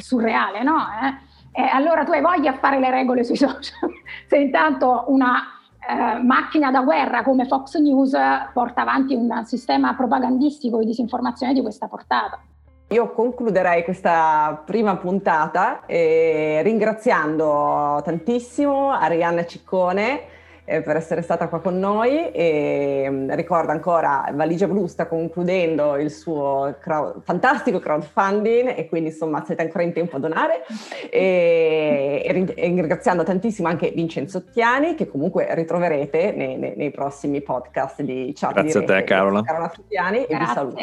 surreale, 0.00 0.62
no? 0.62 0.78
Eh? 1.02 1.32
allora 1.72 2.02
tu 2.02 2.10
hai 2.10 2.20
voglia 2.20 2.50
a 2.50 2.54
fare 2.54 2.80
le 2.80 2.90
regole 2.90 3.22
sui 3.22 3.36
social, 3.36 3.90
se 4.26 4.38
intanto 4.38 5.04
una 5.08 5.54
eh, 5.88 6.22
macchina 6.22 6.70
da 6.70 6.82
guerra 6.82 7.22
come 7.22 7.46
Fox 7.46 7.76
News 7.78 8.16
porta 8.52 8.82
avanti 8.82 9.14
un 9.14 9.42
sistema 9.44 9.94
propagandistico 9.94 10.78
di 10.78 10.86
disinformazione 10.86 11.52
di 11.52 11.60
questa 11.60 11.86
portata. 11.88 12.40
Io 12.88 13.10
concluderei 13.12 13.82
questa 13.82 14.62
prima 14.64 14.96
puntata 14.96 15.84
eh, 15.86 16.60
ringraziando 16.62 18.00
tantissimo 18.04 18.90
Arianna 18.90 19.46
Ciccone 19.46 20.33
eh, 20.64 20.80
per 20.80 20.96
essere 20.96 21.22
stata 21.22 21.48
qua 21.48 21.60
con 21.60 21.78
noi 21.78 22.30
e 22.30 23.06
mm, 23.08 23.30
ricordo 23.32 23.70
ancora 23.70 24.28
Valigia 24.32 24.66
Blu 24.66 24.86
sta 24.86 25.06
concludendo 25.06 25.96
il 25.96 26.10
suo 26.10 26.76
crowd, 26.80 27.22
fantastico 27.22 27.78
crowdfunding 27.78 28.74
e 28.76 28.88
quindi 28.88 29.10
insomma 29.10 29.44
siete 29.44 29.62
ancora 29.62 29.84
in 29.84 29.92
tempo 29.92 30.16
a 30.16 30.18
donare 30.18 30.64
e, 31.10 32.22
e, 32.24 32.52
e 32.56 32.66
ringraziando 32.66 33.22
tantissimo 33.22 33.68
anche 33.68 33.92
Vincenzo 33.94 34.38
Ottiani 34.38 34.94
che 34.94 35.08
comunque 35.08 35.46
ritroverete 35.54 36.32
nei, 36.32 36.56
nei, 36.56 36.74
nei 36.76 36.90
prossimi 36.90 37.42
podcast 37.42 38.02
di 38.02 38.32
Chat 38.34 38.54
Grazie 38.54 38.80
a 38.80 38.84
te 38.84 39.04
Carola. 39.04 39.42
Carola 39.42 39.68
Fruttiani 39.68 40.24
e 40.24 40.36
vi 40.36 40.46
saluto. 40.46 40.76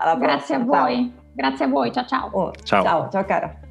Alla 0.00 0.14
Grazie 0.16 0.54
a 0.54 0.58
voi. 0.60 0.94
Ciao. 0.96 1.26
Grazie 1.34 1.64
a 1.66 1.68
voi, 1.68 1.92
ciao 1.92 2.04
ciao. 2.04 2.28
Oh, 2.32 2.52
ciao. 2.64 2.82
Ciao, 2.82 3.08
ciao 3.10 3.24
cara. 3.24 3.67